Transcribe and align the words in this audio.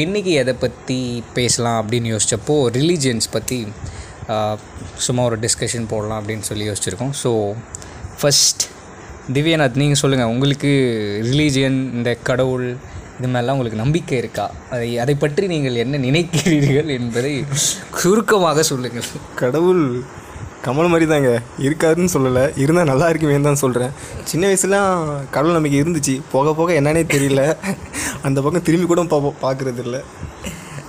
இன்றைக்கி 0.00 0.32
எதை 0.40 0.52
பற்றி 0.60 0.96
பேசலாம் 1.36 1.78
அப்படின்னு 1.80 2.10
யோசித்தப்போ 2.12 2.54
ரிலீஜியன்ஸ் 2.76 3.26
பற்றி 3.34 3.58
சும்மா 5.06 5.22
ஒரு 5.28 5.36
டிஸ்கஷன் 5.42 5.88
போடலாம் 5.90 6.20
அப்படின்னு 6.20 6.46
சொல்லி 6.48 6.68
யோசிச்சிருக்கோம். 6.68 7.12
ஸோ 7.22 7.30
ஃபஸ்ட் 8.20 8.62
திவ்யநாத் 9.36 9.76
நீங்கள் 9.82 10.00
சொல்லுங்கள் 10.02 10.32
உங்களுக்கு 10.34 10.70
ரிலீஜியன் 11.28 11.78
இந்த 11.98 12.12
கடவுள் 12.28 12.66
இது 13.18 13.30
மாதிரிலாம் 13.32 13.56
உங்களுக்கு 13.58 13.82
நம்பிக்கை 13.84 14.16
இருக்கா? 14.22 14.46
அதை 14.74 14.88
அதை 15.04 15.16
பற்றி 15.24 15.46
நீங்கள் 15.54 15.80
என்ன 15.84 16.00
நினைக்கிறீர்கள் 16.08 16.90
என்பதை 16.98 17.34
சுருக்கமாக 18.02 18.64
சொல்லுங்கள். 18.72 19.10
கடவுள் 19.42 19.84
கமல் 20.64 20.90
மாதிரி 20.92 21.06
தாங்க 21.12 21.30
இருக்காருன்னு 21.66 22.12
சொல்லலை. 22.14 22.44
இருந்தால் 22.62 22.90
நல்லா 22.90 23.06
இருக்குமேன்னு 23.10 23.48
தான் 23.48 23.62
சொல்கிறேன் 23.62 23.92
சின்ன 24.30 24.42
வயசுலாம் 24.50 24.90
கடவுள் 25.34 25.56
நம்பிக்கை 25.56 25.80
இருந்துச்சு. 25.82 26.14
போக 26.34 26.54
போக 26.58 26.72
என்னன்னே 26.80 27.02
தெரியல. 27.14 27.42
அந்த 28.26 28.38
பக்கம் 28.44 28.66
திரும்பி 28.68 28.86
கூட 28.86 29.04
பா 29.14 29.18
பார்க்குறது 29.44 29.82
இல்லை 29.86 30.00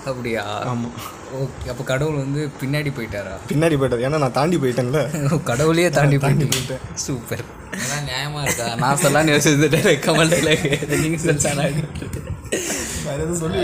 அப்படியா? 0.10 0.44
ஆமாம் 0.70 0.96
ஓகே. 1.42 1.68
அப்போ 1.72 1.84
கடவுள் 1.92 2.22
வந்து 2.24 2.42
பின்னாடி 2.62 2.90
போயிட்டாரா? 2.96 3.36
பின்னாடி 3.52 3.76
போயிட்டார். 3.80 4.04
ஏன்னா 4.08 4.18
நான் 4.24 4.38
தாண்டி 4.40 4.58
போயிட்டேன்ல. 4.64 5.02
கடவுளையே 5.50 5.90
தாண்டி 5.98 6.18
போயிட்டு 6.24 6.78
சூப்பர். 7.06 7.44
அதான் 7.84 8.06
நியாயமா 8.10 8.42
இருக்கா? 8.46 8.68
நான் 8.84 9.00
சொல்லலாம்னு 9.04 9.34
யோசிச்சுட்டு 9.36 9.94
கமல் 10.08 10.34
நீங்கள் 11.04 11.24
சொல்லிச்சானா 11.24 11.64
வேறு 13.06 13.24
எதுவும் 13.24 13.42
சொல்லி 13.44 13.64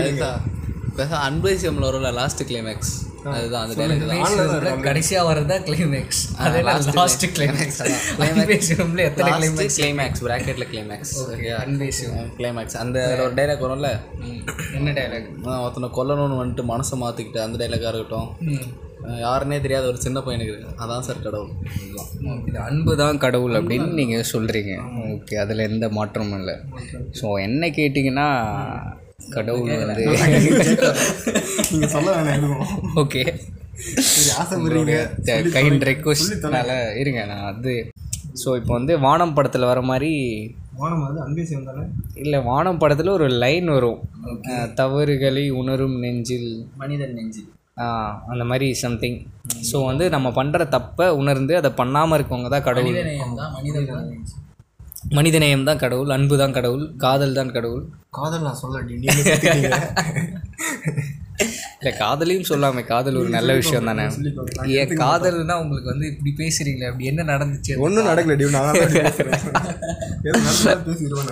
அன்பைசியம்ல 1.28 1.86
வரும்ல 1.88 2.10
லாஸ்ட் 2.20 2.42
கிளைமேக்ஸ் 2.48 2.92
அதுதான் 3.32 3.62
அந்த 3.64 3.74
டைலாக் 3.78 4.04
தான் 4.66 4.84
கடைசியாக 4.86 5.24
வரதா 5.28 5.56
கிளைமேக்ஸ் 5.66 6.20
அதே 6.44 6.60
லாஸ்ட் 6.98 7.24
கிளைமேக்ஸ் 7.36 7.80
கிளைமேக்ஸ்ல 8.18 8.76
எத்தனை 9.08 9.30
கிளைமேக்ஸ் 9.38 9.78
கிளைமேக்ஸ் 9.80 10.22
பிராக்கெட்ல 10.26 10.66
கிளைமேக்ஸ் 10.70 11.12
அன்பேசியம் 11.62 12.30
கிளைமேக்ஸ் 12.38 12.78
அந்த 12.82 12.98
ஒரு 13.24 13.34
டைலாக் 13.38 13.64
வரும்ல? 13.66 13.90
என்ன 14.78 14.92
டைலாக் 14.98 15.26
ஒருத்தனை 15.64 15.90
கொல்லணும்னு 15.98 16.38
வந்துட்டு 16.40 16.64
மனசை 16.72 16.96
மாற்றிக்கிட்டு 17.02 17.40
அந்த 17.46 17.58
டைலாக்காக 17.62 17.92
இருக்கட்டும். 17.92 18.30
அஹ் 19.04 19.20
யாருன்னே 19.24 19.58
தெரியாத 19.60 19.84
ஒரு 19.90 19.98
சின்ன 20.04 20.18
பையனுக்கு. 20.20 20.56
அதான் 20.82 21.04
சார் 21.06 21.24
கடவுள். 21.26 21.52
இது 22.48 22.58
அன்பு 22.66 22.94
தான் 23.02 23.20
கடவுள் 23.24 23.58
அப்படின்னு 23.60 23.88
நீங்கள் 24.00 24.28
சொல்கிறீங்க 24.32 24.74
ஓகே 25.12 25.36
அதில் 25.44 25.66
எந்த 25.68 25.88
மாற்றமும் 25.98 26.38
இல்லை. 26.40 26.56
ஸோ 27.20 27.26
என்ன 27.46 27.70
கேட்டிங்கன்னா 27.78 28.28
கடவுள் 29.30 29.72
வந்து. 29.82 30.04
நீங்கள் 31.70 31.92
சொல்ல 31.94 32.08
வேணாம் 32.16 32.36
எதுவும் 32.36 32.70
ஓகே 33.02 33.22
கைண்ட் 35.54 35.84
ரெக்வஸ்ட்னால 35.88 36.70
இருங்க 37.00 37.20
நான் 37.30 37.46
அது. 37.50 37.74
ஸோ 38.40 38.48
இப்போ 38.58 38.72
வந்து 38.76 38.94
வானம் 39.04 39.34
படத்தில் 39.36 39.70
வர 39.70 39.80
மாதிரி 39.88 40.10
வானம் 40.80 41.02
அது 41.06 41.18
அன்பேசியம் 41.24 41.64
தானே? 41.68 41.82
இல்லை 42.20 42.38
வானம் 42.46 42.78
படத்தில் 42.80 43.14
ஒரு 43.16 43.26
லைன் 43.42 43.68
வரும். 43.72 43.98
தவறுகளை 44.78 45.44
உணரும் 45.60 45.96
நெஞ்சில். 46.04 46.50
மனிதன் 46.80 47.16
நெஞ்சு 47.18 47.42
ஆஹ், 47.82 48.14
அந்த 48.30 48.44
மாதிரி 48.48 48.66
சம்திங் 48.80 49.18
ஸோ 49.68 49.76
வந்து 49.86 50.04
நம்ம 50.14 50.28
பண்ணுற 50.36 50.64
தப்பை 50.74 51.06
உணர்ந்து 51.20 51.54
அதை 51.58 51.70
பண்ணாமல் 51.78 52.16
இருக்கவங்க 52.16 52.50
தான் 52.50 52.66
கடவுள். 52.66 52.96
தான் 53.38 53.52
மனிதன் 53.56 53.86
மனிதநேயம் 55.02 55.68
தான் 55.68 55.82
கடவுள் 55.82 56.10
அன்பு 56.10 56.34
தான் 56.36 56.56
கடவுள் 56.56 56.84
காதல் 56.98 57.38
தான் 57.38 57.54
கடவுள். 57.54 57.84
காதல் 58.10 58.44
நான் 58.46 58.86
நீங்கள் 58.86 59.16
இல்லை 61.76 61.92
காதலையும் 62.00 62.48
சொல்லாமே 62.48 62.82
காதல் 62.84 63.18
ஒரு 63.20 63.30
நல்ல 63.34 63.50
விஷயம் 63.54 63.86
தானே 63.90 64.04
ஏன் 64.80 64.90
காதல்னா 65.02 65.54
உங்களுக்கு 65.62 65.88
வந்து 65.92 66.06
இப்படி 66.10 66.32
பேசுறீங்களே 66.40 66.88
அப்படி 66.90 67.08
என்ன 67.12 67.24
நடந்துச்சு? 67.30 67.74
ஒன்றும் 67.84 68.08
நடக்கல 68.10 68.36
டியூ 68.40 68.50
நான். 68.50 68.80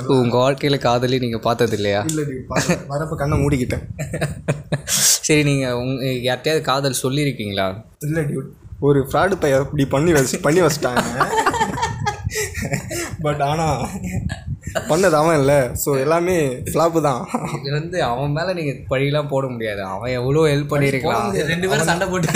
உங்கள் 0.16 0.40
வாழ்க்கையில் 0.42 0.84
காதலி 0.86 1.18
நீங்கள் 1.18 1.44
பார்த்தது 1.48 1.76
இல்லையா 1.78 2.00
இல்லை 2.10 2.24
டியூ 2.28 2.40
வரப்போ 2.92 3.18
கண்ணை 3.22 3.38
மூடிக்கிட்டேன். 3.42 3.84
சரி 5.28 5.42
நீங்கள் 5.42 5.76
உங் 5.82 5.92
யார்கிட்டயாவது 6.28 6.62
காதல் 6.62 7.02
சொல்லியிருக்கீங்களா 7.02 7.68
இல்லை 8.00 8.24
டியூட் 8.30 8.50
ஒரு 8.80 9.02
ஃப்ராடு 9.10 9.36
பைய 9.36 9.60
இப்படி 9.66 9.86
பண்ணி 9.88 10.12
வச்சு 10.18 10.38
பண்ணி 10.40 10.62
வச்சிட்டாங்க. 10.62 11.04
பட் 13.24 13.42
ஆனால் 13.50 13.78
பண்ணது 14.88 15.16
அவன் 15.20 15.38
இல்லை 15.40 15.58
ஸோ 15.82 15.90
எல்லாமே 16.04 16.36
ஃப்ளாப்பு 16.70 17.00
தான். 17.06 17.20
இது 17.58 17.70
வந்து 17.78 17.98
அவன் 18.10 18.34
மேலே 18.38 18.50
நீங்கள் 18.58 18.80
பழியெல்லாம் 18.90 19.30
போட 19.32 19.46
முடியாது. 19.54 19.82
அவன் 19.94 20.16
எவ்வளோ 20.18 20.42
ஹெல்ப் 20.52 20.72
பண்ணியிருக்கலாம். 20.72 21.30
ரெண்டு 21.52 21.68
பேரும் 21.70 21.90
சண்டை 21.92 22.08
போட்டு 22.12 22.28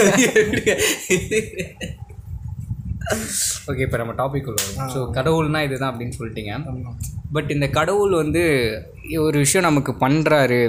ஓகே 3.70 3.82
இப்போ 3.86 3.98
நம்ம 4.00 4.12
டாபிக் 4.20 4.48
வரும் 4.50 4.90
ஸோ 4.92 4.98
கடவுள்னா 5.16 5.60
இதுதான் 5.66 5.90
அப்படின்னு 5.92 6.16
சொல்லிட்டீங்க. 6.18 6.52
பட் 7.36 7.50
இந்த 7.54 7.66
கடவுள் 7.78 8.14
வந்து 8.22 8.42
ஒரு 9.26 9.36
விஷயம் 9.44 9.66
நமக்கு 9.68 9.92
பண்ணுறாரு 10.04 10.60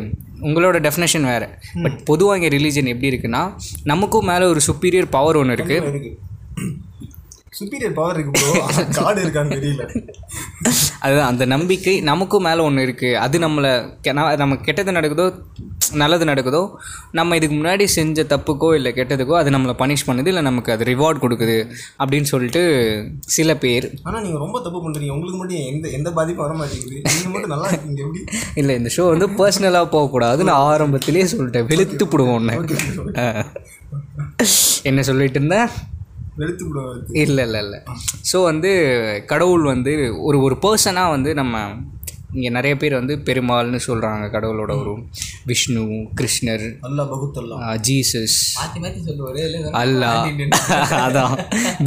உங்களோட 0.48 0.78
டெஃபினேஷன் 0.88 1.28
வேறு. 1.32 1.48
பட் 1.84 1.98
பொதுவாக 2.10 2.38
இங்கே 2.40 2.52
ரிலீஜன் 2.56 2.92
எப்படி 2.94 3.12
இருக்குன்னா 3.12 3.44
நமக்கும் 3.92 4.30
மேலே 4.32 4.48
ஒரு 4.54 4.64
சுப்பீரியர் 4.70 5.14
பவர் 5.16 5.40
ஒன்று 5.42 5.58
இருக்குது 5.58 5.90
இருக்கு. 5.92 6.12
சுப்பீரியர் 7.60 7.98
பவர் 8.00 8.18
இருக்கு 8.18 8.34
ப்ரோ 8.40 8.52
கார்டு 8.98 9.20
இருக்கான்னு 9.26 9.58
தெரியல. 9.58 9.84
அதுதான் 11.06 11.30
அந்த 11.32 11.44
நம்பிக்கை 11.54 11.94
நமக்கும் 12.10 12.46
மேலே 12.48 12.62
ஒன்று 12.68 12.86
இருக்குது 12.88 13.20
அது 13.26 13.38
நம்மளை 13.46 13.72
நம்ம 14.44 14.58
கெட்டது 14.68 14.98
நடக்குதோ 14.98 15.28
நல்லது 16.02 16.26
நடக்குதோ 16.30 16.62
நம்ம 17.18 17.36
இதுக்கு 17.40 17.56
முன்னாடி 17.58 17.86
செஞ்ச 17.96 18.24
தப்புக்கோ 18.34 18.70
இல்லை 18.78 18.92
கெட்டதுக்கோ 19.00 19.36
அது 19.40 19.50
நம்மளை 19.56 19.74
பனிஷ் 19.82 20.06
பண்ணுது 20.10 20.32
இல்லை 20.32 20.44
நமக்கு 20.50 20.74
அது 20.76 20.84
ரிவார்ட் 20.92 21.22
கொடுக்குது 21.24 21.58
அப்படின்னு 22.02 22.30
சொல்லிட்டு 22.34 22.62
சில 23.36 23.56
பேர் 23.64 23.88
ஆனால் 24.08 24.24
நீங்கள் 24.26 24.44
ரொம்ப 24.46 24.58
தப்பு 24.66 24.80
பண்ணுறீங்க 24.86 25.14
உங்களுக்கு 25.18 25.40
மட்டும் 25.42 25.64
எந்த 25.72 25.86
எந்த 25.98 26.12
பாதிப்பும் 26.18 26.46
வர 26.46 26.56
மாட்டேங்குது. 26.62 26.98
நீங்கள் 27.12 27.34
மட்டும் 27.36 27.54
நல்லா 27.56 27.70
இருக்கீங்க. 27.72 28.02
எப்படி? 28.06 28.22
இல்லை 28.62 28.76
இந்த 28.82 28.92
ஷோ 28.98 29.06
வந்து 29.14 29.30
பர்சனலாக 29.40 29.94
போகக்கூடாது 29.96 30.48
நான் 30.50 30.66
ஆரம்பத்திலேயே 30.72 31.28
சொல்லிட்டேன். 31.34 31.70
வெளுத்து 31.74 32.06
போடுவோம் 32.14 32.38
ஒன்று 32.40 32.56
என்ன 34.92 35.02
சொல்லிட்டு 35.10 35.40
இருந்தேன்? 35.40 35.70
வெளுத்து 36.38 36.64
விடுவோம் 36.68 36.92
இல்லை 37.24 37.44
இல்லை 37.48 37.60
இல்லை. 37.66 37.80
ஸோ 38.30 38.38
வந்து 38.44 38.72
கடவுள் 39.32 39.66
வந்து 39.72 39.94
ஒரு 40.28 40.38
ஒரு 40.46 40.56
பர்சனாக 40.64 41.14
வந்து 41.16 41.32
நம்ம 41.34 41.56
இங்கே 42.36 42.50
நிறைய 42.50 42.74
பேர் 42.78 42.94
வந்து 42.94 43.16
பெருமாள்னு 43.26 43.80
சொல்கிறாங்க 43.86 44.28
கடவுளோட 44.36 44.72
ஒரு 44.80 44.94
விஷ்ணு 45.46 45.82
கிருஷ்ணர் 46.20 46.64
ஜீசஸ் 47.88 48.38
அல்லா 49.82 50.10
அதான். 51.06 51.36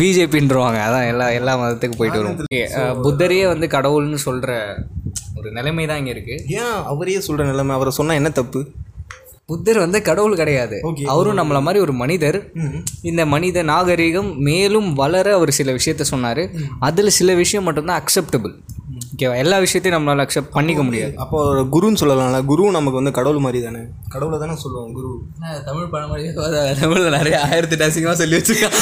பிஜேபின்றவாங்க. 0.01 0.78
அதான் 0.87 1.09
எல்லா 1.13 1.27
எல்லா 1.39 1.55
மதத்துக்கு 1.57 1.99
போயிட்டு 1.99 2.21
வரும். 2.21 2.39
புத்தரையே 3.07 3.47
வந்து 3.47 3.69
கடவுள்னு 3.69 4.21
சொல்கிற 4.27 4.53
ஒரு 5.39 5.51
நிலைமை 5.51 5.87
தான் 5.87 6.01
இங்கே 6.01 6.15
இருக்குது 6.15 6.45
ஏன்? 6.59 6.77
அவரையே 6.93 7.21
சொல்கிற 7.27 7.47
நிலைமை. 7.51 7.75
அவரை 7.75 7.93
சொன்னால் 7.97 8.21
என்ன 8.21 8.31
தப்பு? 8.39 8.61
புத்தர் 9.49 9.79
வந்து 9.79 9.99
கடவுள் 10.03 10.37
கிடையாது. 10.37 10.77
அவரும் 11.05 11.39
நம்மள 11.39 11.61
மாதிரி 11.61 11.83
ஒரு 11.83 11.93
மனிதர். 11.93 12.39
இந்த 13.03 13.27
மனித 13.27 13.62
நாகரிகம் 13.62 14.31
மேலும் 14.39 14.89
வளர 14.93 15.34
அவர் 15.34 15.51
சில 15.51 15.73
விஷயத்த 15.73 16.07
சொன்னார். 16.12 16.43
அதில் 16.81 17.17
சில 17.19 17.34
விஷயம் 17.34 17.65
மட்டும்தான் 17.65 18.03
அக்செப்டபிள் 18.03 18.55
ஓகேவா 19.12 19.34
எல்லா 19.43 19.56
விஷயத்தையும் 19.65 19.97
நம்மளால் 19.97 20.22
அக்செப்ட் 20.25 20.53
பண்ணிக்க 20.56 20.83
முடியாது. 20.87 21.12
அப்போ 21.22 21.37
ஒரு 21.50 21.62
குருன்னு 21.75 22.00
சொல்லலாம்ல. 22.00 22.39
குரு 22.50 22.65
நமக்கு 22.77 22.99
வந்து 23.00 23.12
கடவுள் 23.19 23.44
மாதிரி 23.44 23.61
தானே. 23.67 23.83
கடவுளை 24.15 24.39
தானே 24.43 24.55
சொல்லுவோம் 24.62 24.93
குரு. 24.99 25.11
தமிழ் 25.69 25.91
படம் 25.94 26.11
மாதிரி 26.12 26.81
தமிழில் 26.81 27.16
நிறைய 27.19 27.37
ஆயிரத்தி 27.49 27.77
அசிங்கமாக 27.87 28.16
சொல்லி 28.22 28.37
வச்சுருக்கான். 28.39 28.77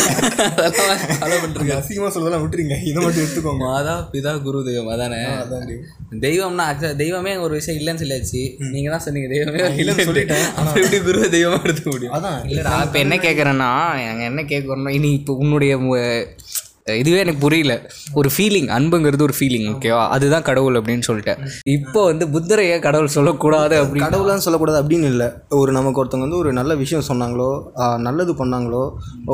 அதெல்லாம் 0.66 1.02
ஃபாலோ 1.20 1.38
பண்ணிருக்கேன் 1.42 1.80
அசிங்கமாக 1.80 2.12
சொல்லலாம் 2.16 2.42
விட்டுருங்க. 2.44 2.78
இதை 2.90 2.98
மட்டும் 3.04 3.24
எடுத்துக்கோங்க. 3.24 3.64
மாதா 3.70 3.94
பிதா 4.14 4.34
குரு 4.46 4.64
தெய்வம் 4.70 4.92
அதானே? 4.96 5.20
தெய்வம்னா 6.26 6.66
தெய்வமே 7.02 7.32
ஒரு 7.44 7.52
விஷயம் 7.60 7.80
இல்லைன்னு 7.80 8.02
சொல்லியாச்சு. 8.04 8.42
நீங்க 8.74 8.90
தான் 8.94 9.04
சொன்னீங்க 9.06 9.30
தெய்வமே 9.34 9.62
இல்லைன்னு 9.82 10.08
சொல்லிட்டேன். 10.10 10.44
எப்படி 10.82 11.00
குருவை 11.08 11.28
தெய்வமா 11.36 11.58
எடுத்துக்க 11.66 11.90
முடியும்? 11.96 12.14
அதான். 12.18 12.38
இல்லைடா 12.50 12.74
இப்போ 12.86 13.00
என்ன 13.04 13.18
கேட்குறேன்னா 13.26 13.70
நாங்கள் 14.08 14.30
என்ன 14.32 14.44
கேட்குறோம்னா 14.52 14.94
இனி 14.98 15.12
இப்போ 15.20 15.34
உன்னுடைய 15.44 15.74
இதுவே 16.92 17.18
எனக்கு 17.18 17.40
புரியல. 17.40 17.74
ஒரு 18.12 18.28
ஃபீலிங் 18.34 18.66
அன்புங்கிறது 18.76 19.24
ஒரு 19.26 19.34
ஃபீலிங் 19.38 19.66
ஓகேவா 19.68 20.02
அதுதான் 20.14 20.44
கடவுள் 20.48 20.74
அப்படின்னு 20.78 21.06
சொல்லிட்டேன். 21.06 21.38
இப்போ 21.74 22.00
வந்து 22.04 22.24
புத்தரை 22.34 22.64
ஏன் 22.72 22.82
கடவுள் 22.86 23.14
சொல்லக்கூடாது 23.14 23.76
அப்படி. 23.82 24.00
கடவுளான்னு 24.02 24.44
சொல்லக்கூடாது 24.46 24.78
அப்படின்னு 24.82 25.08
இல்லை. 25.12 25.28
ஒரு 25.60 25.72
நமக்கு 25.72 26.00
ஒருத்தவங்க 26.04 26.26
வந்து 26.26 26.36
ஒரு 26.36 26.52
நல்ல 26.52 26.74
விஷயம் 26.74 27.06
சொன்னாங்களோ 27.08 27.48
நல்லது 28.08 28.32
பண்ணாங்களோ 28.40 28.84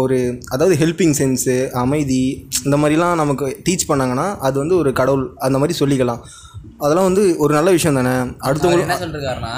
ஒரு 0.02 0.18
அதாவது 0.48 0.76
ஹெல்பிங் 0.82 1.16
சென்ஸு 1.22 1.56
அமைதி 1.82 2.22
இந்த 2.64 2.76
மாதிரிலாம் 2.76 3.20
நமக்கு 3.22 3.48
டீச் 3.68 3.90
பண்ணாங்கன்னா 3.90 4.28
அது 4.48 4.58
வந்து 4.58 4.76
ஒரு 4.76 4.92
கடவுள் 5.00 5.26
அந்த 5.48 5.58
மாதிரி 5.58 5.76
சொல்லிக்கலாம். 5.82 6.22
அதெல்லாம் 6.84 7.06
வந்து 7.08 7.22
ஒரு 7.42 7.52
நல்ல 7.56 7.70
விஷயம் 7.76 7.98
தானே? 7.98 8.12
அடுத்தவங்க 8.48 8.84
என்ன 8.86 8.96
சொல்றாருன்னா 9.02 9.52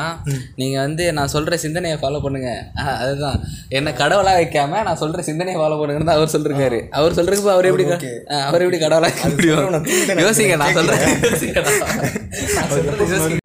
நீங்க 0.60 0.76
வந்து 0.84 1.04
நான் 1.18 1.32
சொல்ற 1.34 1.56
சிந்தனையை 1.64 1.96
ஃபாலோ 2.00 2.20
பண்ணுங்க. 2.24 2.50
அதுதான். 3.02 3.38
என்ன 3.78 3.92
கடவுளா 4.00 4.32
வைக்காம 4.38 4.82
நான் 4.88 5.00
சொல்ற 5.02 5.22
சிந்தனையை 5.28 5.58
ஃபாலோ 5.60 5.78
பண்ணுங்கன்னு 5.80 6.08
தான் 6.10 6.20
அவர் 6.20 6.34
சொல்லிருக்காரு. 6.34 6.78
அவர் 7.00 7.16
சொல்றதுக்கு 7.18 7.54
அவர் 7.56 7.68
எப்படி 7.70 7.86
அவர் 8.48 8.64
எப்படி 8.66 8.80
கடவுளா 8.84 9.08
வைக்க 9.08 9.28
முடியும் 9.34 9.68
யோசிங்க 10.26 10.56
நான் 10.62 10.78
யோசிங்க. 11.26 11.60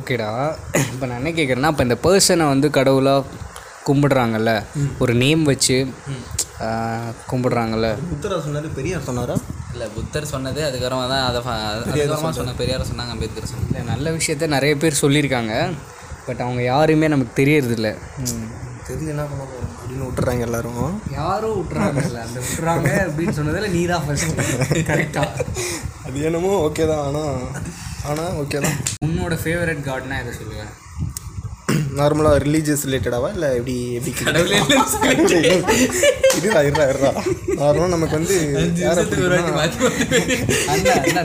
ஓகேடா. 0.04 0.30
இப்போ 0.94 1.06
நான் 1.09 1.19
என்ன 1.21 1.33
கேட்குறேன்னா 1.39 1.71
இப்போ 1.74 1.88
இந்த 1.89 2.00
பர்சனை 2.07 2.48
வந்து 2.54 2.69
கடவுளாக 2.80 3.25
கும்பிடுறாங்கல்ல 3.89 4.51
ஒரு 5.04 5.13
நேம் 5.24 5.44
வச்சு 5.51 5.75
கும்பிடுறாங்கல்ல. 7.27 7.88
புத்தரா 8.06 8.38
சொன்னாரு 8.44 8.69
பெரியார் 8.74 9.04
சொன்னாரா? 9.04 9.36
இல்ல 9.74 9.86
புத்தர் 9.95 10.25
சொன்னது 10.25 10.62
அதுக்கப்புறமா 10.63 11.07
தான் 11.07 11.25
அதை 11.25 11.39
ஃப- 11.42 11.57
அதுக்கப்புறமா 11.71 12.31
சொன்ன 12.33 12.54
பெரியார் 12.54 12.89
சொன்னாங்க 12.89 13.13
அம்பேத்கர் 13.15 13.51
சொன்னாங்க 13.51 13.71
இல்லை 13.71 13.83
நல்ல 13.92 14.12
விஷயத்த 14.12 14.48
நிறைய 14.50 14.75
பேர் 14.77 15.01
சொல்லியிருக்காங்க. 15.01 15.54
பட் 16.27 16.42
அவங்க 16.42 16.62
யாருமே 16.65 17.07
நமக்கு 17.07 17.33
தெரியறதில்ல. 17.36 17.89
தெரிஞ்சு 18.88 19.09
என்ன 19.09 19.24
பண்ண 19.24 19.44
போகிறோம் 19.44 19.71
அப்படின்னு 19.74 20.06
விட்டுறாங்க 20.06 20.42
எல்லாரும். 20.42 20.81
யாரும் 21.13 21.56
விட்றாங்க 21.59 22.01
அந்த 22.21 22.39
விட்றாங்க 22.44 22.89
அப்படின்னு 23.06 23.31
சொன்னதில் 23.31 23.71
நீ 23.71 23.81
தான் 23.86 24.04
ஃபஸ்ட் 24.06 24.86
கரெக்டாக 24.89 25.45
அது 26.06 26.19
என்னமோ 26.21 26.51
ஓகே 26.68 26.86
தான் 26.88 27.04
ஆனால் 27.06 27.33
ஆனால் 28.06 28.38
ஓகே 28.42 28.59
தான். 28.62 28.77
உன்னோட 29.06 29.36
ஃபேவரட் 29.42 29.81
காட்னா 29.83 30.19
எதை 30.19 30.33
சொல்லுவேன் 30.33 30.71
நார்மலாக 31.99 32.39
ரிலீஜியஸ் 32.45 32.83
ரிலேட்டடாவா 32.88 33.29
இல்லை 33.35 33.49
எப்படி 33.59 33.75
எப்படி 33.97 34.11
கடவுளே 34.19 34.57
இருடா 36.39 36.61
இருடா 36.67 36.85
இருடா 36.91 37.11
நார்மலாக 37.61 37.89
நமக்கு 37.94 38.17
வந்து 38.17 38.35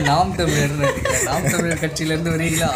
நாம் 0.09 0.31
நினைக்கிறேன் 0.39 1.25
நாம் 1.27 1.49
தமிழர் 1.53 1.81
கட்சியிலேருந்து 1.83 2.33
வரீங்களா? 2.35 2.69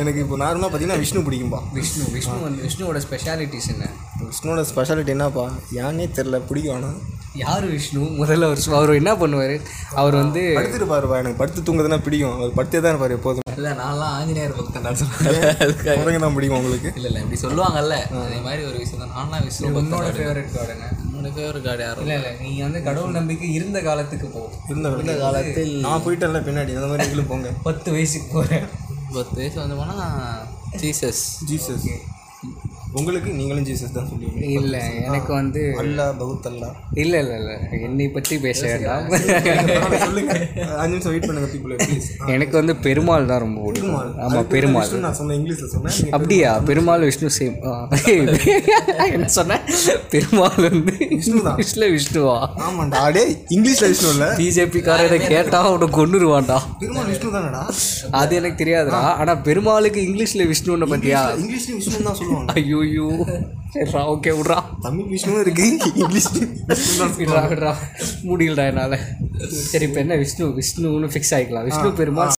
எனக்கு 0.00 0.20
இப்போ 0.24 0.36
நார்மலாக 0.42 0.68
பார்த்தீங்கன்னா 0.70 1.00
விஷ்ணு 1.04 1.20
பிடிக்கும்பா. 1.26 1.60
விஷ்ணு 1.78 2.04
விஷ்ணு 2.16 2.36
வந்து 2.46 2.60
விஷ்ணுவோட 2.66 2.98
ஸ்பெஷாலிட்டிஸ் 3.06 3.70
என்ன? 3.74 3.86
விஷ்ணுவோட 4.30 4.64
ஸ்பெஷாலிட்டி 4.72 5.14
என்னப்பா? 5.16 5.46
யானே 5.78 6.06
தெரில 6.18 6.38
பிடிக்கும் 6.50 6.76
ஆனால் 6.78 6.98
யார் 7.42 7.66
விஷ்ணு? 7.74 8.00
முதல்ல 8.20 8.46
அவர் 8.48 8.62
அவர் 8.78 8.98
என்ன 9.00 9.12
பண்ணுவார்? 9.22 9.56
அவர் 10.02 10.16
வந்து 10.22 10.42
படுத்துட்டு 10.58 10.88
பாருப்பா 10.94 11.18
எனக்கு 11.22 11.40
படுத்து 11.42 11.60
தூங்குறதுனா 11.66 12.00
பிடிக்கும். 12.06 12.36
அவர் 12.38 12.56
படுத்தே 12.58 12.80
தான் 12.84 12.92
இருப்பார் 12.94 13.16
எப்போதும். 13.18 13.46
இல்லை 13.60 13.72
நான்லாம் 13.78 14.12
ஆஞ்சநேயர் 14.16 14.54
பக்தன் 14.58 14.86
சொல்லுவாங்க 15.00 15.48
அதுக்காக. 15.62 15.96
உனக்கு 16.00 16.20
தான் 16.20 16.36
பிடிக்கும் 16.36 16.58
உங்களுக்கு? 16.60 16.90
இல்லை 16.96 17.08
இல்லை 17.10 17.22
இப்படி 17.24 17.40
சொல்லுவாங்கல்ல 17.42 17.96
அதே 18.20 18.38
மாதிரி 18.46 18.62
ஒரு 18.68 18.76
விஷயம் 18.82 19.02
தான். 19.02 19.12
நான்லாம் 19.16 19.44
விஷ்ணு 19.46 19.72
உன்னோட 19.80 20.06
ஃபேவரட் 20.16 20.54
என்ன? 20.74 20.86
உன்னோட 21.06 21.32
ஃபேவரட் 21.36 21.66
கார்டு 21.66 21.84
யாரும் 21.86 22.04
இல்லை 22.04 22.16
இல்லை 22.20 22.32
நீங்கள் 22.42 22.66
வந்து 22.66 22.80
கடவுள் 22.86 23.16
நம்பிக்கை 23.18 23.48
இருந்த 23.58 23.80
காலத்துக்கு 23.88 24.28
போ. 24.30 24.42
இருந்த 24.70 25.16
காலத்தில் 25.22 25.74
நான் 25.86 26.04
போயிட்டேன்ல 26.06 26.42
பின்னாடி 26.46 26.78
அந்த 26.78 26.88
மாதிரி 26.88 27.04
நீங்களும் 27.04 27.30
போங்க. 27.32 27.50
பத்து 27.68 27.88
வயசுக்கு 27.96 28.30
போகிறேன் 28.34 28.66
பத்து 29.14 29.36
வயசு 29.38 29.58
வந்து 29.60 29.76
போனால் 29.76 30.46
ஜீசஸ் 30.82 31.22
ஜீசஸ் 31.48 31.86
உங்களுக்கு 32.98 33.30
நீங்களும் 33.38 33.66
ஜீசஸ் 33.66 33.92
தான் 33.96 34.06
சொல்லுவீங்க. 34.10 34.40
இல்லை 34.58 34.80
எனக்கு 35.08 35.30
வந்து 35.38 35.60
அல்லா 35.82 36.04
பகுத் 36.20 36.46
அல்லா 36.50 36.68
இல்லை 37.02 37.18
இல்லை 37.22 37.36
இல்லை. 37.40 37.56
என்னை 37.86 38.06
பற்றி 38.16 38.34
பேச 38.44 38.60
வேண்டாம். 38.70 39.04
சொல்லுங்க 40.04 40.32
அஞ்சு 40.82 40.92
நிமிஷம் 40.94 41.12
வெயிட் 41.12 41.26
பண்ணுங்க 41.28 41.48
பீப்புள் 41.52 41.74
ப்ளீஸ் 41.82 42.08
எனக்கு 42.34 42.54
வந்து 42.60 42.74
பெருமாள் 42.86 43.28
தான் 43.30 43.42
ரொம்ப 43.44 43.58
பிடிக்கும். 43.66 43.94
ஆமாம் 44.24 44.48
பெருமாள். 44.54 44.90
நான் 45.06 45.16
சொன்னேன் 45.20 45.38
இங்கிலீஷில் 45.40 45.70
சொன்னேன் 45.74 46.14
அப்படியா? 46.18 46.50
பெருமாள். 46.70 47.04
விஷ்ணு 47.10 47.30
சேம். 47.38 47.56
என்ன 49.14 49.28
சொன்னேன் 49.38 49.62
பெருமாள் 50.14 50.58
வந்து 50.68 50.96
விஷ்ணு 51.14 51.44
தான் 51.46 51.58
விஷ்ணு 51.62 51.88
விஷ்ணுவா? 51.96 52.36
ஆமாண்டா. 52.66 53.04
அடே 53.06 53.24
இங்கிலீஷில் 53.58 53.90
விஷ்ணு 53.92 54.10
இல்லை. 54.14 54.30
பிஜேபிக்காரன் 54.40 55.08
இதை 55.10 55.20
கேட்டா 55.34 55.60
அவனை 55.70 55.90
கொண்டுருவான்டா 56.00 56.58
பெருமாள் 56.82 57.08
விஷ்ணு 57.12 57.34
தானடா? 57.38 57.62
அது 58.22 58.40
எனக்கு 58.40 58.60
தெரியாதுடா. 58.64 59.04
ஆனா 59.22 59.34
பெருமாளுக்கு 59.48 60.02
இங்கிலீஷ்ல 60.08 60.50
விஷ்ணுன்னு 60.52 60.90
பத்தியா? 60.96 61.22
இங்கிலீஷ்லையும் 61.44 61.80
விஷ்ணு 61.82 62.04
தான் 62.10 62.20
சொல்லுவாங்க. 62.22 62.78
ஐயோயோ 62.80 63.08
சரிடா 63.74 64.00
ஓகே 64.12 64.30
விட்றா 64.38 64.56
தமிழ் 64.84 65.10
விஷ்ணுவும் 65.12 65.42
இருக்கு. 65.42 65.64
இங்கிலீஷ் 66.02 66.28
விஷ்ணு. 66.34 66.46
தான் 67.00 67.12
விட்றா 67.18 67.42
விட்றா 67.52 67.72
முடியலடா 68.28 68.64
என்னால். 68.70 68.96
சரி 69.70 69.84
இப்போ 69.88 70.00
என்ன 70.04 70.14
விஷ்ணு? 70.22 70.46
விஷ்ணுன்னு 70.58 71.10
ஃபிக்ஸ் 71.12 71.32
ஆகிக்கலாம் 71.36 71.66
விஷ்ணு 71.68 71.90
பெருமாள். 72.00 72.34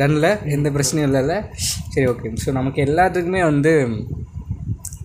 டன்ல 0.00 0.28
எந்த 0.56 0.68
பிரச்சனையும் 0.76 1.08
இல்லைல்ல 1.08 1.34
சரி 1.94 2.06
ஓகே 2.12 2.32
ஸோ 2.44 2.52
நமக்கு 2.58 2.80
எல்லாத்துக்குமே 2.86 3.42
வந்து 3.50 3.72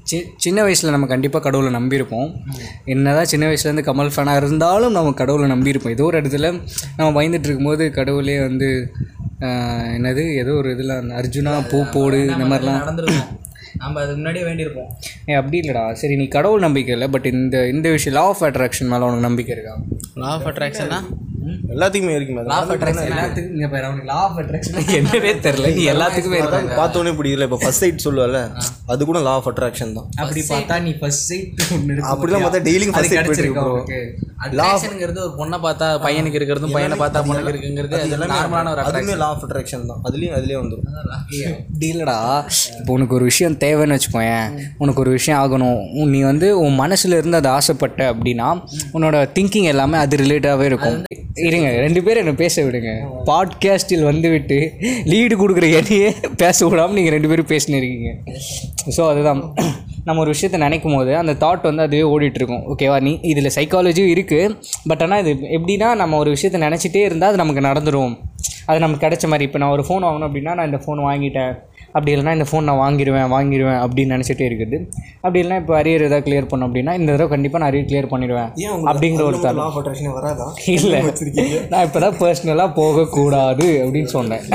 சி 0.09 0.17
சின்ன 0.45 0.59
வயசில் 0.67 0.93
நம்ம 0.93 1.07
கண்டிப்பாக 1.11 1.43
கடவுளை 1.45 1.69
நம்பியிருப்போம். 1.77 2.29
என்னதான் 2.93 3.29
சின்ன 3.33 3.45
வயசுலேருந்து 3.49 3.87
கமல் 3.89 4.13
ஃபேனாக 4.15 4.41
இருந்தாலும் 4.41 4.95
நம்ம 4.97 5.13
கடவுளை 5.21 5.47
நம்பியிருப்போம். 5.53 5.95
ஏதோ 5.97 6.07
ஒரு 6.09 6.19
இடத்துல 6.21 6.49
நம்ம 6.97 7.09
பயந்துட்டு 7.17 7.47
இருக்கும்போது 7.49 7.85
கடவுளே 7.99 8.37
வந்து 8.47 8.69
என்னது? 9.97 10.23
ஏதோ 10.41 10.51
ஒரு 10.61 10.71
இதில் 10.75 10.95
அர்ஜுனா 11.19 11.53
பூ 11.69 11.77
போடு 11.95 12.19
இந்த 12.33 12.45
மாதிரிலாம். 12.51 12.81
நடந்துருக்கோம். 12.83 13.29
நம்ம 13.77 13.99
அதுக்கு 13.99 14.15
முன்னாடியே 14.15 14.45
வேண்டியிருப்போம். 14.45 14.89
ஏ 15.29 15.33
அப்படி 15.33 15.59
இல்லைடா. 15.59 15.91
சரி 15.91 16.15
நீ 16.15 16.27
கடவுள் 16.27 16.59
நம்பிக்கை 16.59 16.93
இல்லை 16.93 17.07
பட் 17.07 17.25
இந்த 17.25 17.67
இந்த 17.67 17.89
விஷயம் 17.89 18.21
லா 18.21 18.27
ஆஃப் 18.27 18.43
அட்ராக்ஷன் 18.43 18.91
மேலே 18.93 19.03
உனக்கு 19.03 19.21
நம்பிக்கை 19.21 19.55
இருக்கா? 19.55 19.77
லா 20.13 20.27
ஆஃப் 20.27 20.47
அட்ராக்ஷனா 20.47 21.03
எல்லாத்துக்குமே 21.73 22.13
இருக்குமே. 22.17 22.41
லா 22.49 22.57
ஆஃப் 22.57 22.71
அட்ராக்ஷன் 22.75 23.07
எல்லாத்துக்கும் 23.11 23.53
இங்கே 23.55 23.69
பாரு 23.73 23.85
அவனுக்கு 23.87 24.09
லா 24.11 24.17
ஆஃப் 24.25 24.39
அட்ராக்ஷன் 24.41 24.77
என்னவே 24.99 25.31
தெரில 25.45 25.67
நீ 25.77 25.83
எல்லாத்துக்குமே 25.93 26.37
இருக்காங்க. 26.41 26.73
பார்த்தோன்னே 26.79 27.13
பிடிக்கல 27.19 27.47
இப்போ 27.47 27.59
ஃபர்ஸ்ட் 27.63 27.83
சைட் 27.83 28.03
சொல்லுவல 28.05 28.41
அது 28.93 29.01
கூட 29.09 29.19
லா 29.27 29.33
ஆஃப் 29.39 29.49
அட்ராக்ஷன் 29.51 29.93
தான். 29.97 30.07
அப்படி 30.21 30.41
பார்த்தா 30.51 30.77
நீ 30.85 30.93
ஃபர்ஸ்ட் 30.99 31.25
சைட் 31.29 31.49
இருக்கு 31.57 32.09
அப்படிலாம் 32.11 32.45
பார்த்தா 32.45 32.61
அது 32.63 32.93
ஃபர்ஸ்ட் 32.95 33.13
சைட் 33.13 33.29
போயிட்டு 33.29 33.99
அட்ராக்ஷனுங்கிறது 34.45 35.19
ஒரு 35.25 35.33
பொண்ணை 35.39 35.57
பார்த்தா 35.65 35.87
பையனுக்கு 36.05 36.37
இருக்கிறதும் 36.39 36.75
பையனை 36.77 36.97
பார்த்தா 37.01 37.21
பொண்ணுக்கு 37.27 37.51
இருக்குங்கிறது 37.53 37.95
அது 38.01 38.29
நார்மலான 38.33 38.71
ஒரு 38.73 38.83
அதுவுமே 38.87 39.15
லா 39.21 39.29
ஆஃப் 39.33 39.45
அட்ராக்ஷன் 39.47 39.87
தான். 39.91 40.01
அதுலேயும் 40.07 40.35
அதுலேயே 40.37 40.59
வந்துடும் 40.61 40.87
அப்படி 41.17 41.87
இல்லைடா. 41.91 42.17
இப்போ 42.79 42.91
உனக்கு 42.97 43.15
ஒரு 43.17 43.25
விஷயம் 43.29 43.57
தேவைன்னு 43.63 43.95
வச்சுக்கோயேன். 43.97 44.47
உனக்கு 44.83 45.01
ஒரு 45.03 45.11
விஷயம் 45.17 45.39
ஆகணும். 45.41 45.59
உன் 45.99 46.11
நீ 46.15 46.21
வந்து 46.29 46.47
உன் 46.63 46.79
மனசுல 46.81 47.17
இருந்து 47.19 47.39
அதை 47.39 47.51
ஆசைப்பட்ட 47.57 48.01
அப்படின்னா 48.13 48.47
உன்னோட 48.95 49.17
திங்கிங் 49.35 49.69
எல்லாமே 49.73 49.97
அது 50.03 50.21
ரிலேட்டாகவே 50.23 50.65
இருக்கும். 50.71 50.97
இருங்க 51.47 51.67
ரெண்டு 51.83 52.01
பேரும் 52.05 52.21
என்னை 52.23 52.33
பேச 52.41 52.63
விடுங்க. 52.65 52.91
பாட்காஸ்டில் 53.29 54.03
வந்துவிட்டு 54.09 54.57
லீடு 55.11 55.35
கொடுக்குற 55.41 55.65
என்னையே 55.79 56.09
பேச 56.43 56.67
விடாமல் 56.67 56.97
நீங்கள் 56.97 57.15
ரெண்டு 57.15 57.29
பேரும் 57.31 57.49
பேசினிருக்கீங்க 57.51 58.09
ஸோ 58.95 59.01
அதுதான். 59.11 59.41
நம்ம 60.07 60.21
ஒரு 60.23 60.33
விஷயத்த 60.33 60.57
நினைக்கும் 60.65 60.95
போது 60.97 61.11
அந்த 61.21 61.33
தாட் 61.43 61.67
வந்து 61.69 61.83
அதுவே 61.87 62.03
ஓடிட்டு 62.13 62.39
இருக்கும். 62.41 62.63
ஓகேவா 62.73 62.97
நீ 63.07 63.19
இதில் 63.31 63.55
சைக்காலஜியும் 63.57 64.11
இருக்குது 64.13 64.55
பட் 64.89 65.03
ஆனால் 65.05 65.21
இது 65.23 65.33
எப்படின்னா 65.57 65.89
நம்ம 66.01 66.17
ஒரு 66.17 66.29
விஷயத்த 66.35 66.61
நினச்சிட்டே 66.67 67.03
இருந்தால் 67.09 67.29
அது 67.29 67.41
நமக்கு 67.43 67.67
நடந்துடும் 67.69 68.15
அது 68.65 68.79
நமக்கு 68.79 69.05
கிடைச்ச 69.07 69.27
மாதிரி. 69.27 69.47
இப்போ 69.49 69.59
நான் 69.63 69.75
ஒரு 69.77 69.85
ஃபோன் 69.87 70.05
வாங்கணும் 70.07 70.29
அப்படின்னா 70.29 70.55
நான் 70.57 70.69
இந்த 70.71 70.81
ஃபோன் 70.85 71.01
வாங்கிட்டேன். 71.07 71.53
அப்படி 71.95 72.11
இல்லைனா 72.13 72.33
இந்த 72.37 72.47
ஃபோன் 72.49 72.67
நான் 72.69 72.81
வாங்கிடுவேன் 72.83 73.27
வாங்கிடுவேன் 73.35 73.79
அப்படின்னு 73.85 74.13
நினச்சிட்டே 74.15 74.45
இருக்குது. 74.49 74.77
அப்படி 75.23 75.39
இல்லைனா 75.41 75.59
இப்போ 75.63 75.75
அரியர் 75.81 76.05
ஏதாவது 76.07 76.25
கிளியர் 76.27 76.49
பண்ணோம் 76.51 76.69
அப்படின்னா 76.69 76.93
இந்த 76.99 77.09
தடவை 77.13 77.29
கண்டிப்பாக 77.33 77.61
நான் 77.61 77.71
அரியர் 77.71 77.89
கிளியர் 77.89 78.11
பண்ணிடுவேன் 78.13 78.49
அப்படிங்கிற 78.91 79.23
ஒரு 79.29 79.39
வராதா? 80.17 80.47
இல்லை. 80.77 81.01
நான் 81.73 81.85
இப்போ 81.87 82.01
தான் 82.05 82.17
பர்சனலாக 82.21 82.69
போகக்கூடாது 82.79 83.67
அப்படின்னு 83.83 84.11
சொன்னேன். 84.17 84.45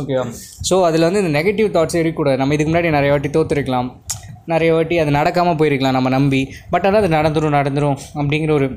ஓகேவா 0.00 0.26
ஸோ 0.70 0.76
அதில் 0.88 1.06
வந்து 1.08 1.22
இந்த 1.24 1.32
நெகட்டிவ் 1.38 1.70
தாட்ஸ் 1.76 2.00
இருக்கக்கூடாது. 2.00 2.40
நம்ம 2.42 2.54
இதுக்கு 2.56 2.72
முன்னாடி 2.72 2.96
நிறைய 2.98 3.12
வாட்டி 3.14 3.30
தோற்றுருக்கலாம் 3.38 3.90
நிறைய 4.52 4.70
வாட்டி 4.74 4.96
அது 5.02 5.10
நடக்காமல் 5.18 5.58
போயிருக்கலாம் 5.60 5.96
நம்ம 5.98 6.10
நம்பி. 6.18 6.42
பட் 6.74 6.86
ஆனால் 6.88 7.02
அது 7.02 7.10
நடந்துரும் 7.18 7.56
நடந்துரும் 7.58 7.98
அப்படிங்கிற 8.18 8.52
ஒரு 8.58 8.68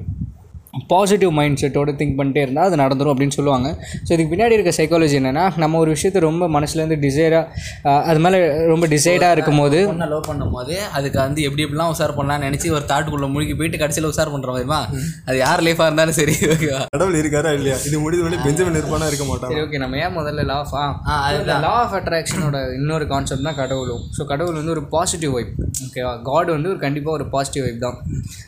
பாசிட்டிவ் 0.90 1.32
மைண்ட் 1.36 1.60
செட்டோட 1.62 1.92
திங்க் 1.98 2.16
பண்ணிட்டே 2.18 2.42
இருந்தால் 2.44 2.68
அது 2.68 2.78
நடந்துரும் 2.82 3.12
அப்படின்னு 3.12 3.36
சொல்லுவாங்க. 3.36 3.68
ஸோ 4.00 4.12
இதுக்கு 4.14 4.32
பின்னாடி 4.32 4.56
இருக்க 4.58 4.72
சைக்காலஜி 4.76 5.16
என்னென்னா 5.20 5.46
நம்ம 5.62 5.80
ஒரு 5.82 5.90
விஷயத்தை 5.96 6.20
ரொம்ப 6.24 6.48
மனசுலேருந்து 6.54 6.98
டிசைராக 7.02 7.90
அது 8.10 8.20
மேலே 8.26 8.38
ரொம்ப 8.72 8.86
டிசைடாக 8.94 9.36
இருக்கும் 9.36 9.60
போது 9.62 9.80
பொண்ணை 9.90 10.08
லவ் 10.12 10.24
பண்ணும்போது 10.30 10.76
அதுக்கு 10.98 11.20
வந்து 11.22 11.42
எப்படி 11.48 11.66
எப்படிலாம் 11.66 11.92
உசார் 11.94 12.16
பண்ணலாம்னு 12.18 12.48
நினச்சி 12.48 12.70
ஒரு 12.78 12.86
தாட்டுக்குள்ளே 12.92 13.30
முழுகி 13.34 13.56
போயிட்டு 13.56 13.82
கடைசியில் 13.82 14.10
உசார் 14.12 14.32
பண்ணுற 14.34 14.50
மாதிரிமா? 14.54 14.80
அது 15.28 15.38
யார் 15.42 15.64
லைஃபாக 15.66 15.90
இருந்தாலும் 15.90 16.18
சரி 16.20 16.36
ஓகேவா? 16.54 16.82
கடவுள் 16.94 17.20
இருக்காரா 17.22 17.52
இல்லையா? 17.58 17.78
இது 17.90 18.00
முடிவு 18.06 18.24
வழி 18.26 18.40
பெஞ்சமின் 18.46 18.80
இருப்பானா 18.80 19.10
இருக்க 19.12 19.26
மாட்டான் 19.26 19.52
சரி 19.52 19.64
ஓகே 19.66 19.82
நம்ம 19.84 20.00
ஏன் 20.04 20.16
முதல்ல 20.18 20.48
லா 20.50 20.58
ஆஃப் 20.62 20.74
ஆ, 20.78 20.86
அதுதான். 21.28 21.62
லா 21.66 21.74
ஆஃப் 21.82 21.98
அட்ராக்ஷனோட 22.00 22.58
இன்னொரு 22.78 23.08
கான்செப்ட் 23.12 23.48
தான் 23.48 23.60
கடவுளும். 23.62 24.02
ஸோ 24.16 24.30
கடவுள் 24.32 24.60
வந்து 24.60 24.76
ஒரு 24.76 24.86
பாசிட்டிவ் 24.94 25.36
வைப் 25.38 25.54
ஓகேவா 25.86 26.16
காட் 26.28 26.52
வந்து 26.52 26.72
ஒரு 26.72 26.82
கண்டிப்பாக 26.82 27.18
ஒரு 27.20 27.28
பாசிட்டிவ் 27.34 27.66
வைப் 27.68 27.84
தான். 27.86 28.00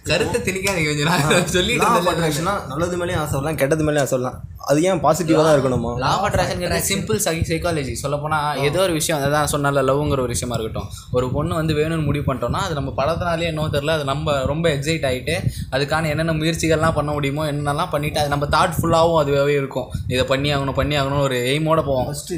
கருத்தை 0.10 0.40
திணிக்காதீங்க 0.48 0.90
கொஞ்சம். 0.92 2.12
அட்ராக்ஷனா 2.14 2.54
நல்லது 2.72 2.96
மேலேயும் 3.02 3.22
ஆசை 3.24 3.36
வரலாம் 3.38 3.60
கெட்டது 3.62 3.84
மேலேயும் 3.88 4.06
ஆசை 4.06 4.16
வரலாம். 4.18 4.38
அது 4.72 4.82
ஏன் 4.90 5.02
பாசிட்டிவாக 5.06 5.44
தான் 5.46 5.56
இருக்கணுமா? 5.56 5.92
Law 6.04 6.10
of 6.16 6.26
attraction 6.28 6.86
simple 6.90 7.20
psychology 7.26 7.94
சொல்ல 8.02 8.18
போனால் 8.24 8.60
ஏதோ 8.68 8.80
ஒரு 8.86 8.94
விஷயம் 9.00 9.24
அதான் 9.28 9.52
சொன்னால 9.54 9.84
லவ்ங்கிற 9.90 10.22
ஒரு 10.26 10.34
விஷயமா 10.36 10.58
இருக்கட்டும். 10.58 10.90
ஒரு 11.18 11.28
பொண்ணு 11.36 11.54
வந்து 11.60 11.74
வேணும்னு 11.80 12.08
முடிவு 12.10 12.26
பண்ணிட்டோம்னா 12.28 12.62
அது 12.68 12.78
நம்ம 12.80 12.94
படத்தினாலே 13.00 13.50
என்னவோ 13.52 13.70
தெரியல 13.76 13.96
அது 13.98 14.06
நம்ம 14.12 14.36
ரொம்ப 14.52 14.66
எக்ஸைட் 14.76 15.08
ஆகிட்டு 15.12 15.36
அதுக்கான 15.76 16.10
என்னென்ன 16.14 16.36
முயற்சிகள்லாம் 16.42 16.98
பண்ண 17.00 17.12
முடியுமோ 17.18 17.46
என்னென்னலாம் 17.52 17.94
பண்ணிட்டு 17.96 18.22
அது 18.24 18.34
நம்ம 18.36 18.48
தாட் 18.58 18.78
ஃபுல்லாகவும் 18.80 19.22
அதுவாகவே 19.24 19.56
இருக்கும். 19.62 19.90
இதை 20.14 20.26
பண்ணி 20.34 20.52
ஆகணும் 20.58 20.80
பண்ணி 20.82 20.98
ஆகணும்னு 21.02 21.28
ஒரு 21.30 21.40
எய்மோட 21.54 21.82
போவோம். 21.90 22.08
ஃபஸ்ட்டு 22.10 22.38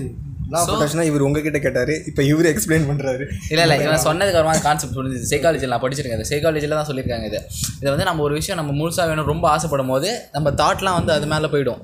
லா 0.53 0.59
ஆஃப் 0.61 0.71
அட்ராக்ஷனா 0.73 1.05
இவர் 1.09 1.25
உங்ககிட்ட 1.27 1.59
கேட்டார் 1.65 1.93
இப்போ 2.09 2.21
இவர் 2.31 2.49
எக்ஸ்பிளைன் 2.51 2.87
பண்ணுறாரு 2.89 3.23
இல்லை 3.51 3.63
இல்லை 3.65 3.77
இவன் 3.85 4.03
சொன்னதுக்கு 4.07 4.39
அப்புறமா 4.39 4.63
கான்செப்ட் 4.67 4.97
புரிஞ்சுது. 4.97 5.29
சைக்காலஜியில் 5.33 5.73
நான் 5.73 5.83
படிச்சிருக்கேன். 5.85 6.21
இது 6.21 6.31
சைக்காலஜியில் 6.33 6.77
தான் 6.79 6.89
சொல்லியிருக்காங்க 6.89 7.27
இது. 7.31 7.41
இதை 7.81 7.89
வந்து 7.93 8.07
நம்ம 8.09 8.23
ஒரு 8.27 8.35
விஷயம் 8.39 8.59
நம்ம 8.61 8.73
முழுசாக 8.81 9.07
வேணும் 9.11 9.31
ரொம்ப 9.33 9.47
ஆசைப்படும் 9.55 9.91
போது 9.93 10.11
நம்ம 10.35 10.53
தாட்லாம் 10.63 10.97
வந்து 10.99 11.13
அது 11.17 11.27
மேலே 11.33 11.49
போயிடும். 11.55 11.81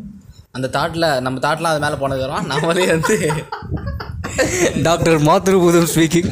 அந்த 0.58 0.68
தாட்டில் 0.77 1.08
நம்ம 1.25 1.39
தாட்லாம் 1.48 1.74
அது 1.74 1.84
மேலே 1.86 1.98
போனதுக்கப்புறம் 2.03 2.48
நம்மளே 2.53 2.88
வந்து 2.96 3.18
டாக்டர் 4.88 5.20
மாத்ருபூதம் 5.27 5.89
ஸ்பீக்கிங் 5.94 6.32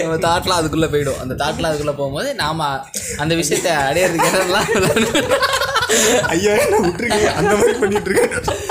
நம்ம 0.00 0.16
தாட்லாம் 0.26 0.58
அதுக்குள்ளே 0.60 0.88
போயிடும். 0.92 1.20
அந்த 1.22 1.34
தாட்லாம் 1.42 1.70
அதுக்குள்ளே 1.70 1.96
போகும்போது 2.00 2.28
நாம் 2.42 2.64
அந்த 3.22 3.32
விஷயத்தை 3.40 3.72
அடையிறதுக்கு 3.88 4.30
இடம்லாம் 4.32 4.68
ஐயா 6.34 6.52
என்ன 6.64 6.80
விட்டுருக்கீங்க 6.84 7.30
அந்த 7.40 7.52
மாதிரி 7.60 7.74
பண்ணிட்டு 7.82 8.10
இருக்கேன். 8.10 8.67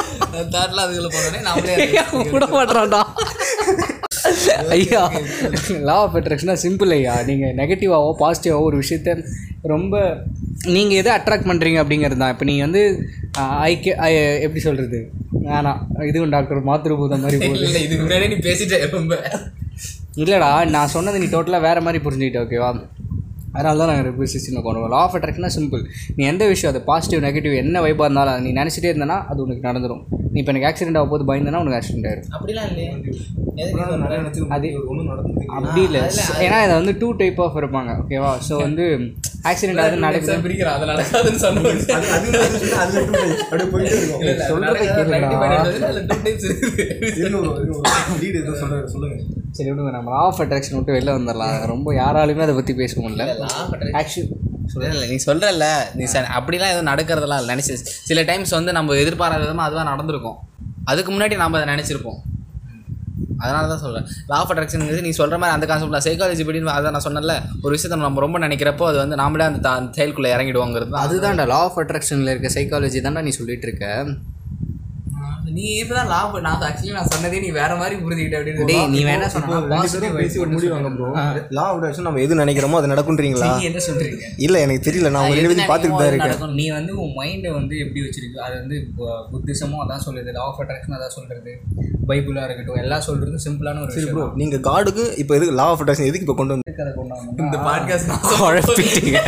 தாட்லாம் 0.55 0.85
அதுக்குள்ளே 0.85 1.11
போனோடனே 1.15 1.41
நாமளே 1.47 1.75
விட 2.35 2.45
மாட்டான்டா 2.55 3.01
ஐயா 4.75 5.03
லா 5.87 5.95
ஆஃப் 6.05 6.17
அட்ராக்ஷனாக 6.19 6.59
சிம்பிள் 6.65 6.91
ஐயா 6.97 7.13
நீங்கள் 7.29 7.55
நெகட்டிவாவோ 7.59 8.09
பாசிட்டிவாவோ 8.23 8.65
ஒரு 8.69 8.77
விஷயத்த 8.83 9.15
ரொம்ப 9.73 9.95
நீங்கள் 10.75 10.99
எதை 11.01 11.11
அட்ராக்ட் 11.17 11.49
பண்ணுறீங்க 11.49 11.79
அப்படிங்கிறது 11.81 12.21
தான். 12.21 12.33
இப்போ 12.33 12.45
நீங்கள் 12.49 12.67
வந்து 12.67 12.81
ஐக்கே 13.69 13.91
எப்படி 14.45 14.61
சொல்கிறது 14.67 14.99
வேணாம். 15.47 15.81
இதுவும் 16.09 16.33
டாக்டர் 16.35 16.67
மாத்ருபூதம் 16.69 17.23
மாதிரி 17.25 17.37
போகுது. 17.43 17.65
இல்லை 17.67 17.81
இதுக்கு 17.85 18.03
முன்னாடியே 18.03 18.29
நீ 18.33 18.39
பேசிட்டே 18.47 18.79
ரொம்ப. 18.97 19.15
இல்லைடா 20.23 20.49
நான் 20.75 20.93
சொன்னது 20.95 21.21
நீ 21.23 21.27
டோட்டலாக 21.33 21.65
வேறு 21.67 21.83
மாதிரி 21.87 21.99
புரிஞ்சுக்கிட்ட 22.05 22.43
ஓகேவா 22.45 22.69
அதனால 23.57 23.77
தான் 23.81 23.89
நாங்கள் 23.91 24.07
ரெப்ரிசிஷன் 24.09 24.63
கொண்டு 24.65 24.79
வரோம். 24.79 24.93
லா 24.95 25.01
ஆஃப் 25.05 25.15
அட்ராக்ஷனா 25.17 25.51
சிம்பிள் 25.57 25.83
நீ 26.17 26.23
எந்த 26.31 26.43
விஷயம் 26.53 26.71
அது 26.73 26.81
பாசிட்டிவ் 26.89 27.23
நெகட்டிவ் 27.27 27.55
என்ன 27.63 27.81
வைப்பாக 27.85 28.07
இருந்தாலும் 28.07 28.33
அதை 28.35 28.43
நீ 28.47 28.53
நினச்சிட்டே 28.61 28.91
இருந்தனா 28.93 29.17
அது 29.31 29.39
உனக்கு 29.45 29.67
நடந்துடும் 29.69 30.01
நீ 30.33 30.39
இப்போ 30.41 30.51
எனக்கு 30.53 30.69
ஆக்சிடென்ட் 30.69 30.99
ஆக 31.01 31.07
போது 31.13 31.23
பயந்தனா 31.29 31.61
உனக்கு 31.63 31.79
ஆக்சிடென்ட் 31.79 32.09
ஆயிடும் 32.09 32.33
அப்படிலாம் 32.37 32.67
இல்லையே. 32.71 32.89
அது 34.55 34.67
அப்படி 35.57 35.81
இல்லை. 35.87 36.01
ஏன்னா 36.45 36.57
இதை 36.65 36.73
வந்து 36.79 36.93
டூ 37.01 37.07
டைப் 37.21 37.39
ஆஃப் 37.45 37.57
இருப்பாங்க. 37.61 37.91
ஓகேவா 38.01 38.31
ஸோ 38.47 38.55
வந்து 38.65 38.85
ஆக்சிடென்ட் 39.47 39.81
ஆகுது 39.81 39.97
நடக்குது. 39.97 40.37
பிரிக்கிறேன் 40.37 40.63
அது 40.63 40.85
நடக்காதுன்னு 40.85 41.35
சொன்னேன் 41.35 41.79
அப்படியே 43.39 43.69
போயிட்டே 43.69 43.97
இருக்கும். 43.97 44.21
சொல்றதை. 44.21 45.05
சொல்லுங்க. 48.85 49.23
சரி 49.51 49.71
விடுங்க. 49.71 49.91
நம்ம 49.91 50.11
லா 50.11 50.17
ஆஃப் 50.17 50.39
அட்ராக்ஷன் 50.39 50.81
விட்டு 50.81 50.93
வெளில 50.93 51.15
வந்துடலாம். 51.15 51.65
ரொம்ப 51.65 51.93
யாராலுமே 51.93 52.39
அதை 52.39 52.55
பற்றி 52.55 52.73
பேச 52.73 53.01
முடியல. 53.01 53.49
ஆக்சுவலி 53.81 54.89
இல்லை 54.89 55.09
நீ 55.09 55.15
சொல்கிறல்ல 55.25 55.73
நீ 55.93 56.03
ச- 56.03 56.25
அப்படிலாம் 56.39 56.85
எதுவும் 56.85 56.85
நடக்கிறதெல்லாம் 56.85 57.49
நினச்சி 57.49 57.73
சில 57.83 58.21
டைம்ஸ் 58.21 58.49
வந்து 58.49 58.71
நம்ம 58.71 58.93
எதிர்பாராத 58.93 59.39
விதமாக 59.39 59.67
அதுவாக 59.67 59.89
நடந்திருக்கும். 59.89 60.35
அதுக்கு 60.83 61.11
முன்னாடி 61.11 61.35
நம்ம 61.35 61.61
அதை 61.61 61.75
நினச்சிருப்போம். 61.75 62.19
அதனால 63.37 63.63
தான் 63.67 63.81
சொல்கிறேன் 63.81 64.07
லா 64.27 64.37
ஆஃப் 64.37 64.51
அட்ராக்ஷன் 64.51 64.85
நீ 65.01 65.11
சொல்கிற 65.15 65.37
மாதிரி 65.37 65.55
அந்த 65.55 65.67
கான்செப்டில் 65.69 66.05
சைக்காலஜி 66.07 66.45
படின்னு 66.45 66.75
அதை 66.75 66.91
நான் 66.91 67.05
சொன்னேன்ல. 67.05 67.35
ஒரு 67.61 67.73
விஷயத்தை 67.75 67.99
நம்ம 68.01 68.25
ரொம்ப 68.25 68.39
நினைக்கிறப்போ 68.39 68.87
அது 68.87 68.97
வந்து 68.97 69.17
நாமளே 69.17 69.47
அந்த 69.47 69.61
தா- 69.65 69.77
அந்த 69.79 69.91
செயலுக்குள்ளே 69.97 70.33
இறங்கிடுவோங்கிறது 70.35 70.91
தான். 70.91 71.03
அதுதான்டா 71.05 71.45
லா 71.47 71.59
ஆஃப் 71.65 71.79
அட்ராக்ஷனில் 71.79 72.33
இருக்க 72.33 72.51
சைக்காலஜி 72.55 73.01
தான்டா 73.01 73.21
நீ 73.21 73.33
சொல்லிட்டு 73.37 73.67
இருக்க 73.67 73.85
நீ 75.57 75.67
இப்பதான் 75.75 76.09
லா 76.09 76.17
நான் 76.45 76.63
ஆக்சுவலி 76.65 76.95
நான் 76.95 77.09
சொன்னதே 77.11 77.37
நீ 77.39 77.49
வேற 77.53 77.71
மாதிரி 77.75 77.95
புரிஞ்சுக்கிட்ட 77.99 78.39
அப்படின்னு 78.39 78.89
நீ 78.91 78.99
வேணா 79.05 79.27
சொன்னா 79.29 79.59
பேசி 80.17 80.39
ஒரு 80.39 80.49
முடிவாங்க 80.51 80.89
ப்ரோ 80.93 81.07
லா 81.51 81.63
ஆஃப் 81.63 81.77
அட்ராக்ஷன் 81.77 82.07
நம்ம 82.07 82.21
எது 82.21 82.41
நினைக்கிறோமோ 82.41 82.79
அது 82.79 82.91
நடக்குன்றீங்களா? 82.93 83.49
என்ன 83.61 83.81
சொல்றீங்க? 83.85 84.27
இல்ல 84.39 84.59
எனக்கு 84.59 84.85
தெரியல. 84.87 85.09
நான் 85.09 85.23
உங்க 85.23 85.37
ரெண்டு 85.37 85.51
பேரும் 85.51 85.71
பார்த்துட்டு 85.71 86.01
தான் 86.01 86.11
இருக்கேன். 86.11 86.55
நீ 86.55 86.65
வந்து 86.71 86.93
உன் 86.97 87.15
மைண்டை 87.17 87.51
வந்து 87.53 87.77
எப்படி 87.79 88.01
வச்சிருக்கு? 88.01 88.39
அது 88.39 88.55
வந்து 88.55 88.77
புத்திசமும் 89.31 89.83
அதான் 89.83 90.05
சொல்லுது. 90.05 90.31
லா 90.31 90.43
ஆஃப் 90.45 90.61
அட்ராக்ஷன் 90.61 90.97
அதான் 90.97 91.15
சொல்றது. 91.15 91.53
பைபிளாக 92.09 92.43
இருக்கட்டும் 92.47 92.77
எல்லாம் 92.81 93.01
சொல்றது 93.05 93.37
சிம்பிளான 93.45 93.79
ஒரு 93.83 93.89
விஷயம் 93.91 94.11
ப்ரோ 94.13 94.25
நீங்க 94.41 94.57
காடுக்கு 94.67 95.03
இப்போ 95.21 95.33
எதுக்கு 95.37 95.55
லா 95.55 95.65
ஆஃப் 95.71 95.81
அட்ராக்ஷன் 95.83 96.07
எதுக்கு 96.09 96.25
இப்போ 96.25 96.35
கொண்டு 96.39 96.53
வந்து 96.55 96.65
அதை 96.77 96.91
கொண்டு 96.93 97.13
வந்தோம்னா, 97.13 97.43
இந்த 97.43 97.57
பாட்காஸ்ட் 97.65 98.11
குழப்பிட்டீங்க. 98.33 99.19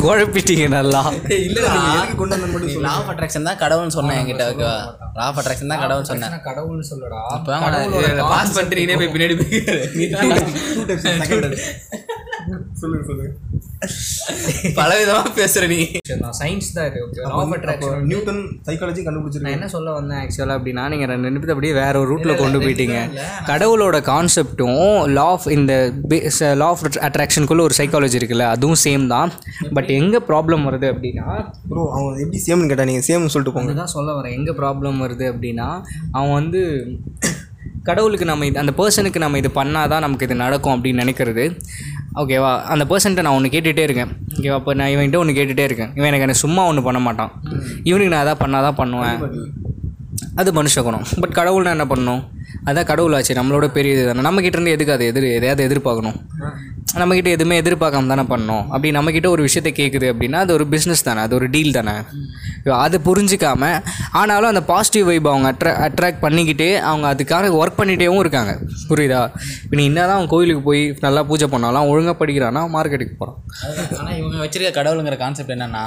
குழப்பிட்டீங்க 0.00 0.64
நல்லா. 0.74 1.00
எதுக்கு 1.36 1.70
கொண்டு 2.14 2.34
வந்து 2.36 2.48
மட்டும் 2.48 2.82
லா 2.86 2.92
ஆஃப் 2.98 3.10
அட்ராக்ஷன் 3.12 3.46
தான் 3.48 3.58
கடவுள்னு 3.62 3.94
சொன்னேன் 3.98 4.18
என்கிட்ட 4.20 4.44
ஓகேவா 4.52 4.74
லா 5.18 5.24
ஆஃப் 5.28 5.38
அட்ராக்ஷன் 5.42 5.70
தான் 5.72 5.82
கடவுள்னு 5.84 6.08
சொன்னேன். 6.10 6.32
நான் 6.34 6.44
கடவுள்னு 6.48 6.84
சொல்லடா. 6.90 7.20
பாஸ் 8.32 8.54
பண்ணிட்டு 8.56 8.80
நீனே 8.80 8.96
போய் 8.96 9.12
பின்னாடி 9.14 9.36
போய் 9.36 9.62
சொல்லுங்க 12.80 13.04
சொல்லுங்க. 13.04 13.30
பல 14.78 14.90
விதமா 15.00 15.22
பேசுற 15.38 15.64
நீ. 15.72 15.78
சயின்ஸ் 16.40 16.68
தான் 16.76 16.86
இது 16.90 17.00
okay 17.04 17.20
law 17.24 17.38
of 17.42 17.54
attraction 17.56 18.04
Newton 18.10 18.40
psychology 18.68 19.00
நான் 19.00 19.08
கண்டுபிடிச்சிருக்கேன் 19.08 19.56
என்ன 19.58 19.68
சொல்ல 19.74 19.92
வந்தேன் 19.98 20.20
ஆக்சுவலாக 20.22 20.56
அப்படின்னா 20.58 20.84
நீங்கள் 20.92 21.10
ரெண்டு 21.12 21.30
நிமிஷத்தை 21.30 21.54
அப்படியே 21.56 21.74
வேற 21.80 21.94
ஒரு 22.02 22.10
ரூட்டில் 22.12 22.40
கொண்டு 22.42 22.60
போயிட்டீங்க 22.64 22.98
கடவுளோட 23.50 23.98
கான்செப்டும் 24.10 24.82
லா 25.18 25.26
ஆஃப் 25.34 25.48
இந்த 25.56 25.72
லா 26.62 26.68
ஆஃப் 26.72 26.84
அட்ராக்ஷனுக்குள்ள 27.08 27.64
ஒரு 27.68 27.76
சைக்காலஜி 27.80 28.18
இருக்குல்ல 28.20 28.46
அதுவும் 28.54 28.82
சேம் 28.86 29.06
தான். 29.14 29.32
பட் 29.76 29.90
எங்கே 30.00 30.20
ப்ராப்ளம் 30.30 30.66
வருது 30.68 30.88
அப்படின்னா 30.92 31.26
ப்ரோ 31.70 31.82
அவன் 31.96 32.20
எப்படி 32.24 32.40
சேம்னு 32.46 32.70
கேட்டா 32.72 32.88
நீங்க 32.90 33.04
சேம்னு 33.10 33.32
சொல்லிட்டு 33.34 33.54
போங்க. 33.56 33.70
அதுதான் 33.70 33.94
சொல்ல 33.96 34.10
வரேன் 34.18 34.36
எங்கே 34.38 34.54
ப்ராப்ளம் 34.60 35.00
வருது 35.04 35.26
அப்படின்னா 35.32 35.68
அவன் 36.18 36.36
வந்து 36.40 36.62
கடவுளுக்கு 37.88 38.26
நம்ம 38.28 38.46
இது 38.48 38.60
அந்த 38.62 38.72
பர்சனுக்கு 38.78 39.22
நம்ம 39.22 39.38
இது 39.40 39.50
பண்ணால் 39.56 39.90
தான் 39.92 40.04
நமக்கு 40.04 40.26
இது 40.26 40.36
நடக்கும் 40.42 40.74
அப்படின்னு 40.74 41.02
நினைக்கிறது. 41.02 41.44
ஓகேவா 42.22 42.50
அந்த 42.72 42.84
பர்சன்ட்ட 42.90 43.22
நான் 43.26 43.36
ஒன்று 43.36 43.48
கேட்டுகிட்டே 43.54 43.84
இருக்கேன். 43.88 44.10
ஓகேவா 44.36 44.56
இப்போ 44.60 44.72
நான் 44.80 44.90
இவன்கிட்ட 44.94 45.18
ஒன்று 45.22 45.36
கேட்டுகிட்டே 45.38 45.64
இருக்கேன். 45.68 45.90
இவன் 45.94 46.08
எனக்கு 46.10 46.26
எனக்கு 46.26 46.42
சும்மா 46.44 46.62
ஒன்று 46.70 46.82
பண்ண 46.82 47.00
மாட்டான். 47.06 47.32
இவனுக்கு 47.90 48.12
நான் 48.14 48.24
எதாவது 48.26 48.40
பண்ணால் 48.42 48.66
தான் 48.66 48.78
பண்ணுவேன். 48.80 49.18
அது 50.40 50.50
மனுஷ 50.58 50.82
குணம். 50.82 51.06
பட் 51.22 51.34
கடவுள்னா 51.38 51.72
என்ன 51.76 51.86
பண்ணணும் 51.92 52.22
அதான் 52.68 52.88
கடவுளாச்சு 52.90 53.38
நம்மளோட 53.40 53.66
பெரிய 53.76 53.94
இது 53.96 54.04
தானே. 54.08 54.24
நம்மக்கிட்ட 54.28 54.58
இருந்து 54.58 54.74
எதுக்கு 54.76 54.94
அது 54.96 55.04
எதிர் 55.10 55.26
எதையாவது 55.38 55.66
எதிர்பார்க்கணும்? 55.68 56.18
நம்மக்கிட்ட 57.00 57.30
எதுவுமே 57.36 57.56
எதிர்பார்க்காம 57.60 58.10
தானே 58.12 58.24
பண்ணோம். 58.32 58.64
அப்படி 58.72 58.90
நம்மக்கிட்ட 58.96 59.28
ஒரு 59.34 59.42
விஷயத்தை 59.46 59.70
கேட்குது 59.78 60.06
அப்படின்னா 60.12 60.40
அது 60.44 60.52
ஒரு 60.56 60.64
பிஸ்னஸ் 60.74 61.04
தானே 61.08 61.20
அது 61.26 61.34
ஒரு 61.38 61.46
டீல் 61.54 61.76
தானே. 61.78 61.94
அதை 62.84 62.98
புரிஞ்சிக்காம 63.08 63.70
ஆனாலும் 64.20 64.50
அந்த 64.52 64.62
பாசிட்டிவ் 64.70 65.06
வைப் 65.10 65.28
அவங்க 65.32 65.48
அட்ரா 65.52 65.72
அட்ராக்ட் 65.86 66.22
பண்ணிக்கிட்டே 66.24 66.68
அவங்க 66.90 67.06
அதுக்காக 67.12 67.50
ஒர்க் 67.60 67.78
பண்ணிகிட்டேவும் 67.80 68.22
இருக்காங்க. 68.24 68.52
புரியுதா? 68.90 69.22
இப்போ 69.64 69.76
நீ 69.80 69.84
என்ன 69.90 70.00
தான் 70.08 70.16
அவன் 70.18 70.30
கோயிலுக்கு 70.34 70.62
போய் 70.68 70.82
நல்லா 71.06 71.22
பூஜை 71.30 71.48
பண்ணாலும் 71.54 71.88
ஒழுங்காக 71.92 72.16
படிக்கிறான்னா 72.20 72.62
மார்க்கெட்டுக்கு 72.76 73.16
போகிறான் 73.22 73.40
ஆனால் 74.00 74.16
இவங்க 74.20 74.38
வச்சிருக்க 74.44 74.72
கடவுளுங்கிற 74.78 75.18
கான்செப்ட் 75.24 75.54
என்னென்னா 75.56 75.84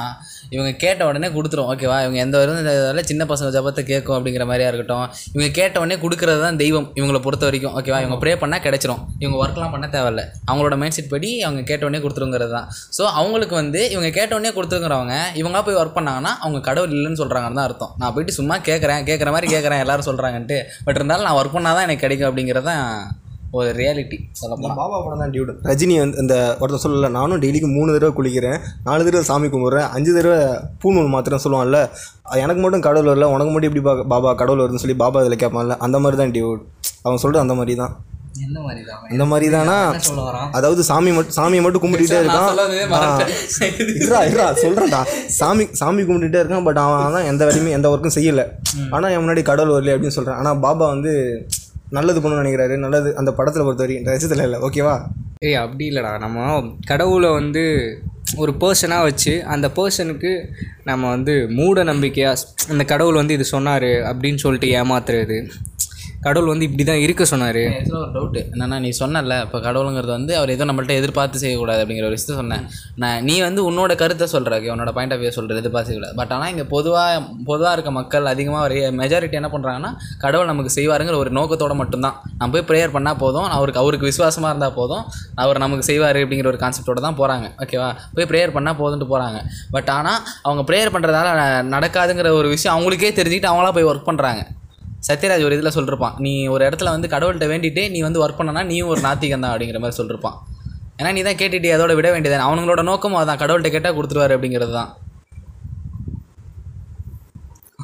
இவங்க 0.55 0.71
கேட்ட 0.83 1.01
உடனே 1.09 1.29
கொடுத்துரும். 1.38 1.69
ஓகேவா 1.71 1.97
இவங்க 2.03 2.19
எந்த 2.25 2.36
வரும் 2.41 3.09
சின்ன 3.12 3.24
பசங்க 3.31 3.50
ஜபத்தை 3.55 3.81
கேட்கும் 3.91 4.15
அப்படிங்கிற 4.17 4.45
மாதிரியா 4.51 4.69
இருக்கட்டும். 4.71 5.07
இவங்க 5.33 5.50
கேட்ட 5.59 5.75
உடனே 5.83 5.97
கொடுக்குறது 6.03 6.39
தான் 6.45 6.56
தெய்வம் 6.63 6.87
இவங்களை 6.99 7.19
பொறுத்த 7.25 7.45
வரைக்கும். 7.47 7.73
ஓகேவா 7.79 7.99
இவங்க 8.03 8.17
ப்ரே 8.23 8.33
பண்ணால் 8.43 8.63
கிடைச்சிரும். 8.65 9.01
இவங்க 9.23 9.37
ஒர்க்லாம் 9.43 9.73
பண்ண 9.75 9.87
தேவையில்ல. 9.95 10.23
அவங்களோட 10.49 10.77
மைண்ட் 10.81 10.97
செட் 10.97 11.11
படி 11.13 11.29
அவங்க 11.47 11.61
கேட்ட 11.69 11.87
உடனே 11.87 12.01
கொடுத்துருங்கிறது 12.05 12.53
தான். 12.57 12.67
ஸோ 12.97 13.03
அவங்களுக்கு 13.19 13.55
வந்து 13.61 13.83
இவங்க 13.93 14.11
கேட்ட 14.17 14.31
உடனே 14.39 14.53
கொடுத்துருங்கிறவங்க 14.57 15.17
இவங்களா 15.41 15.63
போய் 15.69 15.79
ஒர்க் 15.81 15.97
பண்ணாங்கன்னா 15.99 16.33
அவங்க 16.43 16.61
கடவுள் 16.69 16.95
இல்லைன்னு 16.97 17.21
சொல்கிறாங்கன்னு 17.23 17.59
தான் 17.61 17.67
அர்த்தம். 17.69 17.93
நான் 18.01 18.13
போயிட்டு 18.17 18.37
சும்மா 18.39 18.57
கேட்குறேன் 18.71 19.07
கேட்குற 19.11 19.31
மாதிரி 19.35 19.53
கேட்குறேன் 19.55 19.83
எல்லாரும் 19.85 20.09
சொல்கிறாங்கன்ட்டு 20.09 20.59
பட் 20.87 20.99
இருந்தாலும் 21.01 21.27
நான் 21.29 21.39
ஒர்க் 21.41 21.57
பண்ணால் 21.57 21.77
தான் 21.79 21.87
எனக்கு 21.89 22.05
கிடைக்கும் 22.07 22.29
அப்படிங்கிறது 22.31 22.69
தான் 22.73 22.85
ஒரு 23.54 23.70
ரியாலிட்டி 23.77 24.18
சொல்லப்போனால் 24.34 24.80
பாபா 24.80 24.98
படம் 25.00 25.22
தான் 25.22 25.32
டியூட் 25.34 25.51
ரஜினி 25.68 25.96
வந்து 26.00 26.18
இந்த 26.20 26.34
ஒருத்தன் 26.60 26.84
சொல்லல 26.84 27.10
நானும் 27.13 27.42
டெய்லிக்கு 27.44 27.70
மூணு 27.72 27.94
தடவை 27.96 28.12
குளிக்கிறேன் 28.16 28.58
நாலு 28.86 29.06
தடவை 29.06 29.24
சாமி 29.25 29.48
கும்பிட்றேன் 29.50 29.88
அஞ்சு 29.96 30.12
தடவை 30.13 30.39
பூநூல் 30.82 31.13
மாத்திரம் 31.13 31.44
சொல்லுவான்ல 31.44 31.80
எனக்கு 32.39 32.62
மட்டும் 32.62 32.86
கடவுள் 32.86 33.12
வரல 33.12 33.30
உனக்கு 33.34 33.51
மட்டும் 33.51 33.70
எப்படி 33.70 33.86
பா- 33.86 34.06
பாபா 34.13 34.32
கடவுள் 34.39 34.62
வருதுன்னு 34.62 34.84
சொல்லி 34.84 34.98
பாபா 35.00 35.22
இதில் 35.24 35.42
கேட்பான்ல 35.44 35.77
அந்த 35.86 36.00
மாதிரி 36.00 36.20
தான் 36.20 36.36
டியூட் 36.36 36.63
அவன் 37.04 37.22
சொல்கிறது 37.24 37.46
அந்த 37.46 37.56
மாதிரி 37.56 37.75
தான் 37.77 37.96
எந்த 38.42 38.60
மாதிரி 38.62 38.82
தான் 38.86 39.06
இந்த 39.13 39.25
மாதிரி 39.25 39.48
தானா 39.50 39.75
சொல்ல 40.01 40.24
வரான்? 40.25 40.50
அதாவது 40.54 40.82
சாமி 40.84 41.12
மட்டும் 41.12 41.36
சாமியை 41.38 41.62
மட்டும் 41.62 41.84
கும்பிட்டுட்டே 41.84 42.18
இருக்கான். 42.20 42.50
இருடா 44.27 45.00
சாமி 45.38 45.66
சாமி 45.74 46.01
கும்பிட்டுட்டே 46.04 46.42
இருக்கான் 46.42 46.66
பட் 46.68 46.80
அவன் 46.84 47.16
தான் 47.16 47.30
எந்த 47.30 47.46
வேலையுமே 47.48 47.72
எந்த 47.72 47.88
ஒர்க்கும் 47.94 48.16
செய்யலை. 48.18 48.46
ஆனால் 48.92 49.12
என் 49.12 49.24
முன்னாடி 49.24 49.44
கடவுள் 49.44 49.75
வரல 49.75 49.96
அப்படின்னு 49.96 50.18
சொல்கிறேன் 50.18 50.39
ஆனால் 50.39 50.60
பாபா 50.66 50.88
வந்து 50.94 51.13
நல்லது 51.89 52.20
பண்ணணும்னு 52.22 52.46
நினைக்கிறாரு. 52.46 52.77
நல்லது 52.77 53.15
அந்த 53.15 53.32
படத்தில் 53.32 53.63
பொறுத்த 53.63 53.86
வரைக்கும் 53.86 54.13
ரசித்தில் 54.13 54.44
இல்லை. 54.44 54.60
ஓகேவா 54.60 54.96
ஏய் 55.39 55.53
அப்படி 55.53 55.89
இல்லைடா. 55.89 56.20
நம்ம 56.20 56.63
கடவுளை 56.86 57.29
வந்து 57.29 57.63
ஒரு 58.36 58.51
பர்சனாக 58.51 59.01
வச்சு 59.01 59.44
அந்த 59.44 59.67
பர்சனுக்கு 59.75 60.32
நம்ம 60.84 61.10
வந்து 61.10 61.50
மூட 61.50 61.84
நம்பிக்கையாக 61.84 62.39
அந்த 62.70 62.84
கடவுள் 62.84 63.15
வந்து 63.15 63.34
இது 63.34 63.44
சொன்னார் 63.44 63.84
அப்படின்னு 63.84 64.36
சொல்லிட்டு 64.36 64.70
ஏமாத்துறது. 64.82 65.38
கடவுள் 66.27 66.51
வந்து 66.53 66.67
இப்படி 66.69 66.86
தான் 66.91 67.01
இருக்க 67.05 67.24
சொன்னார். 67.34 67.62
ஆக்சுவலாக 67.77 68.03
ஒரு 68.05 68.13
டவுட்டு 68.17 68.41
என்னன்னா 68.53 68.79
நீ 68.86 68.89
சொன்னல 69.01 69.36
இப்போ 69.46 69.60
கடவுளுங்கிறது 69.67 70.13
வந்து 70.17 70.34
அவர் 70.39 70.53
எதுவும் 70.55 70.69
நம்மள்ட்ட 70.72 70.96
எதிர்பார்த்து 71.01 71.41
செய்யக்கூடாது 71.43 71.81
அப்படிங்கிற 71.84 72.07
ஒரு 72.10 72.15
விஷயத்த 72.17 72.38
சொன்னேன். 72.41 72.63
நான் 73.03 73.24
நீ 73.29 73.36
வந்து 73.48 73.62
உன்னோட 73.69 73.91
கருத்தை 74.01 74.27
சொல்கிற 74.36 74.60
உன்னோட 74.75 74.91
பாயிண்ட் 74.98 75.13
ஆஃப் 75.15 75.22
வியூ 75.24 75.31
சொல்கிற 75.38 75.60
எதிர்பார்த்து 75.63 75.91
செய்யக்கூடாது. 75.91 76.17
பட் 76.22 76.34
ஆனால் 76.38 76.51
இங்கே 76.53 76.65
பொதுவாக 76.75 77.19
பொதுவாக 77.50 77.74
இருக்க 77.77 77.91
மக்கள் 78.00 78.31
அதிகமாக 78.34 78.63
ஒரு 78.67 78.79
மெஜாரிட்டி 79.01 79.38
என்ன 79.41 79.51
பண்ணுறாங்கன்னா 79.55 79.91
கடவுள் 80.24 80.51
நமக்கு 80.51 80.72
செய்வாருங்கிற 80.77 81.17
ஒரு 81.24 81.31
நோக்கத்தோடு 81.39 81.77
மட்டும்தான். 81.81 82.17
நம்ம 82.39 82.51
போய் 82.55 82.67
ப்ரேயர் 82.72 82.96
பண்ணால் 82.98 83.19
போதும் 83.24 83.48
அவருக்கு 83.57 83.81
அவருக்கு 83.84 84.10
விசுவாசமாக 84.12 84.51
இருந்தால் 84.53 84.75
போதும் 84.79 85.03
அவர் 85.46 85.63
நமக்கு 85.65 85.88
செய்வார் 85.91 86.22
அப்படிங்கிற 86.24 86.50
ஒரு 86.53 86.62
கான்செப்டோட 86.63 87.01
தான் 87.07 87.19
போகிறாங்க 87.22 87.48
ஓகேவா 87.63 87.89
போய் 88.17 88.29
ப்ரேயர் 88.34 88.55
பண்ணால் 88.57 88.79
போதுன்ட்டு 88.81 89.10
போகிறாங்க 89.13 89.39
பட் 89.75 89.91
ஆனால் 89.98 90.22
அவங்க 90.48 90.63
ப்ரேயர் 90.69 90.93
பண்ணுறதால 90.96 91.34
நடக்காதுங்கிற 91.75 92.31
ஒரு 92.41 92.50
விஷயம் 92.55 92.75
அவங்களுக்கே 92.75 93.12
தெரிஞ்சுக்கிட்டு 93.19 93.51
அவங்களா 93.53 93.74
போய் 93.77 93.89
ஒர்க் 93.91 94.10
பண்ணுறாங்க 94.10 94.43
சத்யராஜ் 95.08 95.44
ஒரு 95.44 95.56
இதில் 95.58 95.75
சொல்லிருப்பான் 95.77 96.16
நீ 96.18 96.48
ஒரு 96.48 96.63
இடத்துல 96.70 96.89
வந்து 96.89 97.08
கடவுள்கிட்ட 97.08 97.48
வேண்டிட்டு 97.54 97.92
நீ 97.92 98.00
வந்து 98.01 98.22
ஒர்க் 98.25 98.39
பண்ணனா 98.39 98.66
நீயும் 98.66 98.88
ஒரு 98.88 99.01
நாத்திகம் 99.01 99.39
தான் 99.39 99.51
அப்படிங்கிற 99.54 99.80
மாதிரி 99.80 99.98
சொல்லிருப்பான். 100.01 100.38
ஏன்னா 101.00 101.13
நீ 101.13 101.22
தான் 101.22 101.39
கேட்டுட்டு 101.42 101.74
அதோட 101.75 101.96
விட 101.96 102.12
வேண்டியது 102.12 102.48
அவங்களோட 102.48 102.84
நோக்கமும் 102.84 103.22
அதான் 103.22 103.42
கடவுள்கிட்ட 103.42 103.72
கேட்டால் 103.72 103.98
கொடுத்துருவாரு 103.98 104.36
அப்படிங்கிறது 104.38 104.74
தான். 104.80 104.92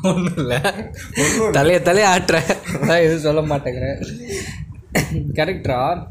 ஒன்றும் 0.10 0.38
இல்லை. 0.38 0.58
தலைய 1.58 1.80
தலைய 1.90 2.06
ஆட்டுற. 2.14 2.38
எதுவும் 3.06 3.26
சொல்ல 3.28 3.42
மாட்டேங்கிறேன். 3.42 4.00
கரெக்டா 5.34 6.04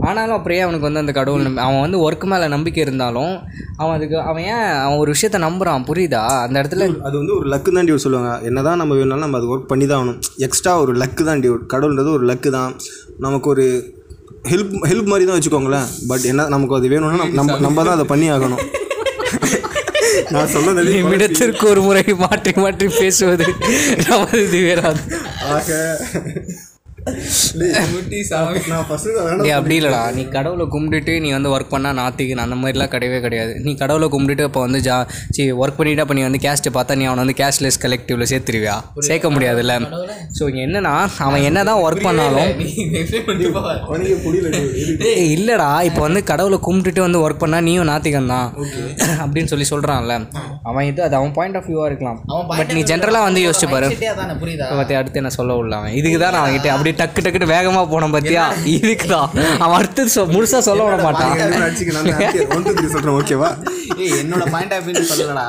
ஆனாலும் 0.00 0.36
அப்படியே 0.36 0.60
அவனுக்கு 0.60 0.84
வந்து 0.84 1.00
அந்த 1.00 1.12
கடவுள் 1.12 1.42
நம்பி 1.42 1.60
அவன் 1.60 1.80
வந்து 1.80 2.10
ஒர்க் 2.10 2.24
மேலே 2.24 2.48
நம்பிக்கை 2.48 2.82
இருந்தாலும் 2.82 3.40
அவன் 3.76 3.96
அதுக்கு 3.96 4.20
அவன் 4.20 4.42
ஏன் 4.42 4.52
அவன் 4.52 4.98
ஒரு 4.98 5.12
விஷயத்த 5.12 5.34
நம்புறான் 5.34 5.84
புரியுதா? 5.84 6.22
அந்த 6.42 6.62
இடத்துல 6.62 7.00
அது 7.00 7.16
வந்து 7.16 7.36
ஒரு 7.36 7.48
லக்கு 7.48 7.74
தான் 7.74 7.84
டியூட் 7.84 7.94
சொல்லுவாங்க. 7.94 8.44
என்னதான் 8.44 8.76
நம்ம 8.76 8.94
வேணாலும் 8.94 9.18
நம்ம 9.18 9.36
அது 9.36 9.56
ஒர்க் 9.56 9.66
பண்ணி 9.66 9.86
தான் 9.86 10.08
ஆகணும். 10.08 10.18
எக்ஸ்ட்ரா 10.36 10.80
ஒரு 10.80 10.92
லக்கு 10.94 11.24
தான் 11.24 11.40
டியூட் 11.40 11.62
கடவுள்ன்றது 11.72 12.12
ஒரு 12.12 12.26
லக்கு 12.26 12.50
தான். 12.50 12.76
நமக்கு 13.18 13.48
ஒரு 13.48 13.94
ஹெல்ப் 14.42 14.74
ஹெல்ப் 14.88 15.04
மாதிரி 15.04 15.30
தான் 15.30 15.38
வச்சுக்கோங்களேன். 15.38 15.86
பட் 16.08 16.20
என்ன 16.20 16.48
நமக்கு 16.48 16.74
அது 16.74 16.88
வேணும்னா 16.88 17.24
நம்ம- 17.28 17.58
நம்ம 17.58 17.82
தான் 17.82 17.92
அதை 17.92 18.04
பண்ணி 18.04 18.30
ஆகணும். 18.30 18.64
நான் 20.30 20.46
சொன்னது 20.46 20.82
நிமிடத்திற்கு 20.82 21.64
ஒரு 21.64 21.82
முறை 21.82 22.04
மாற்றி 22.18 22.52
மாற்றி 22.56 22.88
பேசுவது 22.88 23.54
நமது 24.08 24.46
வேறாது. 24.52 25.00
ஆக 25.50 25.98
அப்படி 29.56 29.74
இல்லைடா. 29.78 30.02
நீ 30.18 30.22
கடவுளை 30.36 30.64
கும்பிட்டுட்டு 30.74 31.14
நீ 31.24 31.28
வந்து 31.36 31.50
ஒர்க் 31.54 31.72
பண்ணால் 31.74 31.96
நாத்திக்கு 32.00 32.34
அந்த 32.44 32.56
மாதிரிலாம் 32.60 32.92
கிடையவே 32.94 33.18
கிடையாது. 33.24 33.52
நீ 33.64 33.72
கடவுளை 33.82 34.06
கும்பிட்டுட்டு 34.14 34.46
இப்போ 34.48 34.60
வந்து 34.66 34.78
ஜா 34.86 34.96
சி 35.36 35.42
ஒர்க் 35.62 35.78
பண்ணிட்டு 35.78 36.02
அப்போ 36.04 36.14
நீ 36.18 36.22
வந்து 36.28 36.40
கேஸ்ட்டை 36.44 36.72
பார்த்தா 36.76 36.96
நீ 37.00 37.04
அவனை 37.08 37.20
வந்து 37.24 37.36
கேஷ்லெஸ் 37.40 37.78
கலெக்டிவில் 37.84 38.28
சேர்த்துருவியா? 38.32 38.76
சேர்க்க 39.08 39.32
முடியாதுல்ல? 39.34 39.74
ஸோ 40.38 40.42
இங்கே 40.50 40.62
என்னன்னா 40.68 40.94
அவன் 41.26 41.44
என்ன 41.48 41.64
தான் 41.70 41.82
ஒர்க் 41.86 42.06
பண்ணாலும் 42.08 42.48
இல்லைடா. 45.34 45.68
இப்போ 45.90 46.02
வந்து 46.08 46.22
கடவுளை 46.32 46.60
கும்பிட்டுட்டு 46.68 47.04
வந்து 47.06 47.22
ஒர்க் 47.26 47.42
பண்ணால் 47.44 47.66
நீயும் 47.68 47.88
நாத்திகன் 47.92 48.32
தான். 48.34 48.48
அப்படின்னு 49.24 49.52
சொல்லி 49.52 49.68
சொல்கிறான்ல 49.72 50.16
அவன் 50.70 50.86
இது 50.92 51.00
அது 51.08 51.14
அவன் 51.20 51.36
பாயிண்ட் 51.38 51.58
ஆஃப் 51.60 51.68
வியூவாக 51.70 51.90
இருக்கலாம். 51.92 52.18
பட் 52.58 52.72
நீ 52.78 52.82
ஜென்ரலாக 52.92 53.28
வந்து 53.28 53.42
யோசிச்சு 53.46 53.70
பாரு. 53.74 53.86
தானே 54.22 54.34
புரியுதா? 54.42 54.66
பத்தி 54.80 54.94
அடுத்து 55.02 55.20
என்ன 55.22 55.32
சொல்ல 55.38 55.60
உள்ள 55.62 55.72
அவன்? 55.80 55.94
இதுக்கு 56.00 56.18
தான் 56.24 56.34
நான் 56.36 56.42
அவன்கிட்ட 56.44 56.70
அப்படியே 56.74 56.93
டக்கு 56.96 57.20
டக்குன்னு 57.20 57.48
வேகமாக 57.48 57.86
போனோம் 57.90 58.14
பார்த்தியா 58.14 58.44
இதுக்கு 58.68 59.06
தான் 59.06 59.28
அவன் 59.58 59.76
அடுத்து 59.76 60.02
சொ 60.14 60.24
முழுசாக 60.28 60.62
சொல்ல 60.62 60.82
விட 60.84 60.96
மாட்டான். 61.02 61.32
சொல்கிறேன் 62.88 63.14
ஓகேவா 63.14 63.48
ஏய் 63.96 64.14
என்னோட 64.20 64.44
பாயிண்ட் 64.50 64.74
ஆஃப் 64.74 64.86
வியூ 64.86 65.02
சொல்லலடா. 65.10 65.44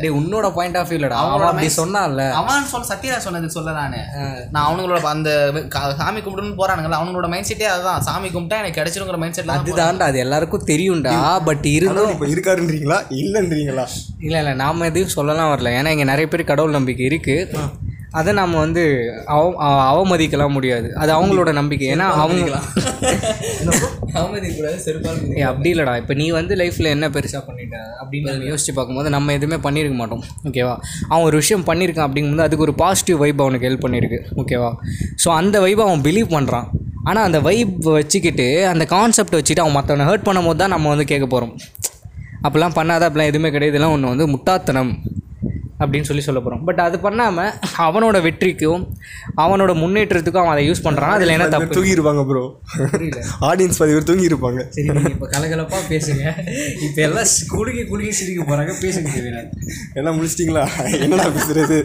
டேய் 0.00 0.12
உன்னோட 0.12 0.46
பாயிண்ட் 0.54 0.76
ஆஃப் 0.76 0.90
வியூலடா 0.90 1.18
அவன் 1.24 1.46
அப்படி 1.46 1.70
சொன்னான்ல. 1.76 2.22
அவன் 2.32 2.66
சொல்ல 2.66 2.86
சத்யரா 2.86 3.18
சொன்னது 3.18 3.50
சொல்ல 3.50 3.72
நானு. 3.72 4.00
நான் 4.50 4.66
அவனுங்களோட 4.66 5.00
அந்த 5.12 5.30
க- 5.68 5.94
சாமி 5.94 6.20
கும்பிடுன்னு 6.20 6.58
போறானுங்களா 6.58 7.00
அவனோட 7.00 7.28
மைண்ட் 7.28 7.50
செட்டே 7.50 7.68
அதுதான். 7.68 8.02
சாமி 8.02 8.28
கும்பிட்டா 8.28 8.58
எனக்கு 8.58 8.80
கிடைச்சிருங்கிற 8.80 9.16
மைண்ட் 9.16 9.38
செட்ல 9.38 9.56
அதுதான்டா 9.58 10.04
அது 10.04 10.18
எல்லாருக்கும் 10.18 10.66
தெரியும்டா. 10.66 11.14
பட் 11.44 11.66
இருந்தும் 11.72 12.10
இப்போ 12.10 12.26
இருக்காருன்றீங்களா? 12.26 12.98
இல்லைன்றீங்களா? 13.14 13.86
இல்லை 14.20 14.38
இல்லை 14.38 14.54
நாம் 14.54 14.80
எதுவும் 14.82 15.08
சொல்லலாம் 15.08 15.52
வரல. 15.52 15.70
ஏன்னா 15.74 15.88
இங்கே 15.88 16.04
நிறைய 16.04 16.28
பேர் 16.28 16.44
கடவுள் 16.44 16.70
நம்பிக்கை 16.70 17.06
இருக்குது 17.06 17.62
அதை 18.14 18.32
நாம் 18.32 18.52
வந்து 18.56 18.82
அவ 19.26 19.40
அவ- 19.66 19.84
அவமதிக்கலாம் 19.92 20.48
முடியாது. 20.48 20.88
அது 20.94 21.12
அவங்களோட 21.12 21.52
நம்பிக்கை. 21.52 21.86
ஏன்னா 21.88 22.06
அவங்க 22.16 22.42
அவமதி 24.18 24.48
கூடாது 24.50 24.76
செருப்பால் 24.84 25.18
ஏய் 25.32 25.42
அப்படி 25.42 25.68
இல்லைடா. 25.72 25.96
இப்போ 25.96 26.14
நீ 26.14 26.30
வந்து 26.30 26.54
லைஃப்பில் 26.54 26.90
என்ன 26.90 27.08
பெருசாக 27.08 27.42
பண்ணிட்ட 27.46 27.76
அப்படின்னு 28.00 28.36
நீ 28.36 28.46
யோசிச்சு 28.46 28.74
பார்க்கும்போது 28.74 29.10
நம்ம 29.10 29.32
எதுவுமே 29.32 29.58
பண்ணியிருக்க 29.64 29.94
மாட்டோம். 29.94 30.22
ஓகேவா 30.44 30.74
அவன் 31.08 31.24
ஒரு 31.24 31.36
விஷயம் 31.36 31.64
பண்ணியிருக்கான் 31.64 32.06
அப்படிங்கும்போது 32.06 32.42
அதுக்கு 32.42 32.64
ஒரு 32.64 32.74
பாசிட்டிவ் 32.74 33.18
வைப் 33.18 33.42
அவனுக்கு 33.42 33.68
ஹெல்ப் 33.68 33.84
பண்ணியிருக்கு 33.84 34.20
ஓகேவா 34.36 34.70
ஸோ 35.24 35.30
அந்த 35.34 35.60
வைப்பை 35.60 35.84
அவன் 35.86 36.04
பிலீவ் 36.04 36.28
பண்ணுறான் 36.30 36.68
ஆனால் 37.04 37.24
அந்த 37.24 37.40
வைப் 37.40 37.88
வச்சுக்கிட்டு 37.90 38.48
அந்த 38.66 38.84
கான்செப்ட் 38.86 39.36
வச்சுட்டு 39.36 39.60
அவன் 39.60 39.76
மற்றவனை 39.76 40.06
ஹர்ட் 40.06 40.28
பண்ணும்போது 40.28 40.56
தான் 40.56 40.70
நம்ம 40.70 40.88
வந்து 40.88 41.04
கேட்க 41.04 41.26
போகிறோம் 41.26 41.54
அப்படிலாம் 42.44 42.76
பண்ணாத 42.76 43.02
அப்படிலாம் 43.06 43.30
எதுவுமே 43.30 43.50
கிடையாது. 43.50 43.72
இதெல்லாம் 43.72 43.94
ஒன்று 43.94 44.08
வந்து 44.08 44.26
முட்டாத்தனம். 44.28 44.92
அப்படின்னு 45.84 46.08
சொல்லி 46.10 46.24
சொல்ல 46.26 46.40
போகிறோம் 46.40 46.62
பட் 46.68 46.80
அது 46.86 46.96
பண்ணாமல் 47.06 47.52
அவனோட 47.86 48.16
வெற்றிக்கும் 48.26 48.82
அவனோட 49.44 49.72
முன்னேற்றத்துக்கும் 49.82 50.42
அவன் 50.42 50.54
அதை 50.54 50.64
யூஸ் 50.70 50.84
பண்ணுறான் 50.86 51.14
அதில் 51.16 51.34
என்ன 51.36 51.48
தப்பு? 51.54 51.76
தூங்கி 51.76 51.94
இருப்பாங்க 51.96 52.24
ப்ரோ 52.30 52.44
ஆடியன்ஸ் 53.50 53.80
பாதி 53.80 53.94
பேர் 53.96 54.08
தூங்கி 54.10 54.30
இருப்பாங்க 54.30 54.60
சரி 54.76 54.86
நீங்கள் 54.88 55.14
இப்போ 55.14 55.28
கலகலப்பாக 55.34 55.82
பேசுங்க. 55.92 56.24
இப்போ 56.86 57.00
எல்லாம் 57.08 57.30
குலுக்கி 57.54 57.84
குலுக்கி 57.90 58.12
சிரிக்க 58.20 58.42
போகிறாங்க 58.50 58.74
பேசுங்க 58.84 59.10
எல்லாம் 60.00 60.16
முடிச்சிட்டிங்களா? 60.18 60.64
என்னடா 61.04 61.26
பேசுறது? 61.38 61.78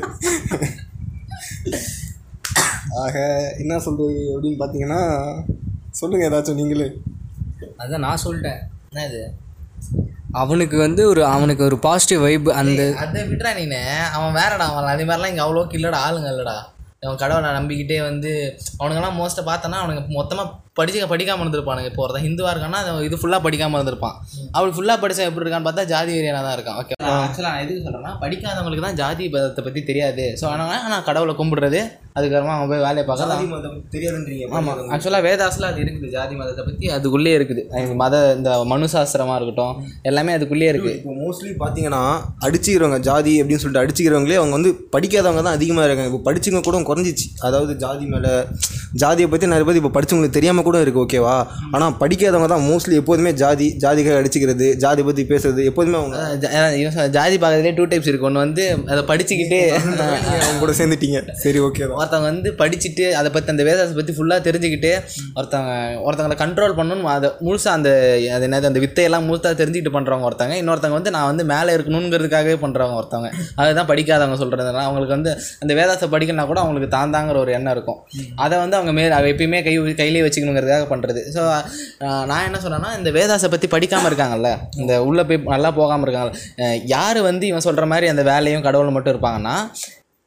ஆக 3.04 3.18
என்ன 3.64 3.80
சொல்றது 3.88 4.18
அப்படின்னு 4.34 4.60
பார்த்தீங்கன்னா 4.62 5.02
சொல்லுங்க 6.00 6.28
ஏதாச்சும் 6.30 6.60
நீங்களே. 6.62 6.88
அதான் 7.84 8.06
நான் 8.06 8.24
சொல்லிட்டேன். 8.24 8.62
என்னது? 8.92 9.22
அவனுக்கு 10.36 10.78
வந்து 10.78 11.08
ஒரு 11.08 11.26
அவனுக்கு 11.26 11.64
ஒரு 11.64 11.80
பாசிட்டிவ் 11.80 12.22
வைப் 12.22 12.50
அந்த 12.54 12.82
அதை 12.96 13.22
விட்டுறா 13.22 13.52
நீனே. 13.56 13.82
அவன் 14.14 14.36
வேறடா 14.36 14.66
அவன் 14.70 14.92
அதே 14.92 15.04
மாதிரிலாம் 15.04 15.28
இங்கே 15.28 15.42
அவ்வளோக்கு 15.42 15.78
இல்லைடா 15.78 16.00
ஆளுங்க 16.06 16.30
இல்லைடா. 16.30 16.58
அவன் 17.04 17.18
கடவுளை 17.18 17.50
நம்பிக்கிட்டே 17.52 18.02
வந்து 18.02 18.32
அவனுங்கெல்லாம் 18.80 19.18
மோஸ்ட்டாக 19.20 19.50
பார்த்தோன்னா 19.50 19.80
அவனுக்கு 19.82 20.14
மொத்தமாக 20.14 20.56
படிச்சு 20.78 21.08
படிக்காமல் 21.12 21.44
இருந்திருப்பானுங்க. 21.44 21.90
இப்போ 21.92 22.02
ஒருத்தன் 22.06 22.26
ஹிந்துவாக 22.28 22.52
இருக்கான்னா 22.54 22.82
இது 23.08 23.20
ஃபுல்லாக 23.22 23.42
படிக்காமல் 23.46 23.78
இருந்திருப்பான். 23.80 24.16
அவள் 24.58 24.74
ஃபுல்லாக 24.76 24.98
படிச்சா 25.04 25.24
எப்படி 25.30 25.44
இருக்கான்னு 25.46 25.68
பார்த்தா 25.68 25.86
ஜாதி 25.94 26.12
வெறியானா 26.18 26.42
தான் 26.48 26.56
இருக்கான். 26.58 26.78
ஓகே 26.82 26.94
ஆக்சுவலாக 27.24 27.52
நான் 27.54 27.64
எதுக்கு 27.66 27.84
சொல்கிறேன்னா 27.86 28.14
படிக்காதவங்களுக்கு 28.24 28.86
தான் 28.88 29.00
ஜாதி 29.02 29.26
பதத்தை 29.36 29.64
பற்றி 29.66 29.82
தெரியாது. 29.90 30.26
ஸோ 30.42 30.46
ஆனால் 30.52 30.84
ஆனால் 30.86 31.04
கடவுளை 31.10 31.34
கும்பிடுறது. 31.40 31.82
அதுக்கப்புறமா 32.18 32.54
அவன் 32.58 32.70
போய் 32.72 32.84
வேலையை 32.86 33.04
பார்க்க 33.10 33.68
தெரியாதுன்றீங்க. 33.96 34.46
ஆமாம் 34.60 34.80
ஆக்சுவலாக 34.94 35.24
வேதாஸில் 35.28 35.68
அது 35.72 35.82
இருக்குது. 35.84 36.12
ஜாதி 36.16 36.34
மதத்தை 36.40 36.64
பற்றி 36.70 36.86
அதுக்குள்ளே 36.98 37.34
இருக்குது. 37.40 37.62
மத 38.04 38.16
இந்த 38.38 38.52
மனு 38.72 38.90
சாஸ்திரமாக 38.96 39.38
இருக்கட்டும் 39.40 39.76
எல்லாமே 40.12 40.32
அதுக்குள்ளேயே 40.38 40.72
இருக்குது 40.74 40.96
இப்போ 41.00 41.14
மோஸ்ட்லி 41.24 41.52
பார்த்தீங்கன்னா 41.64 42.02
அடிச்சுக்கிறவங்க 42.48 43.00
ஜாதி 43.10 43.34
அப்படின்னு 43.42 43.64
சொல்லிட்டு 43.64 43.84
அடிச்சுக்கிறவங்களே 43.84 44.40
அவங்க 44.42 44.56
வந்து 44.60 44.72
படிக்காதவங்க 44.96 45.44
தான் 45.48 45.58
அதிகமாக 45.60 45.88
இருக்காங்க. 45.90 46.12
இப்போ 46.14 46.24
படிச்சவங்க 46.30 46.64
கூட 46.70 46.84
குறைஞ்சிச்சு. 46.92 47.28
அதாவது 47.50 47.76
ஜாதி 47.86 48.08
மேலே 48.16 48.34
ஜாதியை 49.04 49.30
பற்றி 49.32 49.54
நிறைய 49.54 49.66
பேர் 49.70 49.82
இப்போ 49.82 49.94
படிச்சவங்களுக்கு 49.98 50.38
தெரியாமல் 50.40 50.68
கூட 50.70 50.78
இருக்குது 50.84 51.04
ஓகேவா 51.06 51.36
ஆனால் 51.76 51.96
படிக்காதவங்க 52.02 52.52
தான் 52.54 52.66
மோஸ்ட்லி 52.70 52.96
எப்போதுமே 53.02 53.34
ஜாதி 53.44 53.70
ஜாதிக்காக 53.84 54.18
அடிச்சுக்கிறது 54.22 54.68
ஜாதி 54.84 55.02
பற்றி 55.08 55.24
பேசுறது 55.32 55.62
எப்போதுமே 55.70 55.98
அவங்க 56.00 56.18
ஜாதி 57.18 57.36
பார்க்கறதுலே 57.44 57.74
டூ 57.78 57.86
டைப்ஸ் 57.92 58.10
இருக்கு. 58.10 58.28
ஒன்று 58.30 58.42
வந்து 58.46 58.64
அதை 58.92 59.02
படிச்சுக்கிட்டே 59.12 59.60
அவங்க 59.76 60.06
கூட 60.64 60.72
சேர்ந்துட்டீங்க. 60.80 61.20
சரி 61.44 61.60
ஓகே 61.68 61.84
ஒருத்தவங்க 62.00 62.28
வந்து 62.32 62.50
படிச்சுட்டு 62.62 63.06
அதை 63.20 63.30
பற்றி 63.36 63.54
அந்த 63.54 63.64
வேதாசை 63.68 63.96
பற்றி 64.00 64.14
ஃபுல்லாக 64.18 64.42
தெரிஞ்சுக்கிட்டு 64.48 64.92
ஒருத்தவங்க 65.40 65.74
ஒருத்தவங்களை 66.08 66.38
கண்ட்ரோல் 66.44 66.76
பண்ணணும் 66.80 67.10
அதை 67.16 67.30
முழுசாக 67.48 67.74
அந்த 67.80 67.90
அது 68.36 68.46
என்னது 68.48 68.70
அந்த 68.72 68.82
வித்தையெல்லாம் 68.86 69.26
முழுசாக 69.30 69.54
தெரிஞ்சுக்கிட்டு 69.62 69.96
பண்ணுறவங்க 69.98 70.28
ஒருத்தவங்க. 70.30 70.58
இன்னொருத்தவங்க 70.62 71.00
வந்து 71.00 71.14
நான் 71.18 71.30
வந்து 71.32 71.46
மேலே 71.54 71.74
இருக்கணுங்கிறதுக்காகவே 71.78 72.58
பண்ணுறவங்க 72.64 72.98
ஒருத்தவங்க. 73.02 73.30
அதுதான் 73.62 73.90
படிக்காதவங்க 73.92 74.40
சொல்கிறதுனால 74.44 74.84
அவங்களுக்கு 74.88 75.16
வந்து 75.18 75.32
அந்த 75.64 75.74
வேதாசை 75.80 76.10
படிக்கணும்னா 76.16 76.48
கூட 76.52 76.60
அவங்களுக்கு 76.64 76.92
தாந்தாங்கிற 76.98 77.40
ஒரு 77.46 77.54
எண்ணம் 77.58 77.76
இருக்கும். 77.78 78.00
அதை 78.46 78.56
வந்து 78.64 78.78
அவங்க 78.80 78.92
மே 78.98 79.06
அதை 79.20 79.28
எப்பயுமே 79.34 79.62
கை 79.68 79.74
கையிலே 80.02 80.24
வச்சுக்கணுங்கிறதுக்காக 80.50 80.88
பண்ணுறது 80.92 81.22
ஸோ 81.36 81.42
நான் 82.30 82.46
என்ன 82.48 82.60
சொன்னேன்னா 82.64 82.92
இந்த 82.98 83.12
வேதாசை 83.12 83.50
பற்றி 83.50 83.68
படிக்காமல் 83.68 84.10
இருக்காங்கல்ல 84.12 84.50
இந்த 84.78 84.94
உள்ளே 85.04 85.24
போய் 85.24 85.46
நல்லா 85.48 85.72
போகாமல் 85.72 86.06
இருக்காங்கல்ல 86.08 86.36
யார் 86.96 87.22
வந்து 87.22 87.46
இவன் 87.48 87.68
சொல்கிற 87.68 87.86
மாதிரி 87.86 88.08
அந்த 88.08 88.24
வேலையும் 88.24 88.68
கடவுளும் 88.68 88.98
மட்டும் 88.98 89.16
இருப்பாங்கன்னா 89.16 89.56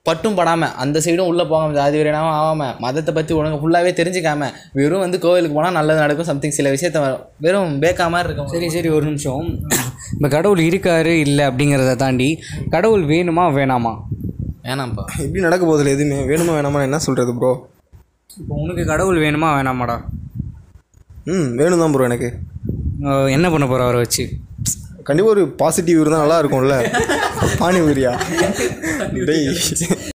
பட்டும் 0.06 0.36
படாமல் 0.38 0.72
அந்த 0.82 1.00
சைடும் 1.00 1.28
உள்ளே 1.30 1.44
போகாமல் 1.44 1.76
ஜாதி 1.76 1.98
வரையாமல் 1.98 2.36
ஆகாமல் 2.36 2.72
மதத்தை 2.84 3.12
பற்றி 3.14 3.32
ஒழுங்கு 3.34 3.60
ஃபுல்லாகவே 3.60 3.90
தெரிஞ்சுக்காம 3.98 4.48
வெறும் 4.78 5.04
வந்து 5.04 5.18
கோவிலுக்கு 5.24 5.56
போனால் 5.58 5.76
நல்லது 5.78 6.02
நடக்கும் 6.02 6.28
சம்திங் 6.30 6.56
சில 6.56 6.70
விஷயத்த 6.74 7.02
வெறும் 7.38 7.76
பேக்கா 7.84 8.06
மாதிரி 8.14 8.28
இருக்கும் 8.28 8.50
சரி 8.54 8.68
சரி 8.68 8.88
ஒரு 8.88 9.04
நிமிஷம். 9.06 9.44
இப்போ 10.14 10.28
கடவுள் 10.28 10.62
இருக்காரு 10.68 11.12
இல்லை 11.26 11.44
அப்படிங்கிறத 11.46 11.94
தாண்டி 11.96 12.28
கடவுள் 12.70 13.04
வேணுமா 13.12 13.44
வேணாமா? 13.58 13.92
வேணாம்ப்பா. 14.66 15.04
எப்படி 15.24 15.40
நடக்க 15.40 15.64
போதில்லை 15.66 15.92
எதுவுமே 15.92 16.18
வேணுமா 16.30 16.52
வேணாமா 16.58 16.82
என்ன 16.88 16.98
சொல்கிறது 17.06 17.32
ப்ரோ 17.38 17.52
இப்போ 18.40 18.54
உனக்கு 18.64 18.82
கடவுள் 18.90 19.22
வேணுமா 19.24 19.48
வேணாமாடா? 19.56 19.96
ம் 21.32 21.48
வேணும் 21.58 21.82
தான் 21.82 21.92
ப்ரோ 21.94 22.06
எனக்கு 22.10 22.28
என்ன 23.36 23.46
பண்ண 23.52 23.64
போகிற 23.66 23.84
அவரை 23.86 23.98
வச்சு? 24.02 24.24
கண்டிப்பாக 25.08 25.32
ஒரு 25.34 25.42
பாசிட்டிவ் 25.60 26.00
இருந்தால் 26.00 26.22
நல்லா 26.24 26.38
இருக்கும்ல. 26.40 26.76
பானிபூரியா 27.60 28.12
டேய் 29.28 29.48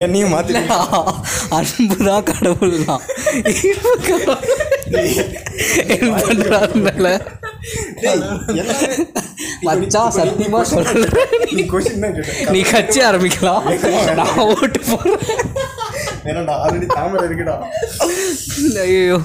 என்னையும் 0.05 0.31
மாற்றி 0.33 0.53
அன்பு 1.57 1.97
தான் 2.09 2.27
கடவுள் 2.31 2.75
தான் 2.89 3.01
என்ன 5.95 6.13
பண்ணுறாருனால 6.27 7.07
மச்சான் 9.67 10.13
நீ 12.55 12.61
கட்சி 12.73 12.99
ஆரம்பிக்கலாம். 13.09 13.63
நான் 14.19 14.37
ஓட்டு 14.53 14.79
போடுறேன். 14.91 15.43
வேணாம்டா 16.27 16.55
ஆல்ரெடி 16.63 16.87
தாமரை 16.97 17.23
இருக்குடா. 17.29 17.55
ஐயோ 18.85 19.17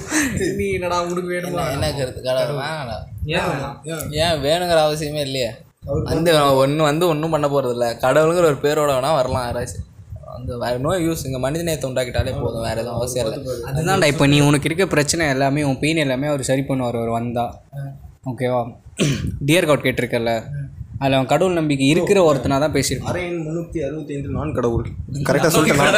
நீ 0.59 0.67
என்னடா 0.77 0.99
உனக்கு 1.11 1.31
வேணுமா? 1.35 1.65
என்ன 1.77 1.93
கருத்து? 2.01 2.27
கடவுள் 2.29 2.61
வேணாம்டா 2.63 2.99
ஏன் 3.37 3.47
வேணாம் 3.53 3.77
ஏன் 4.25 4.43
வேணுங்கிற 4.47 4.81
அவசியமே 4.89 5.23
இல்லையே. 5.29 5.51
அந்த 6.13 6.31
ஒன்று 6.65 6.83
வந்து 6.91 7.05
ஒன்றும் 7.13 7.33
பண்ண 7.35 7.47
போகிறது 7.55 7.75
இல்லை 7.77 7.89
கடவுளுங்கிற 8.05 8.51
ஒரு 8.53 8.61
பேரோட 8.67 8.91
வேணால் 8.97 9.19
வரலாம் 9.21 9.47
யாராச்சும் 9.47 9.89
அந்த 10.37 10.53
வேற 10.63 10.77
நோ 10.85 10.93
யூஸ் 11.07 11.25
இங்கே 11.29 11.41
மனிதநேயத்தை 11.45 11.87
உண்டாக்கிட்டாலே 11.89 12.33
போதும் 12.43 12.65
வேறு 12.67 12.81
எதுவும் 12.83 12.99
அவசியம் 12.99 13.27
இல்லை. 13.29 13.57
அதுதான்டா 13.71 14.07
இப்போ 14.13 14.27
நீ 14.33 14.39
உனக்கு 14.49 14.69
இருக்க 14.69 14.85
பிரச்சனை 14.95 15.25
எல்லாமே 15.35 15.65
உன் 15.71 15.81
பெயின் 15.83 16.03
எல்லாமே 16.05 16.29
அவர் 16.31 16.49
சரி 16.51 16.63
பண்ணுவார் 16.69 16.99
அவர் 17.01 17.13
வந்தா. 17.19 17.45
ஓகேவா 18.31 18.61
டியர் 19.49 19.69
காட் 19.71 19.85
கேட்டிருக்கல 19.87 20.33
அதில் 21.03 21.17
அவன் 21.19 21.31
கடவுள் 21.33 21.57
நம்பிக்கை 21.59 21.87
இருக்கிற 21.93 22.19
ஒருத்தனா 22.29 22.57
தான் 22.65 22.75
பேசியிருப்பான். 22.75 23.13
அரை 23.13 23.23
எண் 23.29 23.41
முந்நூற்றி 23.47 23.79
அறுபத்தி 23.87 24.13
ஐந்து 24.17 24.35
நான் 24.37 24.53
கடவுள்? 24.59 24.85
கரெக்டாக 25.29 25.51
சொல்லிட்டேன் 25.55 25.97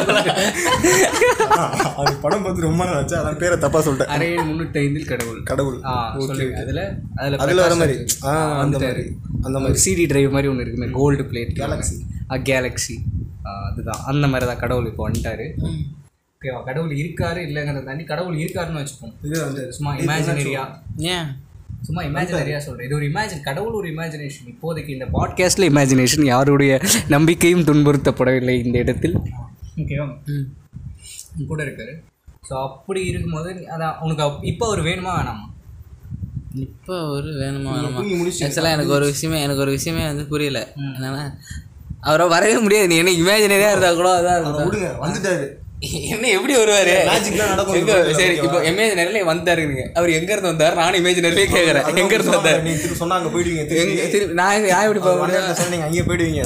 அது 2.03 2.12
படம் 2.25 2.45
பார்த்து 2.45 2.67
ரொம்ப 2.69 2.83
நாள் 2.88 2.99
ஆச்சு 3.01 3.17
அதான் 3.21 3.40
பேரை 3.43 3.57
தப்பாக 3.64 3.83
சொல்லிட்டேன். 3.87 4.12
அரை 4.17 4.29
முந்நூற்றி 4.51 4.81
ஐந்தில் 4.85 5.11
கடவுள். 5.12 5.40
கடவுள் 5.51 5.79
அதில் 6.61 6.81
அதில் 7.21 7.40
அதில் 7.45 7.64
வர 7.67 7.75
மாதிரி. 7.83 7.97
ஆ 8.29 8.33
அந்த 8.62 8.77
மாதிரி 8.85 9.05
அந்த 9.47 9.57
மாதிரி. 9.64 9.83
சிடி 9.85 10.07
டிரைவ் 10.12 10.35
மாதிரி 10.37 10.51
ஒன்று 10.53 10.64
இருக்குமே 10.67 10.88
கோல்டு 11.01 11.27
பிளேட் 11.33 11.53
கேலக்ஸி 11.61 11.99
ஆ 12.33 12.40
கேலக்ஸி 12.51 12.97
அதுதான். 13.71 14.03
அந்த 14.12 14.25
மாதிரி 14.33 14.49
தான் 14.53 14.62
கடவுள் 14.64 14.90
இப்போ 14.93 15.05
வந்துட்டாரு. 15.09 15.47
ஓகேவா 16.37 16.61
கடவுள் 16.69 16.93
இருக்காரு 17.03 17.40
இல்லைங்கிறத 17.49 17.85
தாண்டி 17.88 18.05
கடவுள் 18.12 18.40
இருக்காருன்னு 18.43 18.81
வச்சுப்போம். 18.83 19.14
இது 19.27 19.37
வந்து 19.47 19.62
சும்மா 19.77 19.90
இமேஜினரியா 20.05 20.64
ஏன்? 21.14 21.29
சும்மா 21.85 22.03
இமேஜினரியா 22.03 22.57
சொல்கிறேன் 22.57 22.87
இது 22.87 22.94
ஒரு 22.94 23.07
இமேஜின் 23.07 23.42
கடவுள் 23.42 23.73
ஒரு 23.73 23.88
இமேஜினேஷன் 23.88 24.47
இப்போதைக்கு 24.47 24.88
இந்த 24.88 25.05
பாட்காஸ்ட்டில் 25.12 25.68
இமேஜினேஷன் 25.73 26.25
யாருடைய 26.25 26.81
நம்பிக்கையும் 27.09 27.61
துன்புறுத்தப்படவில்லை 27.61 28.64
இந்த 28.64 28.79
இடத்தில்? 28.79 29.16
ஓகேவா? 29.77 30.16
உன் 31.38 31.47
கூட 31.47 31.64
இருக்காரு. 31.64 31.94
ஸோ 32.51 32.62
அப்படி 32.62 33.07
இருக்கும்போது 33.07 33.51
அதான் 33.53 33.99
உனக்கு 34.01 34.23
அப்- 34.23 34.38
இப்போ 34.42 34.68
ஒரு 34.68 34.83
வேணுமா 34.83 35.12
வேணாமா? 35.12 35.47
இப்போ 36.55 37.09
ஒரு 37.09 37.33
வேணுமா 37.33 37.68
வேணுமா? 37.68 38.23
ஆக்சுவலாக 38.40 38.73
எனக்கு 38.73 38.92
ஒரு 38.92 39.05
விஷயமே 39.07 39.42
எனக்கு 39.42 39.61
ஒரு 39.61 39.70
விஷயமே 39.70 40.07
வந்து 40.07 40.27
புரியல. 40.27 40.73
என்னன்னா 40.79 41.33
அவரை 42.01 42.29
வரவே 42.29 42.59
முடியாது. 42.59 42.88
நீ 42.88 42.97
என்ன 42.97 43.11
இமேஜினரியாக 43.11 43.68
இருந்தால் 43.68 43.94
கூட 43.94 44.20
அதான் 44.20 44.44
வந்துட்டாரு. 45.01 45.47
என்ன 46.14 46.27
எப்படி 46.37 46.55
வருவாரு? 46.61 46.94
எங்க 47.79 47.94
சரி 48.18 48.35
இப்போ 48.47 48.59
இமேஜினரியில 48.70 49.23
வந்தாருங்க 49.31 49.83
அவர் 49.99 50.11
எங்க 50.18 50.31
இருந்து 50.35 50.51
வந்தாரு? 50.53 50.75
நானும் 50.81 50.99
இமேஜினரியிலே 51.03 51.47
கேக்குறேன். 51.55 51.87
எங்க 52.03 52.14
இருந்து 52.16 52.35
வந்தாரு? 52.37 52.61
நீங்க 52.66 52.79
திருப்பி 52.83 53.01
சொன்னா 53.03 53.16
அங்க 53.20 53.31
போயிடுவீங்க 53.35 53.62
எங்க 53.83 54.20
நான் 54.40 54.68
நான் 54.73 54.85
எப்படி 54.87 55.03
சொன்னீங்க 55.62 55.87
அங்கேயே 55.88 56.05
போயிடுவீங்க. 56.09 56.42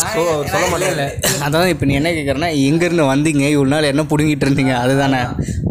சொல்ல 0.55 0.67
மாட்டேன். 0.73 1.13
அதான் 1.49 1.73
இப்போ 1.75 1.87
நீ 1.91 1.95
என்ன 2.01 2.13
கேட்குறேன்னா 2.19 2.51
எங்கேருந்து 2.69 3.07
வந்தீங்க? 3.13 3.45
இவ்வளோ 3.57 3.73
நாள் 3.75 3.91
என்ன 3.93 4.05
பிடுங்கிட்டு 4.13 4.47
இருந்தீங்க? 4.49 4.75
அதுதானே. 4.85 5.21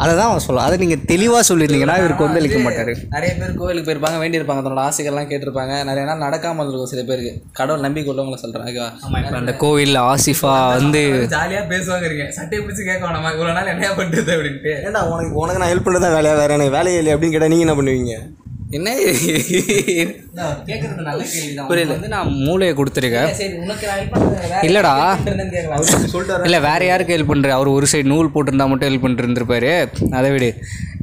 அதை 0.01 0.12
தான் 0.19 0.27
அவன் 0.30 0.45
சொல்லுவான். 0.47 0.67
அதை 0.67 0.77
நீங்கள் 0.84 1.03
தெளிவாக 1.13 1.43
சொல்லியிருந்தீங்கன்னா 1.49 1.97
இவருக்கு 2.01 2.27
வந்து 2.27 2.41
அளிக்க 2.41 2.60
மாட்டார். 2.65 2.91
நிறைய 3.15 3.32
பேர் 3.39 3.58
கோவிலுக்கு 3.62 3.88
போயிருப்பாங்க 3.89 4.19
வேண்டியிருப்பாங்க. 4.23 4.63
தன்னோட 4.67 4.84
ஆசைகள்லாம் 4.89 5.30
கேட்டிருப்பாங்க. 5.32 5.73
நிறைய 5.91 6.06
நாள் 6.10 6.23
நடக்காம 6.27 6.65
இருக்கும் 6.65 6.91
சில 6.93 7.03
பேருக்கு. 7.10 7.34
கடவுள் 7.60 7.86
நம்பிக்கை 7.88 8.12
உள்ளவங்களை 8.13 8.39
சொல்றேன். 8.43 8.65
ஓகேவா 8.69 8.89
இப்போ 9.23 9.38
அந்த 9.41 9.56
கோவிலில் 9.63 10.01
ஆசிஃபா 10.12 10.56
வந்து 10.77 11.01
ஜாலியா 11.36 11.62
பேசுவாங்க 11.73 12.06
இருக்கேன் 12.10 12.32
சட்டையை 12.38 12.62
பிடிச்சி 12.65 12.84
கேட்க 12.89 13.03
வேணாமா? 13.08 13.30
நாள் 13.58 13.72
என்ன 13.76 13.93
பண்ணுறது 14.00 14.34
அப்படின்ட்டு. 14.38 14.74
ஏன்டா 14.88 15.04
உனக்கு 15.13 15.39
உனக்கு 15.43 15.62
நான் 15.63 15.72
ஹெல்ப் 15.74 15.88
பண்ணுறதா 15.88 16.15
வேலையா 16.17 16.41
வேற 16.41 16.52
எனக்கு 16.58 16.78
வேலையே 16.80 17.00
இல்லை 17.02 17.13
அப்படின்னு 17.15 17.36
கேட்டால் 17.36 17.54
நீங்கள் 17.56 17.67
என்ன 17.67 17.80
பண்ணுவீங்க? 17.80 18.17
என்ன? 18.78 18.93
கேட்கறது 20.70 21.04
நல்ல 21.08 21.22
கேள்வி 21.34 21.62
புரியல. 21.67 21.91
வந்து 21.93 22.10
நான் 22.13 22.32
மூளையை 22.48 22.74
கொடுத்துருக்கேன். 22.78 23.30
இல்லடா. 24.67 24.93
இல்லை 26.48 26.60
வேற 26.67 26.82
யாருக்கு 26.89 27.15
ஹெல்ப் 27.17 27.32
பண்ணுற 27.32 27.50
அவர் 27.58 27.70
ஒரு 27.76 27.88
சைடு 27.91 28.12
நூல் 28.13 28.32
போட்டிருந்தா 28.34 28.67
மட்டும் 28.72 28.89
ஹெல்ப் 28.89 29.04
பண்ணிட்டு 29.06 29.26
இருந்திருப்பாரு 29.26 29.72
அதை 30.20 30.32
விடு. 30.36 30.50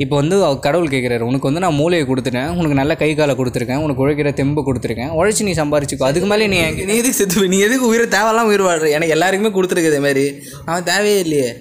இப்போ 0.04 0.14
வந்து 0.20 0.36
அவர் 0.48 0.64
கடவுள் 0.66 0.92
கேட்குறாரு 0.94 1.26
உனக்கு 1.30 1.48
வந்து 1.50 1.64
நான் 1.66 1.78
மூளையை 1.80 2.06
கொடுத்துட்டேன். 2.06 2.50
உனக்கு 2.60 2.80
நல்ல 2.82 2.94
கை 3.02 3.10
காலை 3.14 3.36
கொடுத்துருக்கேன். 3.40 3.82
உனக்கு 3.86 4.04
உழைக்கிற 4.06 4.32
தெம்பு 4.40 4.64
கொடுத்துருக்கேன். 4.68 5.12
உழைச்சி 5.20 5.42
நீ 5.48 5.54
சம்பாரிச்சுக்கோ. 5.62 6.08
அதுக்கு 6.10 6.30
மேலே 6.32 6.46
நீ 6.54 6.58
நீ 6.90 6.94
எதுக்கு 7.02 7.18
செத்து 7.20 7.48
நீ 7.54 7.60
எதுக்கு 7.68 7.86
உயிரை 7.92 8.06
தேவையெல்லாம் 8.16 8.50
உயிர் 8.52 8.68
வாழ்ற? 8.70 8.90
எனக்கு 8.98 9.16
எல்லாருக்குமே 9.18 9.54
கொடுத்துருக்கு 9.56 9.92
இதே 9.92 10.02
மாதிரி. 10.08 10.26
அவன் 10.64 10.88
தேவையே 10.92 11.20
இல்லையே. 11.26 11.52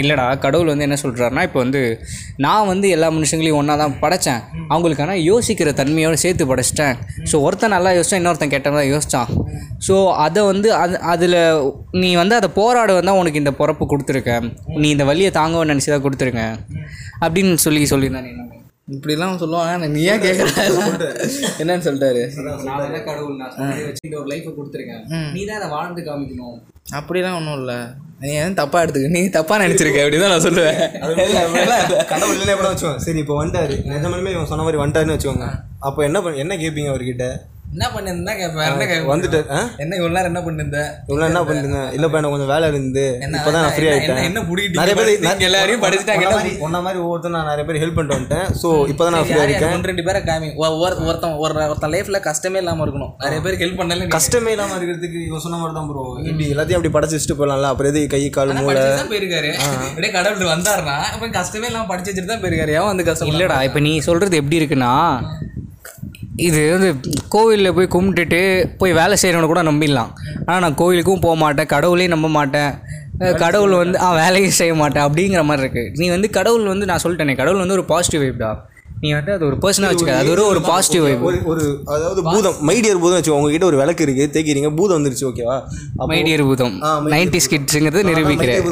இல்லைடா. 0.00 0.24
கடவுள் 0.44 0.70
வந்து 0.72 0.86
என்ன 0.86 0.96
சொல்கிறாருன்னா 1.02 1.42
இப்போ 1.48 1.58
வந்து 1.64 1.80
நான் 2.44 2.68
வந்து 2.72 2.86
எல்லா 2.96 3.08
மனுஷங்களையும் 3.16 3.58
ஒன்றா 3.60 3.76
தான் 3.82 3.96
படைச்சேன். 4.02 4.40
அவங்களுக்கான 4.72 5.16
யோசிக்கிற 5.30 5.72
தன்மையோடு 5.80 6.22
சேர்த்து 6.24 6.50
படைச்சிட்டேன். 6.52 6.96
ஸோ 7.30 7.42
ஒருத்தன் 7.46 7.74
நல்லா 7.76 7.92
யோசிச்சான் 7.98 8.22
இன்னொருத்தன் 8.22 8.54
கெட்டவன் 8.54 8.80
தான் 8.80 8.90
யோசிச்சான். 8.94 9.30
ஸோ 9.88 9.94
அதை 10.26 10.42
வந்து 10.52 10.68
அது 10.82 10.94
அதில் 11.12 11.38
நீ 12.02 12.10
வந்து 12.22 12.36
அதை 12.40 12.50
போராட 12.60 12.92
வந்தால் 12.98 13.20
உனக்கு 13.22 13.42
இந்த 13.42 13.54
பிறப்பு 13.60 13.86
கொடுத்துருக்கேன் 13.92 14.48
நீ 14.82 14.88
இந்த 14.96 15.06
வழியை 15.12 15.30
தாங்கன்னு 15.40 15.72
நினச்சி 15.74 15.92
தான் 15.94 16.06
கொடுத்துருக்கேன் 16.08 16.56
அப்படின்னு 17.24 17.64
சொல்லி 17.66 17.90
சொல்லியிருந்தேன் 17.94 18.30
என்ன. 18.32 18.44
இப்படிலாம் 18.94 19.38
சொல்லுவாங்க 19.42 19.86
நீ 19.94 20.00
ஏன் 20.10 20.20
கேட்குற 20.24 20.48
என்னன்னு 21.62 21.84
சொல்லிட்டாரு. 21.86 22.20
நான் 22.66 23.06
கடவுள் 23.08 23.38
நான் 23.40 23.54
வச்சு 23.86 24.06
இந்த 24.08 24.16
ஒரு 24.20 24.28
லைஃப்பை 24.32 24.52
கொடுத்துருக்கேன். 24.58 25.02
நீ 25.36 25.40
தான் 25.48 25.58
அதை 25.60 25.68
வாழ்ந்து 25.76 26.02
காமிக்கணும். 26.08 26.58
அப்படிலாம் 26.98 27.38
ஒன்றும் 27.38 27.58
இல்லை. 27.62 27.78
நீ 28.20 28.28
ஏன் 28.42 28.54
தப்பாக 28.60 28.82
எடுத்துக்க 28.84 29.08
நீ 29.16 29.20
தப்பாக 29.36 29.58
நினச்சிருக்க 29.62 30.04
அப்படின்னு 30.04 30.24
தான் 30.24 30.32
நான் 30.34 30.44
சொல்லுவேன். 30.46 30.78
கடவுள் 32.12 32.34
இல்லைன்னா 32.34 32.54
எப்படி 32.54 32.68
வச்சுக்கோங்க. 32.70 33.00
சரி 33.06 33.20
இப்போ 33.24 33.34
வந்துட்டாரு. 33.40 33.74
நிஜமாலுமே 33.92 34.30
இவன் 34.36 34.48
சொன்ன 34.52 34.64
மாதிரி 34.66 34.80
வந்துட்டாருன்னு 34.82 35.16
வச்சுக்கோங்க. 35.16 35.48
அப்போ 35.88 36.00
என்ன 36.08 36.20
பண்ண 36.22 36.42
என்ன 36.44 36.56
கேட்பீங்க 36.62 36.92
அவர்கிட்ட? 36.92 37.26
என்ன 37.68 37.86
பண்ணிருந்தா 37.94 38.32
கேட்பேன் 38.34 38.66
என்ன 38.66 38.84
கேட்பேன் 38.84 39.10
வந்துட்டாரு 39.10 39.46
ஆ? 39.50 39.58
என்ன 39.82 39.96
இவ்வளோ 39.96 40.12
நேரம் 40.16 40.30
என்ன 40.30 40.40
பண்ணிருந்த? 40.44 40.78
இவ்வளோ 41.08 41.24
என்ன 41.28 41.40
பண்ணிருங்க 41.42 41.80
இல்லைப்பா 41.96 42.18
எனக்கு 42.18 42.34
கொஞ்சம் 42.34 42.52
வேலை 42.52 42.66
இருந்து 42.70 43.04
இப்போ 43.30 43.50
தான் 43.50 43.56
நான் 43.58 43.74
ஃப்ரீ 43.74 43.86
என்ன- 43.86 43.94
ஆகிட்டேன் 43.94 44.18
என்ன- 44.18 44.28
என்ன 44.28 44.40
புடிக்கிட்டு 44.48 44.80
நிறைய 44.80 44.94
பேர் 44.98 45.10
எல்லாரையும் 45.48 45.82
படிச்சுட்டாங்க, 45.84 46.28
ஒன்ன 46.66 46.80
மாதிரி 46.80 46.98
ஒவ்வொருத்தர் 47.02 47.34
நான் 47.36 47.48
நிறைய 47.50 47.64
பேர் 47.68 47.80
ஹெல்ப் 47.82 47.96
பண்ணிட்டு 47.98 48.16
வந்துட்டேன். 48.16 48.46
ஸோ 48.62 48.68
இப்போ 48.92 49.02
தான் 49.04 49.14
நான் 49.16 49.26
ஃப்ரீ 49.26 49.38
ஒன்று 49.68 49.90
ரெண்டு 49.90 50.04
பேரை 50.08 50.20
காமி. 50.22 50.48
ஒருத்தன் 51.08 51.36
ஒரு 51.38 51.54
ஒருத்தன் 51.66 51.92
லைஃப்ல 51.96 52.20
கஷ்டமே 52.28 52.60
இல்லாம 52.62 52.84
இருக்கணும். 52.86 53.12
நிறைய 53.24 53.40
பேருக்கு 53.40 53.66
ஹெல்ப் 53.66 53.80
பண்ணல 53.80 54.08
கஷ்டமே 54.16 54.52
இல்லாமல் 54.56 54.78
இருக்கிறதுக்கு 54.78 55.20
இவன் 55.26 55.44
சொன்ன 55.46 55.58
மாதிரி 55.58 55.76
தான் 55.78 55.90
ப்ரோ 55.90 56.04
இப்படி 56.24 56.46
எல்லாத்தையும் 56.54 56.80
அப்படி 56.80 56.94
படைச்சு 56.96 57.16
வச்சுட்டு 57.18 57.38
போயிடலாம்ல. 57.40 57.70
அப்புறம் 57.72 57.92
எது? 57.92 58.02
கை 58.08 58.22
கால் 58.30 58.54
மூளை. 58.60 58.84
போயிருக்காரு. 59.12 59.52
அப்படியே 59.88 60.12
கடவுள் 60.12 60.52
வந்தாருன்னா 60.54 60.96
அப்ப 61.08 61.30
கஷ்டமே 61.36 61.68
இல்லாம 61.68 61.88
படிச்சு 61.88 62.10
வச்சுட்டு 62.10 62.32
தான் 62.32 62.42
போயிருக்காரு. 62.44 62.74
ஏன் 62.78 62.90
வந்து 62.90 63.06
கஷ்டம் 63.10 63.32
இல்லைடா 63.32 63.58
இப்போ 63.68 63.82
நீ 63.86 63.94
சொல்கிறது 64.08 64.40
எப்படி 64.42 64.60
இருக்குன்னா 64.60 64.92
இது 66.48 66.60
வந்து 66.72 66.88
கோவிலில் 67.34 67.74
போய் 67.76 67.94
கும்பிட்டுட்டு 67.94 68.40
போய் 68.80 68.92
வேலை 68.92 69.16
செய்கிறவனை 69.22 69.48
கூட 69.52 69.62
நம்பிடலாம். 69.68 70.10
ஆனால் 70.46 70.62
நான் 70.64 70.78
கோவிலுக்கும் 70.80 71.24
போக 71.26 71.36
மாட்டேன் 71.42 71.70
கடவுளையும் 71.74 72.14
நம்ப 72.14 72.28
மாட்டேன். 72.38 72.72
கடவுள் 73.42 73.74
வந்து 73.82 73.98
ஆ 74.06 74.08
வேலையும் 74.14 74.56
செய்ய 74.60 74.72
மாட்டேன் 74.80 75.04
அப்படிங்கிற 75.06 75.42
மாதிரி 75.48 75.62
இருக்குது 75.64 75.92
நீ 76.00 76.06
வந்து 76.14 76.30
கடவுள் 76.30 76.72
வந்து 76.72 76.88
நான் 76.90 77.02
சொல்லிட்டேனே 77.04 77.36
கடவுள் 77.36 77.62
வந்து 77.62 77.76
ஒரு 77.78 77.84
பாசிட்டிவ் 77.92 78.24
வைப்டா 78.24 78.50
நீ 79.06 79.12
வந்து 79.16 79.32
அது 79.34 79.44
ஒரு 79.48 79.56
பர்சனாக 79.62 79.90
வச்சுக்க 79.90 80.12
அது 80.20 80.30
ஒரு 80.34 80.42
ஒரு 80.50 80.60
பாசிட்டிவ் 80.68 81.02
வைப் 81.06 81.24
ஒரு 81.28 81.38
ஒரு 81.52 81.64
அதாவது 81.94 82.20
பூதம் 82.28 82.56
மைடியர் 82.68 83.00
பூதம் 83.02 83.18
வச்சு 83.18 83.32
உங்ககிட்ட 83.36 83.66
ஒரு 83.68 83.78
விளக்கு 83.80 84.04
இருக்கு 84.06 84.24
தேய்க்கிறீங்க 84.34 84.70
பூதம் 84.78 84.96
வந்துருச்சு 84.98 85.26
ஓகேவா? 85.28 85.56
My dear 86.12 86.44
Bootham. 86.48 86.74
Ah, 86.80 86.90
My 86.96 87.06
Dear 87.06 87.12
ninety 87.14 87.40
ஸ்கிட்ஸுங்கிறது 87.44 88.02
நிரூபிக்கிறேன்? 88.08 88.62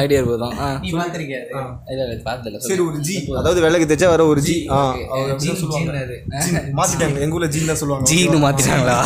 ஐடியா 0.00 0.20
போதும் 0.28 0.54
நீ 0.82 0.88
இல்ல 0.90 2.58
சரி 2.66 2.82
ஒரு 2.86 2.98
ஜி 3.06 3.16
அதாவது 3.40 3.60
விளக்கு 3.64 3.88
தேய்ச்சா 3.90 4.08
வர 4.12 4.24
ஒரு 4.32 4.40
ஜி 4.48 4.56
ஆ 4.70 4.78
அவர் 5.10 5.30
அப்படி 5.32 5.48
தான் 5.50 5.60
சொல்லுவாங்க. 5.62 6.00
ஜின். 6.44 6.58
மாத்திட்டாங்க 6.78 7.20
எங்க 7.24 7.36
ஊர்ல 7.38 7.48
ஜின் 7.54 7.68
தான் 7.70 7.80
சொல்லுவாங்க. 7.82 8.06
ஜீனு 8.10 8.38
மாற்றிட்டாங்களா 8.44 8.96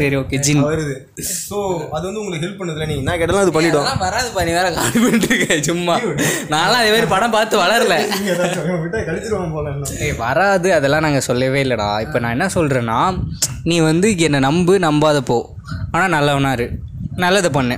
சரி 0.00 0.16
ஓகே 0.20 0.40
ஜின் 0.46 0.62
வருது. 0.66 0.94
ஸோ 1.42 1.58
அது 1.94 2.04
வந்து 2.08 2.20
உங்களுக்கு 2.22 2.44
ஹெல்ப் 2.44 2.60
பண்ணுதுல 2.60 2.88
நீ 2.90 2.96
என்ன 3.02 3.16
கேட்டாலும் 3.18 3.44
அது 3.44 3.54
பண்ணிடும். 3.56 3.82
அதெல்லாம் 3.82 4.04
வராதுப்பா 4.06 4.44
நீ 4.48 4.54
வேற 4.58 4.68
காலி 4.76 4.98
பண்ணிட்டு 4.98 5.28
இருக்க 5.32 5.58
சும்மா. 5.70 5.96
நான்லாம் 6.54 6.80
அதே 6.82 6.92
மாதிரி 6.94 7.10
படம் 7.14 7.34
பார்த்து 7.36 7.62
வளரல. 7.62 7.94
கழிச்சிருவான் 9.14 9.52
போல 9.52 9.74
ஏய் 10.00 10.12
வராது 10.16 10.74
அதெல்லாம் 10.74 11.02
நாங்கள் 11.02 11.20
சொல்லவே 11.20 11.62
இல்லைடா. 11.64 12.00
இப்போ 12.00 12.18
நான் 12.18 12.30
என்ன 12.30 12.46
சொல்கிறேன்னா 12.54 12.98
நீ 13.64 13.80
வந்து 13.80 14.18
என்னை 14.18 14.40
நம்பு 14.40 14.78
நம்பாத 14.78 15.20
போ. 15.20 15.38
ஆனால் 15.90 16.08
நல்லவனா 16.08 16.52
இரு. 16.52 16.66
நல்லதை 17.16 17.50
பண்ணு. 17.50 17.76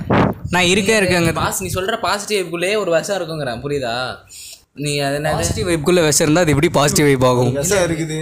நான் 0.49 0.63
இருக்கேன் 0.63 0.99
இருக்கேங்க. 1.01 1.31
பாஸ் 1.33 1.63
நீ 1.63 1.69
சொல்ற 1.73 1.95
பாசிட்டிவ்க்குள்ளேயே 2.03 2.77
ஒரு 2.77 2.91
விஷம் 2.91 3.17
இருக்குங்கிறேன் 3.19 3.61
புரியுதா? 3.63 3.95
நீ 4.75 4.99
அது 4.99 5.15
என்ன 5.15 5.29
பாசிட்டிவ் 5.33 5.67
வைப்புக்குள்ளே 5.67 6.01
விஷம் 6.05 6.25
இருந்தால் 6.25 6.43
அது 6.43 6.51
எப்படி 6.51 6.69
பாசிட்டிவ் 6.69 7.05
வைப் 7.05 7.25
ஆகும்? 7.25 7.51
விஷம் 7.53 7.83
இருக்குது. 7.85 8.17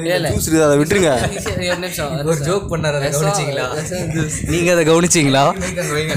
அதை 0.67 0.75
விட்டுருங்க. 0.77 1.11
ஒரு 2.29 2.39
ஜோக் 2.39 2.69
பண்ணாரு 2.73 2.99
கவனிச்சிங்களா? 3.15 3.65
நீங்கள் 4.47 4.73
அதை 4.75 4.85
கவனிச்சிங்களா? 4.91 5.43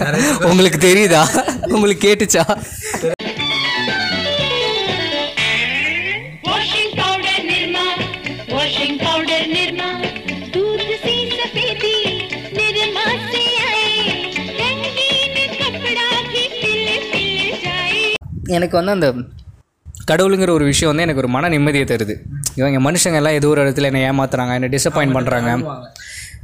உங்களுக்கு 0.50 0.78
தெரியுதா? 0.88 1.22
உங்களுக்கு 1.68 2.02
கேட்டுச்சா? 2.08 2.44
எனக்கு 18.56 18.74
வந்து 18.78 18.92
அந்த 18.96 19.08
கடவுளுங்கிற 20.10 20.50
ஒரு 20.56 20.64
விஷயம் 20.70 20.90
வந்து 20.90 21.04
எனக்கு 21.06 21.22
ஒரு 21.22 21.30
மன 21.34 21.48
நிம்மதியை 21.54 21.86
தருது. 21.90 22.14
இவங்க 22.58 22.78
மனுஷங்க 22.86 23.18
எல்லாம் 23.20 23.36
ஏதோ 23.38 23.48
ஒரு 23.54 23.60
இடத்துல 23.64 23.88
என்னை 23.90 24.02
ஏமாத்துறாங்க 24.10 24.52
என்னை 24.58 24.70
டிசப்பாயிண்ட் 24.76 25.16
பண்ணுறாங்க 25.16 25.50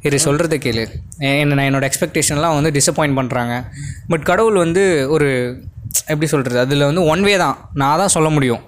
இது 0.09 0.17
சொல்கிறத 0.27 0.55
கேளு. 0.65 0.85
என்ன 1.43 1.55
நான் 1.59 1.69
என்னோட 1.71 1.87
எக்ஸ்பெக்டேஷன்லாம் 1.91 2.57
வந்து 2.59 2.73
டிசப்பாயிண்ட் 2.79 3.19
பண்ணுறாங்க 3.21 3.55
பட் 4.13 4.25
கடவுள் 4.31 4.59
வந்து 4.65 4.83
ஒரு 5.17 5.29
எப்படி 6.13 6.29
சொல்கிறது 6.33 6.59
அதில் 6.65 6.89
வந்து 6.89 7.03
ஒன் 7.13 7.23
வே 7.27 7.35
தான். 7.45 7.57
நான் 7.83 8.01
தான் 8.03 8.15
சொல்ல 8.17 8.29
முடியும். 8.37 8.63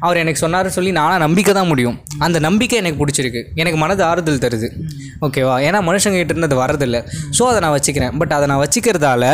அவர் 0.00 0.20
எனக்கு 0.22 0.40
சொன்னார் 0.42 0.68
சொல்லி 0.76 0.90
நானாக 0.98 1.18
நம்பிக்கை 1.18 1.54
தான் 1.54 1.70
முடியும். 1.72 1.96
அந்த 2.26 2.38
நம்பிக்கை 2.38 2.78
எனக்கு 2.78 2.98
பிடிச்சிருக்கு. 3.00 3.42
எனக்கு 3.54 3.78
மனது 3.78 4.02
ஆறுதல் 4.04 4.42
தருது. 4.44 4.68
ஓகேவா 5.26 5.54
ஏன்னா 5.66 5.78
மனுஷங்க 5.88 6.18
கிட்ட 6.20 6.32
இருந்து 6.34 6.48
அது 6.50 6.58
வரதில்லை 6.64 7.00
ஸோ 7.38 7.42
அதை 7.50 7.60
நான் 7.64 7.74
வச்சுக்கிறேன். 7.76 8.12
பட் 8.18 8.34
அதை 8.36 8.46
நான் 8.50 8.62
வச்சுக்கிறதால 8.64 9.24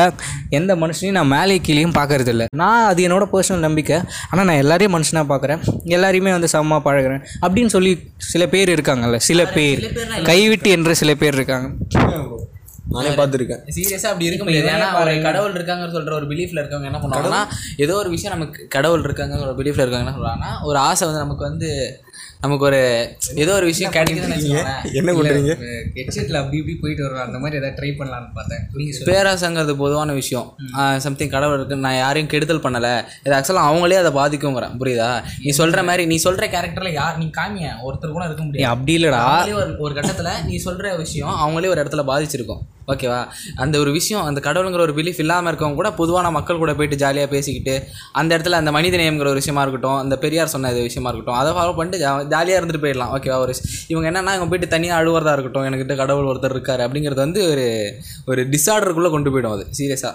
எந்த 0.59 0.75
மனுஷனையும் 0.77 1.19
நான் 1.19 1.33
மேலே 1.37 1.57
கீழேயும் 1.69 1.97
பார்க்கறதில்ல. 2.01 2.45
நான் 2.63 2.85
அது 2.85 3.09
என்னோட 3.09 3.27
பர்சனல் 3.35 3.67
நம்பிக்கை. 3.69 3.99
ஆனால் 4.31 4.47
நான் 4.51 4.63
எல்லாரையும் 4.65 4.97
மனுஷனாக 4.97 5.27
பார்க்குறேன். 5.33 5.63
எல்லாரையுமே 5.97 6.33
வந்து 6.37 6.49
சமமாக 6.55 6.83
பழகுறேன். 6.89 7.23
அப்படின்னு 7.45 7.73
சொல்லி 7.77 7.93
சில 8.33 8.47
பேர் 8.47 8.75
இருக்காங்கல்ல. 8.77 9.17
சில 9.31 9.47
பேர். 9.47 9.83
கைவிட்டு 10.31 10.71
என்று 10.71 10.95
சில 10.95 11.15
பேர் 11.15 11.35
இருக்காங்க. 11.35 11.69
நானே 12.93 13.11
பார்த்துருக்கேன். 13.19 13.63
சீரியஸா 13.77 14.09
அப்படி 14.11 14.27
இருக்க 14.29 14.45
முடியாது. 14.45 14.69
ஏன்னா 14.73 14.89
ஒரு 15.03 15.13
கடவுள் 15.23 15.55
இருக்காங்கன்னு 15.55 15.95
சொல்ற 15.97 16.13
ஒரு 16.13 16.27
பிலீஃப்ல 16.27 16.61
இருக்கவங்க 16.63 16.91
என்ன 16.91 16.99
பண்ணுவாங்கன்னா 17.03 17.43
ஏதோ 17.85 17.95
ஒரு 17.95 18.11
விஷயம் 18.11 18.35
நமக்கு 18.37 18.67
கடவுள் 18.69 19.03
இருக்காங்க 19.03 19.37
ஒரு 19.45 19.55
பிலீஃப்ல 19.61 19.85
இருக்காங்க 19.85 20.05
என்ன 20.07 20.17
சொல்றாங்கன்னா 20.19 20.53
ஒரு 20.63 20.79
ஆசை 20.79 21.07
வந்து 21.09 21.25
நமக்கு 21.25 21.45
வந்து 21.51 21.71
நமக்கு 22.45 22.65
ஒரு 22.69 22.81
ஏதோ 23.43 23.53
ஒரு 23.59 23.67
விஷயம் 23.71 23.93
கிடைக்குதுன்னு. 23.97 24.39
என்ன 25.01 25.11
பண்ணுறீங்க 25.17 25.55
ஹெட்செட்டில் 25.99 26.39
அப்படி 26.41 26.59
இப்படி 26.61 26.77
போயிட்டு 26.83 27.05
வருவேன். 27.05 27.25
அந்த 27.27 27.39
மாதிரி 27.43 27.59
ஏதாவது 27.61 27.77
ட்ரை 27.81 27.91
பண்ணலான்னு 28.01 28.31
பார்த்தேன். 28.39 28.63
நீங்கள் 28.79 29.09
பேராசங்கிறது 29.11 29.75
பொதுவான 29.83 30.13
விஷயம். 30.21 30.49
சம்திங் 31.05 31.33
கடவுள் 31.37 31.59
இருக்கு. 31.59 31.83
நான் 31.87 31.99
யாரையும் 32.03 32.31
கெடுதல் 32.35 32.65
பண்ணல. 32.67 32.91
இது 33.27 33.35
ஆக்சுவலாக 33.39 33.71
அவங்களே 33.71 34.01
அதை 34.03 34.13
பாதிக்குங்கிறேன் 34.21 34.77
புரியுதா? 34.83 35.11
நீ 35.45 35.53
சொல்ற 35.61 35.85
மாதிரி 35.89 36.07
நீ 36.13 36.19
சொல்ற 36.27 36.45
கேரக்டர்ல 36.55 36.93
யார் 37.01 37.19
நீ 37.23 37.29
காமிய 37.39 37.71
ஒருத்தர் 37.89 38.17
கூட 38.17 38.25
இருக்க 38.29 38.45
முடியாது. 38.49 38.73
அப்படி 38.75 38.95
இல்லைடா. 38.99 39.23
ஒரு 39.63 39.73
ஒரு 39.87 39.95
கட்டத்துல 40.01 40.31
நீ 40.51 40.57
சொல்ற 40.69 40.97
விஷயம் 41.05 41.35
அவங்களே 41.45 41.73
ஒரு 41.75 41.83
இடத்துல 41.85 42.05
பாதிச்சிருக்கும். 42.13 42.63
ஓகேவா? 42.89 43.19
அந்த 43.57 43.77
ஒரு 43.79 43.91
விஷயம் 43.93 44.25
அந்த 44.25 44.41
கடவுளுங்கிற 44.41 44.83
ஒரு 44.87 44.95
பிலீஃப் 44.97 45.21
இல்லாமல் 45.21 45.51
இருக்கவங்க 45.51 45.79
கூட 45.81 45.91
பொதுவான 45.93 46.31
மக்கள் 46.31 46.61
கூட 46.63 46.73
போயிட்டு 46.75 46.97
ஜாலியாக 46.97 47.29
பேசிக்கிட்டு 47.31 47.75
அந்த 48.13 48.31
இடத்துல 48.35 48.59
அந்த 48.61 48.73
மனித 48.73 48.97
நேயம்ங்கிற 48.97 49.31
ஒரு 49.31 49.41
விஷயமா 49.41 49.63
இருக்கட்டும் 49.63 49.99
அந்த 49.99 50.17
பெரியார் 50.19 50.53
சொன்ன 50.55 50.71
இது 50.71 50.83
விஷயமா 50.83 51.11
இருக்கட்டும் 51.11 51.39
அதை 51.41 51.53
ஃபாலோ 51.57 51.75
பண்ணிட்டு 51.77 52.01
ஜாலியாக 52.35 52.59
இருந்துட்டு 52.59 52.85
போயிடலாம். 52.85 53.13
ஓகேவா 53.17 53.39
ஒரு 53.45 53.55
இவங்க 53.93 54.07
என்னன்னா 54.11 54.35
இவங்க 54.37 54.51
போயிட்டு 54.51 54.75
தனியாக 54.75 55.01
அழுவுறதா 55.01 55.35
இருக்கட்டும் 55.37 55.67
எனக்கிட்ட 55.69 55.97
கடவுள் 55.97 56.31
ஒருத்தர் 56.33 56.57
இருக்காரு 56.57 56.85
அப்படிங்கிறது 56.87 57.25
வந்து 57.27 57.43
ஒரு 57.53 57.67
ஒரு 58.27 58.43
டிஸார்டருக்குள்ளே 58.55 59.13
கொண்டு 59.13 59.33
போயிடும் 59.35 59.57
அது. 59.57 59.67
சீரியஸாக 59.79 60.15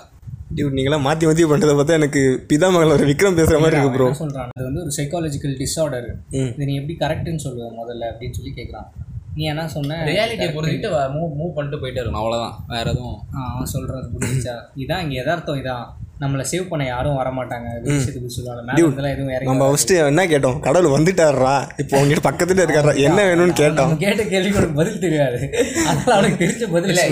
டியூட் 0.55 0.77
நீங்களாம் 0.77 1.03
மாற்றி 1.05 1.25
மாற்றி 1.25 1.43
பண்ணுறதை 1.49 1.73
பார்த்தா 1.75 1.97
எனக்கு 1.97 2.21
பிதாமகள் 2.49 2.93
ஒரு 2.93 3.10
விக்ரம் 3.10 3.38
பேசுகிற 3.38 3.60
மாதிரி 3.60 3.77
இருக்கு 3.77 3.95
ப்ரோ 3.95 4.08
சொல்கிறான் 4.19 4.49
அது 4.55 4.65
வந்து 4.69 4.82
ஒரு 4.86 4.93
சைக்காலஜிக்கல் 4.95 5.53
டிஸார்டர் 5.60 6.08
இது 6.53 6.65
நீ 6.69 6.75
எப்படி 6.79 6.95
கரெக்டுன்னு 7.03 7.43
சொல்லுவேன் 7.45 7.77
முதல்ல 7.79 8.10
அப்படின்னு 8.12 8.38
சொல்லி 8.39 8.53
கேட்குறான் 8.58 8.88
நீ 9.32 9.44
என்ன 9.46 9.63
சொன்ன? 9.70 9.98
ரியாலிட்டியை 10.08 10.50
புரிஞ்சுட்டு 10.54 10.88
மூவ் 11.13 11.32
மூவ் 11.38 11.56
பண்ணிட்டு 11.56 11.80
போயிட்டே 11.82 12.00
இருக்கணும் 12.00 12.22
அவ்வளோதான் 12.22 12.56
வேற 12.72 12.86
எதுவும் 12.89 13.18
ஆ, 13.34 13.48
அவன் 13.50 13.72
சொல்கிறது 13.74 14.13
புரிஞ்சிச்சா? 14.13 14.56
இதான் 14.84 15.04
இங்கே 15.04 15.18
எதார்த்தம் 15.22 15.60
இதான். 15.60 15.86
நம்மளை 16.20 16.44
சேவ் 16.48 16.70
பண்ண 16.70 16.84
யாரும் 16.86 17.18
வர 17.18 17.30
மாட்டாங்க 17.32 17.68
விஷயத்துக்கு 17.84 18.32
சொல்லுவாங்க 18.32 18.63
மேலே 18.68 18.80
இதெல்லாம் 18.86 19.13
எதுவும் 19.13 19.34
இறங்கி 19.34 19.50
நம்ம 19.52 19.68
ஃபஸ்ட்டு 19.70 20.00
என்ன 20.04 20.26
கேட்டோம்? 20.28 20.58
கடவுள் 20.60 20.96
வந்துட்டாரா 20.96 21.54
இப்போ 21.78 21.96
உங்ககிட்ட 21.98 22.24
பக்கத்துல 22.26 22.63
இருக்காரா 22.65 22.94
என்ன 23.06 23.20
வேணும்னு 23.30 23.56
கேட்டோம்? 23.62 23.94
கேட்ட 23.98 24.24
கேள்விக்கு 24.26 24.60
உனக்கு 24.60 24.80
பதில் 24.82 25.00
தெரியாது. 25.00 25.39
அதனால 25.88 26.15
அவனுக்கு 26.15 26.42
தெரிஞ்ச 26.44 26.68
பதில் 26.72 26.94
இல்லை 26.94 27.06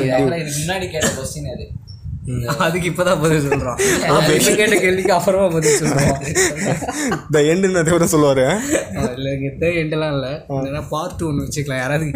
முன்னாடி 0.58 0.88
கேட்ட 0.90 1.12
கொஸ்டின் 1.18 1.52
அது. 1.54 1.68
அதுக்கு 2.66 2.88
இப்பதான் 2.92 3.22
பதில் 3.24 3.46
சொல்றான். 3.46 3.78
கேட்ட 4.60 4.76
கேள்விக்கு 4.86 5.14
அப்புறமா 5.18 5.46
பதில் 5.54 5.78
சொல்றான் 5.82 6.10
இந்த 7.28 7.40
எண்டுன்னு 7.52 7.84
கூட 7.90 8.08
சொல்லுவார். 8.14 8.44
இல்லை 9.18 9.32
இங்கே 9.38 9.70
எண்டெல்லாம் 9.82 10.14
இல்லை. 10.18 10.32
இல்லைன்னா 10.58 10.84
பார்ட் 10.94 11.24
ஒன்று 11.30 11.46
வச்சுக்கலாம். 11.46 11.82
யாராவது 11.84 12.08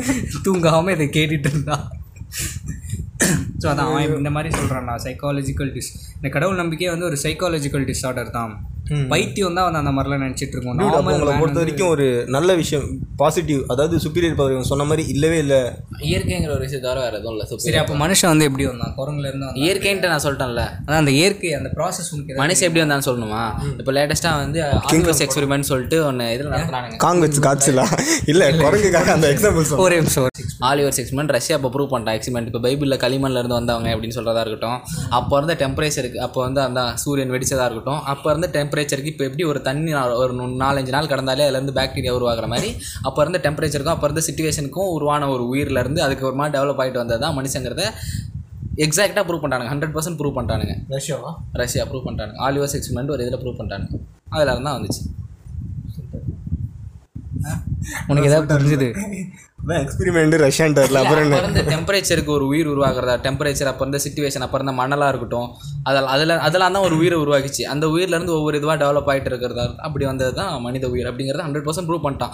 தூங்காமல் 0.47 0.95
இதை 0.97 1.07
கேட்டுட்டு 1.17 1.51
இருந்தா 1.53 1.77
ஸோ 3.63 3.67
அதான் 3.71 3.89
அவன் 3.89 4.17
இந்த 4.19 4.31
மாதிரி 4.35 4.49
சொல்கிறான்டா 4.57 4.93
சைக்காலஜிக்கல் 5.05 5.71
டிஸ் 5.73 5.89
இந்த 6.17 6.29
கடவுள் 6.35 6.61
நம்பிக்கையே 6.61 6.91
வந்து 6.93 7.07
ஒரு 7.09 7.17
சைக்காலஜிக்கல் 7.23 7.85
டிஸார்டர் 7.89 8.31
தான். 8.37 8.53
பைத்தியம் 9.11 9.57
தான் 9.57 9.65
வந்து 9.67 9.79
அந்த 9.81 9.91
மாதிரிலாம் 9.95 10.23
நினச்சிட்டு 10.25 10.55
இருக்கோம். 10.55 10.77
Man 11.07 11.39
பொறுத்த 11.41 11.59
வரைக்கும் 11.61 11.91
ஒரு 11.93 12.05
நல்ல 12.35 12.55
விஷயம் 12.61 12.85
பாசிட்டிவ் 13.21 13.61
அதாவது 13.73 13.95
சுப்பீரியர் 14.05 14.37
பவர் 14.39 14.69
சொன்ன 14.71 14.85
மாதிரி 14.89 15.03
இல்லவே 15.13 15.37
இல்லை. 15.43 15.59
இயற்கைங்கிற 16.09 16.51
ஒரு 16.55 16.63
விஷயம் 16.65 16.83
தவிர 16.85 16.99
வேறு 17.05 17.17
எதுவும் 17.19 17.35
இல்லை 17.35 17.45
சரி 17.65 17.79
அப்போ 17.81 17.95
மனுஷன் 18.03 18.31
வந்து 18.31 18.47
எப்படி 18.49 18.65
வந்தான்? 18.69 18.93
குரங்குல 18.99 19.29
இருந்து 19.31 19.47
இயற்கைன்ட்டு 19.63 20.11
நான் 20.13 20.23
சொல்லிட்டேன்ல. 20.25 20.63
அதான் 20.85 21.01
அந்த 21.03 21.13
இயற்கை 21.19 21.51
அந்த 21.59 21.71
ப்ராசஸ் 21.77 22.09
உனக்கு 22.15 22.39
மனுஷன் 22.43 22.67
எப்படி 22.69 22.83
வந்தான்னு 22.83 23.07
சொல்லணுமா? 23.09 23.43
இப்போ 23.81 23.93
லேட்டஸ்ட்டாக 23.99 24.41
வந்து 24.43 24.61
ஆல்வஸ் 24.91 25.23
எக்ஸ்பெரிமெண்ட் 25.27 25.69
சொல்லிட்டு 25.71 25.99
ஒன்று 26.09 26.27
இதில் 26.35 26.51
நடத்துனானுங்க 26.55 26.99
காங் 27.05 27.23
வச்சு 27.25 27.41
காய்ச்சலா? 27.47 27.87
இல்லை 28.33 28.47
குரங்குக்காக 28.63 29.11
அந்த 29.17 29.29
எக்ஸாம்பிள் 29.35 29.83
ஒரே 29.85 29.97
நிமிஷம் 30.01 30.27
ஆலிவர் 30.69 30.97
எக்ஸ்பெரிமெண்ட் 31.01 31.35
ரஷ்யா 31.35 31.55
இப்போ 31.59 31.69
ப்ரூவ் 31.75 31.91
பண்ணிட்டான் 31.91 32.17
எக்ஸ்பெரிமெண்ட் 32.17 32.49
இப்போ 32.49 32.61
பைபிளில் 32.65 32.99
களிமண்ல 33.03 33.39
இருந்து 33.41 33.57
வந்தவங்க 33.59 33.89
அப்படின்னு 33.93 34.17
சொல்கிறதா 34.17 34.41
இருக்கட்டும். 34.45 34.79
அப்போ 35.19 35.33
இருந்த 35.37 35.53
டெம்பரேச்சருக்கு 35.61 36.19
அப்போ 36.25 36.39
வந்து 36.41 36.61
அந்த 36.61 36.81
சூரியன் 37.03 37.33
வெடிச்சதா 37.35 37.65
இருக்கட்டும். 37.69 38.01
அப்போ 38.13 38.27
இருந்த 38.31 38.47
டெம்பரேச்சருக்கு 38.83 39.11
இப்போ 39.13 39.23
எப்படி 39.27 39.43
ஒரு 39.51 39.59
தண்ணி 39.61 39.91
ஒரு 40.21 40.33
நாலஞ்சு 40.61 40.91
நாள் 40.95 41.09
கடந்தாலே 41.11 41.45
அதுலேருந்து 41.45 41.75
பாக்டீரியா 41.77 42.13
உருவாகிற 42.17 42.47
மாதிரி 42.53 42.69
அப்போ 43.07 43.19
இருந்த 43.23 43.39
டெம்பரேச்சருக்கும் 43.45 43.95
அப்போ 43.95 44.07
இருந்த 44.07 44.21
சுச்சுவேஷனுக்கும் 44.27 44.91
உருவான 44.95 45.29
ஒரு 45.33 45.43
உயிர்லேருந்து 45.51 46.01
அதுக்கு 46.05 46.27
ஒரு 46.29 46.37
மாதிரி 46.39 46.55
டெவலப் 46.57 46.81
ஆகிட்டு 46.83 47.01
வந்தது 47.03 47.21
தான் 47.25 47.35
மனுஷங்கிறத 47.37 47.85
எக்ஸாக்டாக 48.85 49.23
ப்ரூவ் 49.27 49.41
பண்ணிட்டானுங்க 49.41 49.71
ஹண்ட்ரட் 49.73 49.95
பர்சன்ட் 49.95 50.19
ப்ரூவ் 50.19 50.35
பண்ணிட்டானுங்க 50.35 50.75
ரஷ்யாவா? 50.95 51.31
ரஷ்யா 51.61 51.83
ப்ரூவ் 51.89 52.05
பண்ணிட்டானுங்க 52.05 52.39
ஆலிவர்ஸ் 52.47 52.75
எக்ஸ்பெரிமெண்ட் 52.77 53.13
ஒரு 53.15 53.23
இதில் 53.25 53.41
ப்ரூவ் 53.41 53.57
பண்ணிட்டானுங்க 53.59 53.97
அதில் 54.35 54.65
தான் 54.67 54.77
வந்துச்சு. 54.77 55.01
உனக்கு 58.09 58.29
ஏதாவது 58.29 58.49
புரிஞ்சுது? 58.51 58.87
எக்ஸ்பெரிமெண்ட் 59.81 60.35
ரஷ்யான்ட்டு 60.43 60.99
அப்புறம் 60.99 61.33
இருந்த 61.39 61.63
டெம்பரேச்சருக்கு 61.73 62.31
ஒரு 62.35 62.45
உயிர் 62.51 62.69
உருவாக்குறதா 62.71 63.15
டெம்பரேச்சர் 63.25 63.69
அப்போ 63.71 63.83
இருந்த 63.85 63.99
சுச்சுவேஷன் 64.05 64.43
அப்போ 64.45 64.57
இருந்த 64.59 64.73
மணலாக 64.79 65.09
இருக்கட்டும். 65.11 65.49
அதில் 65.89 66.07
அதில் 66.13 66.33
அதெல்லாம் 66.45 66.75
தான் 66.75 66.85
ஒரு 66.87 66.95
உயிரை 67.01 67.17
உருவாக்கிச்சு. 67.23 67.63
அந்த 67.73 67.85
உயிர்லேருந்து 67.93 68.33
ஒவ்வொரு 68.37 68.55
இதுவாக 68.59 68.77
டெவலப் 68.83 69.09
ஆகிட்டு 69.11 69.29
இருக்கிறதா? 69.31 69.65
அப்படி 69.87 70.05
வந்தது 70.09 70.33
தான் 70.39 70.49
மனித 70.65 70.87
உயிர் 70.93 71.09
அப்படிங்கிறத 71.11 71.43
ஹண்ட்ரட் 71.47 71.65
பர்சன்ட் 71.67 71.89
ப்ரூவ் 71.89 72.03
பண்ணிட்டான். 72.05 72.33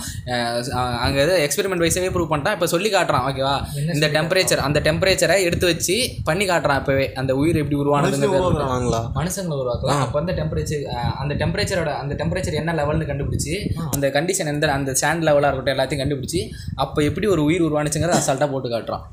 அங்கே 1.04 1.20
எது 1.26 1.34
எக்ஸ்பெரிமெண்ட் 1.48 1.84
வைஸவே 1.86 2.10
ப்ரூவ் 2.16 2.30
பண்ணிட்டான். 2.32 2.56
இப்போ 2.58 2.70
சொல்லி 2.76 2.92
காட்டுறான் 2.96 3.26
ஓகேவா 3.30 3.56
இந்த 3.96 4.10
டெம்பரேச்சர் 4.18 4.64
அந்த 4.68 4.82
டெம்பரேச்சரை 4.88 5.38
எடுத்து 5.50 5.68
வச்சு 5.72 5.98
பண்ணி 6.30 6.48
காட்டுறான் 6.52 6.80
இப்போவே. 6.84 7.06
அந்த 7.24 7.36
உயிர் 7.42 7.62
எப்படி 7.64 7.80
உருவானதுங்கிறது 7.84 8.42
உருவாக்குறாங்களா? 8.44 9.02
மனுஷங்களை 9.20 9.60
உருவாக்கலாம். 9.64 10.02
அப்போ 10.06 10.20
அந்த 10.24 10.36
டெம்பரேச்சர் 10.40 10.88
அந்த 11.24 11.34
டெம்பரேச்சரோட 11.44 11.94
அந்த 12.04 12.16
டெம்பரேச்சர் 12.22 12.60
என்ன 12.64 12.78
லெவல்னு 12.82 13.10
கண்டுபிடிச்சி 13.12 13.54
அந்த 13.96 14.08
கண்டிஷன் 14.18 14.52
எந்த 14.56 14.74
அந்த 14.80 14.98
ஸ்டாண்ட் 15.02 15.28
லெவலாக 15.30 15.52
இருக்கட்டும் 15.52 15.76
எல்லாத்தையும் 15.78 16.04
கண்டுபிடிச்சி 16.06 16.42
அப்போ 16.86 17.00
எப்படி 17.18 17.30
ஒரு 17.36 17.44
உயிர் 17.50 17.64
உருவானுச்சுங்கிறத 17.68 18.18
அசால்ட்டாக 18.22 18.50
போட்டு 18.54 18.70
காட்டுறான். 18.72 19.06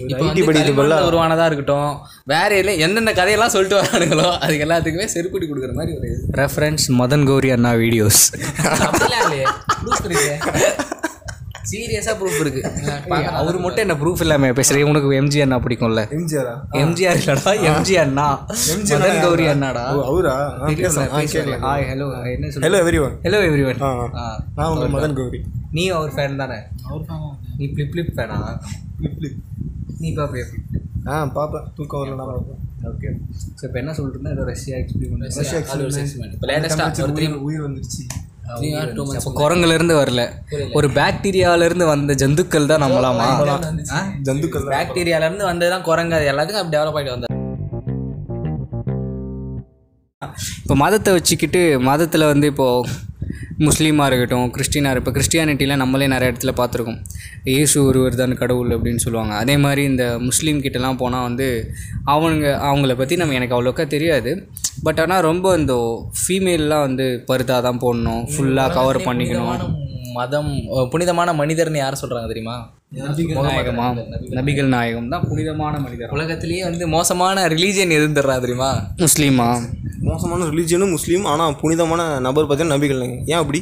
இப்போ 0.00 0.14
ஐடி 0.16 0.24
வந்து 0.24 0.42
படிக்கிறது 0.48 0.72
களிமண்ல 0.78 0.96
உருவானதா 1.08 1.44
இருக்கட்டும். 1.50 1.92
வேற 2.32 2.50
இல்லை 2.60 2.74
எந்தெந்த 2.86 3.12
கதையெல்லாம் 3.18 3.54
சொல்லிட்டு 3.54 3.78
வரானுங்களோ 3.80 4.26
அதுக்கு 4.42 4.66
எல்லாத்துக்குமே 4.66 5.06
செருப்பிடி 5.14 5.46
கொடுக்குற 5.50 5.74
மாதிரி 5.78 5.96
ஒரு 5.98 6.10
ரெஃபரன்ஸ் 6.42 6.86
மதன் 7.00 7.26
கௌரி 7.30 7.52
அண்ணா 7.56 7.72
வீடியோஸ் 7.84 8.22
இல்லையே 11.70 12.00
ப்ரூஃப் 12.20 12.40
இருக்கு. 12.42 12.60
அவர் 13.40 13.58
மட்டும் 13.64 13.84
என்ன 13.84 13.94
ப்ரூஃப் 14.00 14.22
இல்லாம 14.24 14.50
பேசுறேன் 14.58 14.88
உனக்கு 14.90 15.08
எம்ஜி 15.20 15.38
அண்ணா 15.44 15.56
பிடிக்கும்ல. 15.64 16.02
எம்ஜிஆரா? 16.16 16.54
எம்ஜிஆர் 16.82 17.18
இல்லடா 17.22 17.52
எம்ஜி 17.70 17.94
அண்ணா. 18.04 18.26
மதன் 18.92 19.20
கௌரி 19.24 19.46
அண்ணாடா. 19.52 19.84
அவரா? 20.08 20.34
ஹாய் 21.66 21.86
ஹலோ 21.90 22.06
என்ன 22.34 22.50
சொல்லு 22.52 22.66
hello 22.66 22.80
every 22.84 23.00
one 23.06 23.16
hello 23.26 23.40
everyone. 23.48 23.80
நான் 24.58 24.70
உங்கள் 24.72 24.94
மதன் 24.96 25.16
கௌரி. 25.18 25.40
நீ 25.76 25.84
அவர் 25.96 26.14
ஃபேன் 26.16 26.40
தானே? 26.42 26.58
நீ 27.58 27.66
ஃப்ளிப் 27.72 27.92
ஃப்ளிப் 27.92 28.12
ஃபேனா 28.16 28.38
நீ 30.02 30.08
பாப்பியா 30.16 30.46
ஆ 31.08 31.18
பார்ப்பேன் 31.36 31.66
தூக்கம் 31.76 32.00
வரல 32.02 32.16
நான் 32.20 32.32
ஓகே 32.88 33.08
ஸோ 33.58 33.62
இப்போ 33.66 33.78
என்ன 33.80 33.92
சொல்லிட்டு 33.96 34.18
இருந்தேன்? 34.18 34.34
ஏதோ 34.36 34.44
ரஷ்யா 34.50 34.76
எக்ஸ்பிரிமெண்ட் 34.82 36.34
இப்போ 36.34 36.48
லேட்டஸ்ட்டாக 36.50 37.04
ஒரு 37.06 37.14
த்ரீ 37.18 37.28
உயிர் 37.46 37.64
வந்துருச்சு. 37.66 38.02
த்ரீ 38.50 38.68
ஆர் 38.80 38.90
டூ 38.96 39.02
மந்த்ஸ் 39.06 39.18
அப்போ 39.20 39.32
குரங்குல 39.40 39.74
இருந்து 39.78 39.94
வரல. 40.00 40.22
ஒரு 40.78 40.88
பாக்டீரியால 40.98 41.66
இருந்து 41.68 41.86
வந்த 41.86 42.12
ஜந்துக்கள் 42.22 42.70
தான் 42.72 42.82
நம்மளாமா? 42.84 43.26
ஜந்துக்கள் 44.28 44.64
தான். 44.64 44.74
பாக்டீரியாலேருந்து 44.76 45.48
வந்தது 45.50 45.70
தான் 45.74 45.86
குரங்கு. 45.88 46.16
அது 46.18 46.30
எல்லாத்துக்கும் 46.32 46.62
அப்படி 46.62 46.76
டெவலப் 46.76 46.98
ஆகிட்டு 46.98 47.14
வந்தது. 47.16 47.34
இப்போ 50.62 50.74
மதத்தை 50.82 51.12
வச்சுக்கிட்டு 51.16 51.60
மதத்தில் 51.88 52.30
வந்து 52.32 52.46
இப்போது 52.52 52.88
முஸ்லீமாக 53.66 54.08
இருக்கட்டும் 54.08 54.50
கிறிஸ்டினாக 54.54 55.00
இப்போ 55.00 55.12
கிறிஸ்டியானிட்டியில் 55.14 55.80
நம்மளே 55.80 56.06
நிறைய 56.12 56.32
இடத்துல 56.32 56.52
பார்த்துருக்கோம். 56.60 57.00
இயேசு 57.52 57.76
ஒருவர் 57.88 58.18
தான் 58.20 58.34
கடவுள் 58.42 58.74
அப்படின்னு 58.76 59.02
சொல்லுவாங்க. 59.04 59.32
அதே 59.42 59.56
மாதிரி 59.64 59.82
இந்த 59.92 60.04
முஸ்லீம் 60.26 60.62
கிட்டலாம் 60.64 61.00
போனால் 61.02 61.26
வந்து 61.28 61.48
அவனுங்க 62.14 62.48
அவங்கள 62.68 62.94
பற்றி 63.00 63.18
நம்ம 63.20 63.36
எனக்கு 63.38 63.56
அவ்வளோக்கா 63.56 63.86
தெரியாது. 63.96 64.32
பட் 64.86 65.02
ஆனால் 65.04 65.26
ரொம்ப 65.30 65.56
இந்த 65.60 65.74
ஃபீமேல்லாம் 66.22 66.86
வந்து 66.88 67.06
பருத்தா 67.30 67.58
தான் 67.68 67.82
போடணும் 67.84 68.24
ஃபுல்லாக 68.34 68.76
கவர் 68.78 69.00
பண்ணிக்கணும். 69.08 69.62
மதம் 70.18 70.52
புனிதமான 70.92 71.32
மனிதர்னு 71.42 71.84
யார் 71.84 72.02
சொல்றாங்க 72.02 72.28
தெரியுமா? 72.34 72.58
நாயகமா 73.46 73.86
நபிகள் 74.36 74.68
நாயகம் 74.74 75.08
தான் 75.12 75.24
புனிதமான 75.30 75.74
மனிதர். 75.84 76.12
உலகத்திலேயே 76.16 76.62
வந்து 76.68 76.84
மோசமான 76.94 77.42
ரிலீஜியன் 77.54 77.92
எதுன்னு 77.96 78.18
தர்றா 78.18 78.36
தெரியுமா? 78.44 78.70
முஸ்லீமா? 79.04 79.48
மோசமான 80.06 80.46
ரிலீஜனும் 80.52 80.94
முஸ்லீம் 80.96 81.26
ஆனால் 81.32 81.56
புனிதமான 81.62 82.06
நபர் 82.26 82.46
பார்த்தீங்கன்னா 82.46 82.76
நபிகள் 82.76 82.96
இல்லைங்க 82.98 83.18
ஏன் 83.32 83.40
அப்படி? 83.42 83.60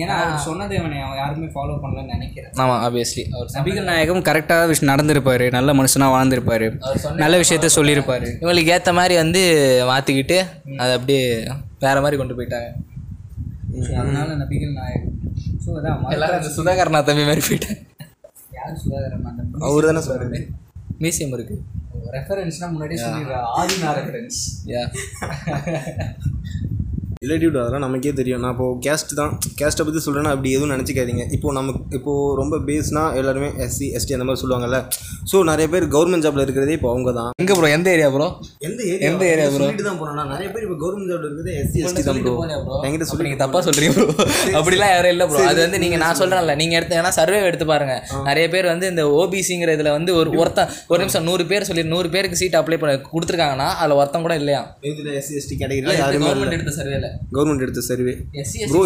ஏன்னா 0.00 0.14
அவர் 0.22 0.42
சொன்னதை 0.46 0.74
அவனை 0.80 0.98
அவன் 1.04 1.18
யாருமே 1.20 1.48
ஃபாலோ 1.54 1.74
பண்ணலன்னு 1.82 2.14
நினைக்கிறேன். 2.16 2.52
ஆமாம் 2.62 2.80
ஆப்வியஸ்லி 2.86 3.24
அவர் 3.34 3.52
நபிகள் 3.58 3.88
நாயகம் 3.90 4.22
கரெக்டாக 4.28 4.68
விஷயம் 4.72 4.92
நடந்திருப்பாரு. 4.92 5.46
நல்ல 5.56 5.72
மனுஷனாக 5.80 6.14
வாழ்ந்திருப்பாரு. 6.16 6.68
நல்ல 7.24 7.34
விஷயத்த 7.42 7.70
சொல்லியிருப்பாரு. 7.78 8.30
இவங்களுக்கு 8.42 8.74
ஏற்ற 8.76 8.92
மாதிரி 9.00 9.16
வந்து 9.22 9.42
மாற்றிக்கிட்டு 9.92 10.38
அதை 10.82 10.90
அப்படியே 10.98 11.22
வேற 11.86 11.96
மாதிரி 12.06 12.18
கொண்டு 12.22 12.36
போயிட்டாங்க. 12.40 12.70
அதனால 14.00 14.28
நபிகள் 14.42 14.76
நாயகம். 14.80 15.16
ஸோ 15.64 15.70
அதான் 15.78 16.52
சுதாகரனா 16.58 17.02
தம்பி 17.10 17.24
மாதிரி 17.30 17.44
போயிட்டாங்க. 17.48 17.80
யார் 18.62 19.14
அந்த 19.30 19.64
அவர் 19.66 19.88
தானே 19.88 20.02
சொல்கிறது 20.06 20.40
மியூசியம் 21.00 21.34
இருக்கு. 21.34 21.56
ரெஃபரன்ஸ்னா 22.14 22.66
முன்னாடியே 22.70 22.98
சொல்லிடுறேன். 23.04 23.46
ஆதினா 23.58 23.90
ரெஃபரன்ஸ் 23.98 24.40
யா 24.66 24.82
ரிலேட்டிவ் 27.24 27.56
அதெல்லாம் 27.62 27.84
நமக்கே 27.86 28.12
தெரியும். 28.20 28.40
நான் 28.44 28.54
இப்போது 28.54 28.78
கேஸ்ட் 28.84 29.12
தான். 29.20 29.32
கேஸ்ட்டை 29.58 29.84
பற்றி 29.86 30.00
சொல்கிறேன்னா 30.06 30.30
அப்படி 30.34 30.48
எதுவும் 30.56 30.72
நினச்சிக்காதீங்க. 30.74 31.24
இப்போது 31.36 31.54
நமக்கு 31.58 31.80
இப்போது 31.98 32.36
ரொம்ப 32.40 32.54
பேஸ்னா 32.68 33.02
எல்லாருமே 33.20 33.48
எஸ்சி 33.66 33.86
எஸ்டி 33.98 34.14
அந்த 34.16 34.26
மாதிரி 34.28 34.40
சொல்லுவாங்கல்ல. 34.42 34.78
ஸோ 35.30 35.36
நிறைய 35.50 35.66
பேர் 35.74 35.84
கவர்மெண்ட் 35.94 36.24
ஜாப்ல 36.26 36.44
இருக்கிறதே 36.46 36.74
இப்போ 36.78 36.88
அவங்க 36.92 37.10
தான். 37.18 37.30
எங்கே 37.42 37.56
ப்ரோ 37.58 37.68
எந்த 37.76 37.88
ஏரியா 37.96 38.08
ப்ரோ 38.14 38.26
எந்த 38.68 38.80
ஏரியா 38.92 39.08
எந்த 39.10 39.22
area 39.34 39.46
bro? 39.52 39.60
சொல்லிட்டு 39.62 39.86
தான் 39.88 39.98
போனேன் 40.00 40.30
நிறைய 40.32 40.48
பேர் 40.54 40.64
இப்போ 40.66 40.78
கவர்மெண்ட் 40.82 41.10
ஜாப்ல 41.12 41.28
இருக்கிறதே 41.28 41.54
எஸ்சி 41.62 41.84
எஸ்டி 41.84 42.04
தான் 42.08 42.20
ப்ரோ 42.24 42.34
என்கிட்ட 42.88 43.08
சொல்லி 43.10 43.26
நீங்கள் 43.28 43.42
தப்பாக 43.44 43.62
சொல்கிறீங்க 43.68 43.94
ப்ரோ 43.98 44.06
அப்படிலாம் 44.60 44.92
யாரும் 44.94 45.12
இல்லை 45.14 45.26
ப்ரோ 45.32 45.44
அது 45.52 45.60
வந்து 45.66 45.80
நீங்கள் 45.84 46.02
நான் 46.04 46.18
சொல்கிறேன்ல 46.22 46.56
நீங்கள் 46.62 46.78
எடுத்து 46.80 46.98
ஏன்னா 47.02 47.12
சர்வே 47.20 47.40
எடுத்து 47.50 47.68
பாருங்க. 47.72 47.96
நிறைய 48.30 48.46
பேர் 48.56 48.70
வந்து 48.72 48.88
இந்த 48.94 49.04
ஓபிசிங்கிற 49.20 49.76
இதில் 49.78 49.92
வந்து 49.98 50.12
ஒரு 50.22 50.30
ஒருத்தன் 50.42 50.72
ஒரு 50.92 51.00
நிமிஷம் 51.04 51.26
நூறு 51.30 51.46
பேர் 51.52 51.68
சொல்லி 51.70 51.86
நூறு 51.94 52.10
பேருக்கு 52.16 52.40
சீட் 52.42 52.58
அப்ளை 52.62 52.80
பண்ண 52.82 52.98
கொடுத்துருக்காங்கன்னா 53.14 53.70
அதில் 53.80 53.98
ஒருத்தன் 54.00 54.26
கூட 54.28 54.36
இல்லையா? 54.42 54.62
இதில் 54.92 55.12
எஸ்சி 55.22 55.34
எஸ்டி 55.42 55.54
கேட்டகரியில் 55.62 56.00
யாருமே 56.02 56.30
எடுத்த 56.58 56.74
சர்வேல 56.80 57.08
கவர்மெண்ட் 57.34 57.64
எடுத்த 57.66 57.82
சர்வே 57.90 58.14
எஸ்சி 58.42 58.58
இப்போ 58.66 58.82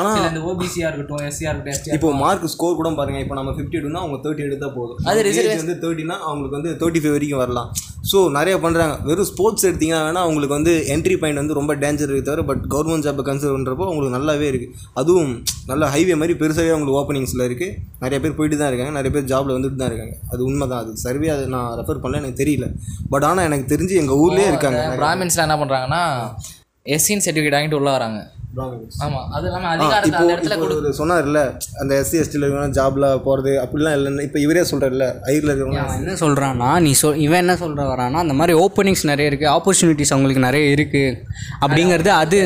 ஆனா 0.00 0.10
இந்த 0.30 0.42
ஓபிசியா 0.52 0.86
இருக்கட்டும் 0.90 1.24
எஸ்சியா 1.30 1.50
இருக்கட்டும் 1.52 1.74
எஸ்டி 1.76 1.94
இப்போ 1.96 2.10
மார்க் 2.22 2.46
ஸ்கோர் 2.54 2.78
கூட 2.80 2.92
பாருங்க. 3.00 3.18
இப்போ 3.24 3.36
நம்ம 3.38 3.50
ஃபிஃப்டி 3.56 3.78
எடுத்தா 3.80 4.02
அவங்க 4.04 4.18
தேர்ட்டி 4.24 4.44
எடுத்தா 4.48 4.68
போதும். 4.78 4.98
அது 5.10 5.18
reservation. 5.28 5.60
வந்து 5.64 5.76
தேர்ட்டினா 5.84 6.16
அவங்களுக்கு 6.28 6.56
வந்து 6.58 6.72
தேர்ட்டி 6.82 7.02
ஃபைவ் 7.04 7.14
வரைக்கும் 7.16 7.42
வரலாம். 7.42 7.68
ஸோ 8.10 8.18
நிறைய 8.36 8.54
பண்ணுறாங்க 8.64 8.94
வெறும் 9.08 9.28
ஸ்போர்ட்ஸ் 9.30 9.66
எடுத்தீங்கன்னா 9.68 10.00
வேணா 10.06 10.22
அவங்களுக்கு 10.26 10.56
வந்து 10.56 10.72
என்ட்ரி 10.94 11.14
பாயிண்ட் 11.20 11.40
வந்து 11.42 11.56
ரொம்ப 11.58 11.72
டேஞ்சர் 11.82 12.10
இருக்கு 12.10 12.28
தவிர 12.28 12.42
பட் 12.50 12.62
கவர்மெண்ட் 12.74 13.06
ஜாப்பை 13.06 13.24
கன்சிடர் 13.28 13.54
பண்ணுறப்போ 13.56 13.84
அவங்களுக்கு 13.90 14.16
நல்லாவே 14.16 14.48
இருக்குது 14.52 14.74
அதுவும் 15.00 15.32
நல்ல 15.70 15.84
ஹைவே 15.94 16.16
மாதிரி 16.22 16.34
பெருசாகவே 16.42 16.72
அவங்களுக்கு 16.74 16.98
ஓப்பனிங்ஸில் 17.02 17.46
இருக்குது 17.48 17.76
நிறைய 18.04 18.18
பேர் 18.24 18.36
போயிட்டு 18.38 18.58
தான் 18.62 18.70
இருக்காங்க. 18.70 18.94
நிறைய 18.98 19.12
பேர் 19.14 19.30
ஜாப்ல 19.32 19.56
வந்துட்டு 19.58 19.80
தான் 19.82 19.90
இருக்காங்க. 19.92 20.16
அது 20.32 20.42
உண்மை 20.48 20.68
தான் 20.72 20.82
அது 20.84 20.92
சர்வே 21.04 21.30
அதை 21.36 21.46
நான் 21.56 21.70
ரெஃபர் 21.80 22.02
பண்ணல 22.04 22.20
எனக்கு 22.22 22.40
தெரியல. 22.42 22.68
பட் 23.14 23.26
ஆனால் 23.30 23.46
எனக்கு 23.50 23.66
தெரிஞ்சு 23.72 23.96
எங்கள் 24.02 24.20
ஊர்லேயே 24.24 24.50
இருக்காங்க 24.52 24.82
பிராமின்ஸ்லாம் 25.02 25.48
என்ன 25.48 25.58
பண்றாங்கன்னா 25.62 26.02
எஸ்சின் 26.86 27.22
சர்டிஃபிகேட் 27.24 27.54
வாங்கிட்டு 27.56 27.78
உள்ளே 27.78 27.90
வராங்க. 27.90 28.18
அது 29.36 29.46
அதிகாரத்தை 29.70 30.10
அந்த 30.14 30.32
இடத்துல 30.32 30.56
ஒரு 30.66 30.90
சொன்னார்ல 30.98 31.40
அந்த 31.80 31.92
எஸ்சி 32.00 32.16
எஸ்டியில் 32.20 32.44
இருக்கவங்க 32.44 32.76
ஜாப்ல 32.76 33.06
போகிறது 33.24 33.52
அப்படிலாம் 33.62 33.96
இல்லைன்னு 33.98 34.24
இப்போ 34.26 34.38
இவரே 34.42 34.62
சொல்கிறார்ல 34.70 35.06
ஐரில் 35.32 35.50
இருக்கிறவங்க 35.50 35.80
அவன் 35.84 35.98
என்ன 36.00 36.14
சொல்கிறான்னா 36.22 36.68
நீ 36.84 36.92
சொல் 37.00 37.18
இவன் 37.24 37.40
என்ன 37.40 37.56
சொல்கிற 37.62 37.84
வரான்னா 37.90 38.20
அந்த 38.24 38.36
மாதிரி 38.38 38.54
ஓப்பனிங்ஸ் 38.60 39.04
நிறைய 39.10 39.30
இருக்குது 39.30 39.50
ஆப்பர்ச்சுனிட்டிஸ் 39.54 40.12
அவங்களுக்கு 40.14 40.44
நிறைய 40.46 40.66
இருக்குது 40.74 41.16
அப்படிங்கிறது 41.64 42.12
அது 42.16 42.38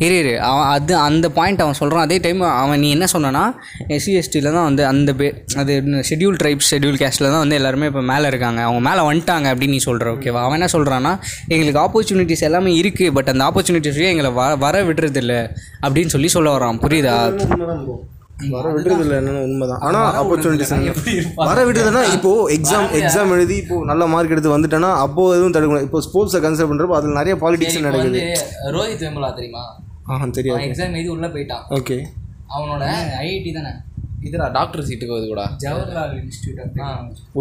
இரு 0.00 0.16
இரு 0.20 0.34
அவன் 0.48 0.68
அது 0.70 0.94
அந்த 1.06 1.26
பாயிண்ட் 1.36 1.64
அவன் 1.64 1.78
சொல்கிறான் 1.80 2.06
அதே 2.06 2.18
டைம் 2.20 2.42
அவன் 2.54 2.80
நீ 2.80 2.90
என்ன 2.90 3.08
சொன்னனா 3.14 3.44
எஸ்சி 3.96 4.14
எஸ்டியில் 4.20 4.50
தான் 4.50 4.68
வந்து 4.68 4.84
அந்த 4.90 5.10
பே 5.14 5.28
அது 5.60 5.74
ஷெட்யூல் 6.08 6.38
ட்ரைப்ஸ் 6.40 6.70
ஷெட்யூல் 6.72 7.00
கேஸ்டில் 7.00 7.30
தான் 7.30 7.42
வந்து 7.42 7.58
எல்லாருமே 7.60 7.88
இப்போ 7.90 8.04
மேலே 8.10 8.26
இருக்காங்க. 8.26 8.60
அவங்க 8.62 8.82
மேலே 8.88 9.02
வந்துட்டாங்க 9.06 9.46
அப்படின்னு 9.52 9.76
நீ 9.76 9.82
சொல்கிற 9.84 10.08
ஓகேவா 10.12 10.42
அவன் 10.44 10.58
என்ன 10.58 10.70
சொல்கிறான்னா 10.72 11.12
எங்களுக்கு 11.48 11.80
ஆப்பர்ச்சுனிட்டிஸ் 11.80 12.46
எல்லாமே 12.48 12.72
இருக்குது 12.80 13.12
பட் 13.12 13.30
அந்த 13.32 13.44
ஆப்பர்ச்சுனிட்டிஸையும் 13.46 14.12
எங்களை 14.12 14.32
வ 14.32 14.48
வர 14.60 14.76
விடுறதில்ல? 14.88 15.34
அப்படின்னு 15.82 16.12
சொல்லி 16.14 16.28
சொல்ல 16.28 16.56
வரான். 16.56 16.80
புரியுதா. 16.84 17.16
வர 18.50 18.66
விடுறது 18.74 19.02
இல்லை 19.04 19.16
என்னன்னு 19.16 19.40
உண்மைதான். 19.46 19.82
ஆனால் 19.86 20.14
ஆப்பர்ச்சுனிட்டிஸ் 20.20 20.70
வர 21.40 21.58
விடுறதுன்னா 21.66 22.02
இப்போ 22.14 22.30
எக்ஸாம் 22.54 22.88
எக்ஸாம் 22.98 23.32
எழுதி 23.32 23.56
இப்போ 23.56 23.78
நல்ல 23.84 24.06
மார்க் 24.06 24.32
எடுத்து 24.32 24.54
வந்துட்டேன்னா 24.54 24.90
அப்போ 25.02 25.24
எதுவும் 25.34 25.54
தடுக்கணும். 25.56 25.86
இப்போ 25.86 26.00
ஸ்போர்ட்ஸை 26.06 26.40
கன்சிடர் 26.40 26.70
பண்ணுறப்போ 26.70 26.96
அதில் 26.98 27.18
நிறைய 27.18 27.34
பாலிடிக்ஸ் 27.42 27.86
நடக்குது. 27.86 28.22
ரோஹித் 28.76 29.04
வெம்பலா 29.04 29.30
தெரியுமா? 29.34 29.64
தெரியாது. 30.34 30.54
அவன் 30.54 30.68
எக்ஸாம் 30.68 30.94
எழுதி 30.94 31.10
உள்ள 31.10 31.26
போயிட்டான். 31.28 31.66
ஓகே. 31.76 31.96
அவனோட 32.54 32.84
ஐஐடி 33.20 33.50
தானே? 33.52 33.72
இதுடா 34.24 34.46
டாக்டர் 34.52 34.86
சீட்டுக்கு 34.86 35.14
வருது 35.14 35.28
கூட 35.28 35.42
ஜவஹர்லால் 35.62 36.14
இன்ஸ்டியூட் 36.18 36.58
ஆ, 36.80 36.88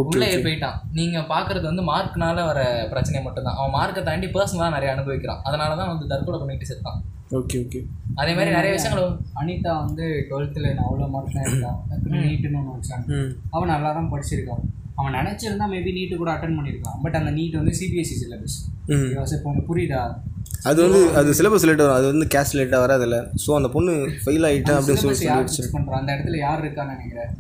உள்ளே 0.01 0.27
போயிட்டான். 0.45 0.77
நீங்க 0.91 1.19
பாக்குறது 1.31 1.65
வந்து 1.65 1.83
மார்க்னால 1.85 2.45
வர 2.45 2.59
பிரச்சனை 2.91 3.21
மட்டும்தான். 3.23 3.57
அவன் 3.59 3.73
மார்க்கை 3.73 4.03
தாண்டி 4.03 4.27
பர்சனலாக 4.27 4.75
நிறைய 4.75 4.91
அனுபவிக்கிறான். 4.93 5.41
அதனால 5.43 5.71
தான் 5.75 5.91
வந்து 5.93 6.07
தற்கொலை 6.07 6.39
பண்ணிட்டு 6.39 6.69
செத்தான். 6.71 6.99
ஓகே 7.29 7.57
ஓகே 7.63 7.79
அதே 8.21 8.31
மாதிரி 8.37 8.51
நிறைய 8.55 8.71
விஷயங்கள் 8.75 9.07
அனிதா 9.39 9.73
வந்து 9.83 10.05
டுவெல்த்தில் 10.29 10.69
அவ்வளோ 10.85 11.07
மார்க் 11.13 11.35
தான் 11.35 11.47
இருந்தான் 11.47 11.77
நீட்டுன்னு 12.25 12.59
ஒன்று 12.61 12.75
வச்சாங்க 12.77 13.07
அவன் 13.55 13.71
நல்லா 13.73 13.89
தான். 13.97 14.11
படிச்சிருக்கான் 14.13 14.63
அவன் 14.99 15.15
நினச்சிருந்தா 15.17 15.65
மேபி 15.73 15.91
நீட்டு 15.97 16.15
கூட 16.21 16.29
அட்டன் 16.33 16.57
பண்ணியிருக்கான் 16.57 16.97
பட் 17.03 17.17
அந்த 17.19 17.31
நீட் 17.37 17.59
வந்து 17.59 17.73
சிபிஎஸ்சி 17.79 18.15
சிலபஸ் 18.21 18.57
இப்போ 19.35 19.49
உனக்கு 19.51 19.69
புரியுதா? 19.69 20.01
அது 20.69 20.79
வந்து 20.85 21.01
அது 21.19 21.35
சிலபஸ் 21.39 21.65
லேட் 21.67 21.83
வரும். 21.83 21.97
அது 21.97 22.07
வந்து 22.11 22.25
கேஷ் 22.33 22.55
லேட்டாக 22.57 22.81
வராதில்ல 22.85 23.17
ஸோ 23.43 23.51
அந்த 23.59 23.69
பொண்ணு 23.75 23.93
ஃபெயில் 24.23 24.47
ஆகிட்டேன் 24.49 24.77
அப்படின்னு 24.79 25.03
சொல்லி 25.03 25.69
பண்ணுறான் 25.75 26.01
அந்த 26.01 26.11
இடத்துல 26.15 26.39
யார் 26.45 26.63
இருக்கான்னு 26.63 26.95
நினைக்கிறேன். 26.95 27.31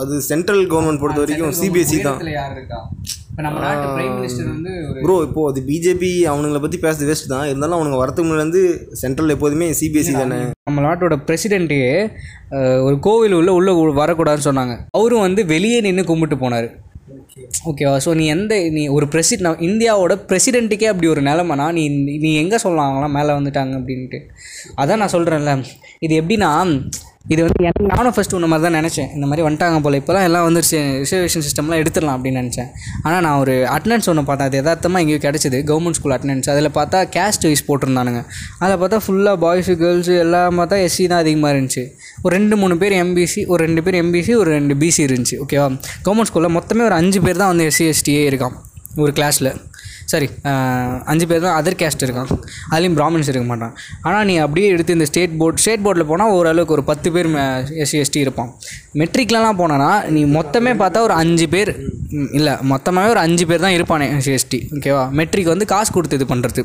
அது 0.00 0.14
சென்ட்ரல் 0.30 0.64
கவர்மெண்ட் 0.72 1.02
பொறுத்த 1.02 1.22
வரைக்கும் 1.22 1.56
சிபிஎஸ்சி 1.60 1.98
தான். 1.98 2.16
இடத்துல 2.16 2.34
யார் 2.38 2.54
இருக்கா? 2.56 2.80
இப்போ 3.32 3.42
நம்ம 3.44 3.60
நாட்டு 3.64 3.86
பிரைம் 3.92 4.16
மினிஸ்டர் 4.16 4.48
வந்து 4.54 4.72
ப்ரோ 5.04 5.14
இப்போ 5.26 5.42
அது 5.50 5.60
பிஜேபி 5.68 6.10
அவனுங்களை 6.30 6.60
பற்றி 6.64 6.78
பேசுறது 6.82 7.06
வேஸ்ட் 7.10 7.30
தான். 7.32 7.46
இருந்தாலும் 7.50 7.76
அவனுங்க 7.76 7.98
வரத்துக்கு 8.00 8.28
முன்னாடி 8.30 8.62
சென்ட்ரல் 9.02 9.32
எப்போதுமே 9.34 9.66
சிபிஎஸ்சி 9.78 10.12
தானே? 10.18 10.38
நம்ம 10.68 10.82
நாட்டோட 10.86 11.16
பிரசிடென்ட்டே 11.28 11.78
ஒரு 12.86 12.96
கோவில் 13.06 13.36
உள்ள 13.38 13.52
உள்ள 13.58 13.92
வரக்கூடாதுன்னு 14.00 14.48
சொன்னாங்க. 14.48 14.74
அவரும் 14.98 15.24
வந்து 15.26 15.44
வெளியே 15.52 15.78
நின்று 15.86 16.04
கும்பிட்டு 16.10 16.38
போனார். 16.42 16.68
ஓகேவா 17.70 17.94
ஸோ 18.06 18.10
நீ 18.20 18.26
எந்த 18.34 18.54
நீ 18.76 18.82
ஒரு 18.96 19.08
பிரசிட் 19.14 19.46
இந்தியாவோட 19.68 20.14
பிரசிடென்ட்டுக்கே 20.30 20.90
அப்படி 20.92 21.08
ஒரு 21.14 21.22
நிலமைனா 21.30 21.68
நீ 21.78 21.84
நீ 22.24 22.32
எங்கே 22.42 22.60
சொல்லலாங்களாம் 22.64 23.16
மேலே 23.18 23.32
வந்துட்டாங்க 23.38 23.74
அப்படின்ட்டு. 23.80 24.20
அதான் 24.82 25.02
நான் 25.04 25.14
சொல்கிறேன்ல 25.16 25.54
இது 26.06 26.14
எப்படின்னா 26.22 26.50
இது 27.32 27.40
வந்து 27.44 27.64
எனக்கு 27.68 27.84
நானும் 27.90 28.14
ஃபஸ்ட்டு 28.14 28.36
உன்ன 28.36 28.46
மாதிரி 28.52 28.64
தான் 28.66 28.76
நினச்சேன். 28.78 29.08
இந்த 29.16 29.26
மாதிரி 29.30 29.42
வந்துட்டாங்க 29.46 29.78
போல். 29.84 29.96
இப்போலாம் 30.00 30.24
எல்லாம் 30.28 30.46
வந்து 30.46 30.60
ரிசர்வேஷன் 31.02 31.44
சிஸ்டம்லாம் 31.46 31.80
எடுத்துடலாம் 31.82 32.16
அப்படின்னு 32.18 32.40
நினச்சேன். 32.42 32.70
ஆனால் 33.04 33.22
நான் 33.26 33.38
ஒரு 33.42 33.54
அட்டண்டன்ஸ் 33.74 34.08
ஒன்று 34.12 34.24
பார்த்தேன். 34.30 34.48
அது 34.50 34.58
எதார்த்தமாக 34.62 35.04
எங்கேயோ 35.04 35.20
கிடச்சிது. 35.26 35.60
கவர்மெண்ட் 35.70 35.98
ஸ்கூல் 35.98 36.14
அட்டண்டன்ஸ் 36.16 36.50
அதில் 36.54 36.70
பார்த்தா 36.78 37.00
கேஸ்ட் 37.16 37.46
வைஸ் 37.48 37.64
போட்டிருந்தானுங்க. 37.68 38.22
அதில் 38.62 38.80
பார்த்தா 38.82 39.00
ஃபுல்லாக 39.06 39.40
பாய்ஸு 39.44 39.74
கேர்ள்ஸு 39.82 40.16
எல்லாம் 40.24 40.58
பார்த்தா 40.60 40.78
எஸ்சி 40.86 41.06
தான் 41.12 41.22
அதிகமாக 41.24 41.52
இருந்துச்சு. 41.54 41.84
ஒரு 42.24 42.32
ரெண்டு 42.38 42.56
மூணு 42.62 42.76
பேர் 42.82 42.96
எம்பிசி 43.02 43.42
ஒரு 43.52 43.60
ரெண்டு 43.66 43.84
பேர் 43.86 44.00
எம்பிசி 44.02 44.34
ஒரு 44.42 44.50
ரெண்டு 44.58 44.76
பிசி 44.82 45.02
இருந்துச்சு. 45.08 45.38
ஓகேவா 45.46 45.68
கவர்மெண்ட் 46.06 46.30
ஸ்கூலில் 46.32 46.56
மொத்தமே 46.58 46.84
ஒரு 46.90 46.96
அஞ்சு 47.00 47.20
பேர் 47.26 47.42
தான் 47.44 47.52
வந்து 47.54 47.66
எஸ்சி 47.70 47.86
எஸ்டியே 47.92 48.24
இருக்கான் 48.32 48.56
ஒரு 49.02 49.12
கிளாஸில் 49.18 49.52
சரி 50.12 50.28
அஞ்சு 51.12 51.26
பேர் 51.30 51.44
தான் 51.46 51.56
அதர் 51.60 51.78
கேஸ்ட் 51.82 52.04
இருக்கான் 52.06 52.30
அதுலேயும் 52.72 52.96
பிராமின்ஸ் 52.98 53.30
இருக்க 53.32 53.46
மாட்டான். 53.50 53.74
ஆனால் 54.06 54.24
நீ 54.30 54.34
அப்படியே 54.44 54.68
எடுத்து 54.74 54.96
இந்த 54.98 55.06
ஸ்டேட் 55.10 55.34
போர்ட் 55.40 55.60
ஸ்டேட் 55.62 55.84
போர்டில் 55.86 56.08
போனால் 56.10 56.32
ஓரளவுக்கு 56.38 56.76
ஒரு 56.76 56.84
பத்து 56.90 57.10
பேர் 57.14 57.28
எஸ்சி 57.84 57.98
எஸ்டி 58.02 58.20
இருப்பான். 58.26 58.50
மெட்ரிக்லலாம் 59.00 59.58
போனோன்னா 59.62 59.90
நீ 60.16 60.22
மொத்தமே 60.38 60.74
பார்த்தா 60.82 61.04
ஒரு 61.08 61.16
அஞ்சு 61.22 61.46
பேர் 61.54 61.72
இல்லை 62.38 62.54
மொத்தமாகவே 62.72 63.12
ஒரு 63.14 63.22
அஞ்சு 63.26 63.44
பேர் 63.50 63.64
தான் 63.66 63.76
இருப்பானே 63.78 64.06
எஸ்சி 64.16 64.32
எஸ்டி 64.38 64.58
ஓகேவா 64.76 65.04
மெட்ரிக் 65.20 65.52
வந்து 65.52 65.66
காசு 65.74 65.90
கொடுத்து 65.96 66.18
இது 66.20 66.26
பண்ணுறது 66.32 66.64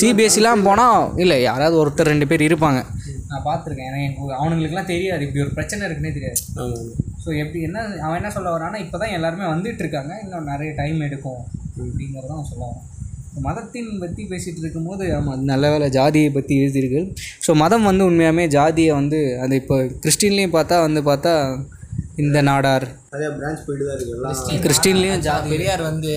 சிபிஎஸ்சிலாம் 0.00 0.66
போனால் 0.68 1.00
இல்லை 1.24 1.38
யாராவது 1.48 1.76
ஒருத்தர் 1.82 2.12
ரெண்டு 2.12 2.28
பேர் 2.32 2.46
இருப்பாங்க. 2.48 2.80
நான் 3.30 3.46
பார்த்துருக்கேன். 3.48 3.88
ஏன்னா 3.90 4.00
எனக்கு 4.06 4.38
அவனுங்களுக்குலாம் 4.40 4.90
தெரியாது. 4.94 5.24
இப்படி 5.26 5.44
ஒரு 5.46 5.54
பிரச்சனை 5.56 5.82
இருக்குன்னே 5.86 6.12
தெரியாது. 6.18 6.38
ஸோ 7.22 7.28
எப்படி 7.42 7.60
என்ன 7.68 7.78
அவன் 8.04 8.18
என்ன 8.20 8.30
சொல்ல 8.36 8.52
வரான்னா 8.56 8.78
இப்போ 8.84 8.98
தான் 9.02 9.14
எல்லாருமே 9.16 9.46
வந்துட்டு 9.54 9.82
இருக்காங்க. 9.84 10.12
இன்னும் 10.24 10.50
நிறைய 10.52 10.70
டைம் 10.82 11.00
எடுக்கும் 11.08 11.42
அப்படிங்கிறத 11.80 12.32
அவன் 12.36 12.50
சொல்ல 12.52 12.62
வரான். 12.68 12.86
மதத்தின் 13.46 13.90
பற்றி 14.02 14.22
பேசிகிட்டு 14.30 14.62
இருக்கும்போது 14.62 15.04
ஆமாம் 15.16 15.34
அது 15.34 15.50
நல்ல 15.50 15.66
வேலை 15.72 15.88
ஜாதியை 15.96 16.30
பற்றி 16.36 16.54
எழுதியிருக்கு. 16.62 17.00
ஸோ 17.46 17.50
மதம் 17.62 17.88
வந்து 17.88 18.06
உண்மையாமே 18.10 18.44
ஜாதியை 18.56 18.92
வந்து 19.00 19.18
அது 19.44 19.60
இப்போ 19.62 19.76
கிறிஸ்டின்லேயும் 20.04 20.56
பார்த்தா 20.56 20.78
வந்து 20.86 21.02
பார்த்தா 21.10 21.34
இந்த 22.22 22.38
நாடார். 22.48 22.86
நிறைய 23.12 23.28
பிரான்ச் 23.36 23.62
போயிட்டு 23.66 23.84
தான் 23.88 23.98
இருக்கு 23.98 24.62
கிறிஸ்டின்லேயும் 24.64 25.22
ஜா 25.26 25.34
பெரியார் 25.52 25.82
வந்து 25.90 26.14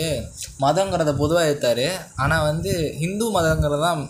மதங்கிறத 0.64 1.12
பொதுவாக 1.22 1.50
எடுத்தார். 1.52 1.86
ஆனால் 2.24 2.48
வந்து 2.50 2.72
ஹிந்து 3.02 3.28
மதங்கிறதான் 3.38 4.02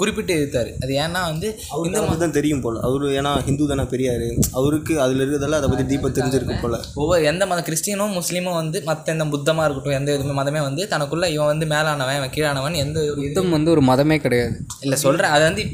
குறிப்பிட்டு 0.00 0.32
எடுத்தார். 0.38 0.68
அது 0.82 0.92
ஏன்னா 1.04 1.20
வந்து 1.30 1.48
இந்த 1.86 2.00
மாதிரி 2.02 2.20
தான் 2.22 2.34
தெரியும் 2.36 2.62
போல். 2.64 2.76
அவரு 2.86 3.06
ஏன்னா 3.18 3.30
ஹிந்து 3.46 3.68
தானே 3.70 3.84
பெரியார். 3.92 4.26
அவருக்கு 4.58 4.94
அதில் 5.04 5.20
இருக்கிறதெல்லாம் 5.22 5.60
அதை 5.60 5.68
பற்றி 5.72 5.86
டீப்பாக 5.92 6.12
தெரிஞ்சிருக்கு 6.18 6.56
போல். 6.64 6.76
ஒவ்வொரு 7.02 7.22
எந்த 7.30 7.46
மத 7.50 7.62
கிறிஸ்டியனும் 7.68 8.14
முஸ்லீமும் 8.18 8.58
வந்து 8.60 8.80
மற்ற 8.88 9.12
எந்த 9.14 9.26
புத்தமாக 9.34 9.66
இருக்கட்டும் 9.68 9.96
எந்த 9.98 10.16
இதுவுமே 10.16 10.36
மதமே 10.40 10.62
வந்து 10.68 10.84
தனக்குள்ள 10.94 11.26
இவன் 11.36 11.50
வந்து 11.52 11.68
மேலானவன் 11.74 12.18
இவன் 12.20 12.34
கீழானவன் 12.36 12.78
எந்த 12.84 12.98
ஒரு 13.12 13.20
இது 13.24 13.32
புத்தம் 13.34 13.56
வந்து 13.58 13.72
ஒரு 13.76 13.84
மதமே 13.90 14.18
கிடையாது. 14.26 14.54
இல்லை 14.86 14.98
சொல்கிறேன் 15.06 15.34
அது 15.36 15.44
வந்து 15.48 15.64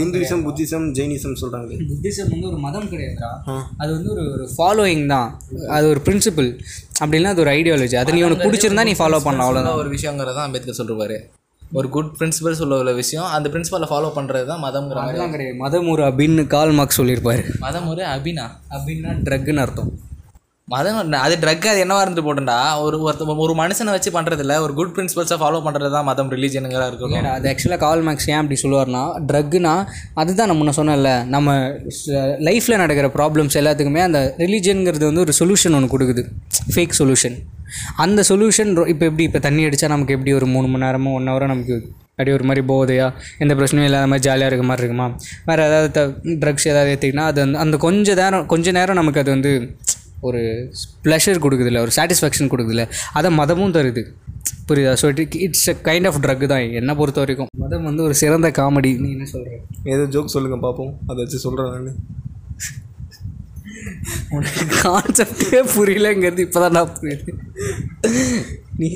ஹிந்துவிசம் 0.00 0.44
புத்திசம் 0.48 0.86
ஜெயினிசம் 1.00 1.38
சொல்கிறாங்களே 1.42 1.80
புத்திசம் 1.92 2.30
வந்து 2.34 2.48
ஒரு 2.52 2.60
மதம் 2.66 2.90
கிடையாதுடா. 2.92 3.32
அது 3.82 3.90
வந்து 3.96 4.10
ஒரு 4.16 4.24
ஒரு 4.36 4.46
ஃபாலோயிங் 4.56 5.06
தான். 5.14 5.28
அது 5.76 5.84
ஒரு 5.94 6.02
பிரின்சிபல் 6.06 6.50
அப்படின்னா 7.02 7.34
அது 7.34 7.44
ஒரு 7.46 7.52
ஐடியாலஜி 7.58 7.96
அதை 8.00 8.14
நீ 8.16 8.22
உனக்கு 8.28 8.46
பிடிச்சிருந்தா 8.48 8.88
நீ 8.88 8.96
ஃபாலோ 9.02 9.20
பண்ணலாம் 9.26 9.46
அவ்வளோதான் 9.48 9.82
ஒரு 9.82 9.90
விஷயங்கிறது 9.96 10.38
தான் 10.38 10.48
அம்பேத்கர் 10.48 10.80
சொல்லிருப்பாரு 10.80 11.18
ஒரு 11.78 11.88
குட் 11.88 12.12
பிரின்சிபல் 12.18 12.58
சொல்ல 12.60 12.78
உள்ள 12.80 12.92
விஷயம். 12.92 13.26
அந்த 13.36 13.48
பிரின்சிபலை 13.48 13.88
ஃபாலோ 13.90 14.08
பண்ணுறது 14.18 14.46
தான் 14.52 14.62
மதம்ங்கிற 14.66 15.00
மாதிரி. 15.00 15.30
கிடையாது. 15.34 15.58
மதம் 15.64 15.88
ஒரு 15.88 16.02
அப்படின்னு 16.02 16.46
கால் 16.54 16.76
மார்க் 16.78 17.00
சொல்லியிருப்பாரு. 17.00 17.42
மதம் 17.66 17.88
ஒரு 17.88 18.04
அபினா? 18.14 18.46
அப்படின்னா 18.76 19.12
ட்ரக்குன்னு 19.26 19.64
அர்த்தம். 19.64 19.90
மதம் 20.72 20.98
அது 21.26 21.36
ட்ரக் 21.42 21.64
அது 21.70 21.80
என்னவா 21.84 22.02
இருந்து 22.04 22.22
போட்டுண்டா? 22.24 22.56
ஒரு 22.82 22.96
ஒருத்த 23.06 23.36
ஒரு 23.44 23.54
மனுஷனை 23.60 23.92
வச்சு 23.94 24.10
பண்ணுறது 24.16 24.42
இல்ல 24.44 24.56
ஒரு 24.64 24.72
குட் 24.78 24.92
பிரின்சிபல்ஸை 24.96 25.36
ஃபாலோ 25.42 25.60
பண்ணுறது 25.66 25.90
தான் 25.90 26.06
மதம் 26.10 26.30
ரிலீஜனுங்கிறா 26.34 26.84
இருக்கணும் 26.90 27.12
இல்லைடா 27.12 27.32
அது 27.38 27.48
ஆக்சுவலாக 27.52 27.80
கால் 27.86 28.02
மார்க்ஸ் 28.08 28.28
ஏன் 28.30 28.40
அப்படி 28.40 28.58
சொல்லுவார்னா 28.62 29.02
ட்ரக்குனா 29.30 29.74
அதுதான் 30.22 30.48
நம்ம 30.52 30.60
முன்ன 30.60 30.74
சொன்னேன்ல 30.80 31.12
நம்ம 31.34 31.56
லைஃப்பில் 32.48 32.80
நடக்கிற 32.84 33.08
ப்ராப்ளம்ஸ் 33.18 33.58
எல்லாத்துக்குமே 33.62 34.02
அந்த 34.08 34.20
ரிலீஜனுங்கிறது 34.44 35.08
வந்து 35.10 35.24
ஒரு 35.26 35.34
சொல்யூஷன் 35.40 35.76
ஒன்று 35.78 35.92
கொடுக்குது. 35.94 36.24
ஃபேக் 36.74 36.98
சொல்யூஷன் 37.00 37.38
அந்த 38.04 38.20
சொல்யூஷன் 38.30 38.70
இப்போ 38.92 39.04
எப்படி 39.10 39.24
இப்போ 39.28 39.42
தண்ணி 39.46 39.64
அடித்தா 39.68 39.90
நமக்கு 39.94 40.16
எப்படி 40.16 40.34
ஒரு 40.38 40.48
மூணு 40.54 40.68
மணி 40.72 40.84
நேரமோ 40.86 41.12
ஒன் 41.18 41.30
ஹவரோ 41.32 41.48
நமக்கு 41.54 41.76
அப்படியே 42.12 42.36
ஒரு 42.38 42.46
மாதிரி 42.48 42.62
போதையா 42.70 43.04
எந்த 43.42 43.52
பிரச்சனையும் 43.58 43.88
இல்லாத 43.88 44.08
மாதிரி 44.12 44.24
ஜாலியாக 44.26 44.50
இருக்க 44.50 44.64
மாதிரி 44.70 44.82
இருக்குமா? 44.84 45.06
வேறு 45.48 45.62
ஏதாவது 45.68 45.88
த 45.98 46.00
ட்ரக்ஸ் 46.42 46.66
ஏதாவது 46.72 46.90
ஏற்றிக்கினா 46.94 47.26
அது 47.30 47.40
வந்து 47.44 47.60
அந்த 47.64 47.76
கொஞ்ச 47.86 48.14
நேரம் 48.20 48.44
கொஞ்ச 48.52 48.72
நேரம் 48.78 49.00
நமக்கு 49.00 49.22
அது 49.22 49.30
வந்து 49.36 49.52
ஒரு 50.28 50.40
ப்ளஷர் 51.04 51.42
கொடுக்குதுல்ல 51.44 51.82
ஒரு 51.84 51.92
சாட்டிஸ்ஃபேக்ஷன் 51.98 52.50
கொடுக்குதுல்ல 52.52 52.84
அதை 53.18 53.28
மதமும் 53.38 53.74
தருது. 53.76 54.02
புரியுதா? 54.68 54.92
So 55.00 55.06
it 55.12 55.36
it's 55.46 55.68
a 55.72 55.76
kind 55.88 56.08
of 56.10 56.18
drug 56.24 56.44
தான். 56.52 56.64
என்னை 56.80 56.94
பொறுத்த 57.00 57.20
வரைக்கும் 57.22 57.48
மதம் 57.62 57.86
வந்து 57.88 58.02
ஒரு 58.06 58.14
சிறந்த 58.22 58.48
காமெடி 58.58 58.90
நீ 59.04 59.08
என்ன 59.16 59.28
சொல்கிற 59.32 59.56
ஏதோ 59.94 60.04
ஜோக் 60.16 60.34
சொல்லுங்கள் 60.34 60.64
பார்ப்போம் 60.66 60.92
அதை 61.10 61.18
வச்சு 61.24 61.40
சொல்கிறேன் 61.46 61.72
நான். 61.78 61.96
உனக்கு 64.36 64.64
கான்செப்டே 64.82 65.60
புரியலங்கிறது 65.74 66.42
இப்போ 66.46 66.60
தான் 66.64 66.74
நான் 66.78 66.92
புரியுது. 66.98 67.32
நீ 68.80 68.88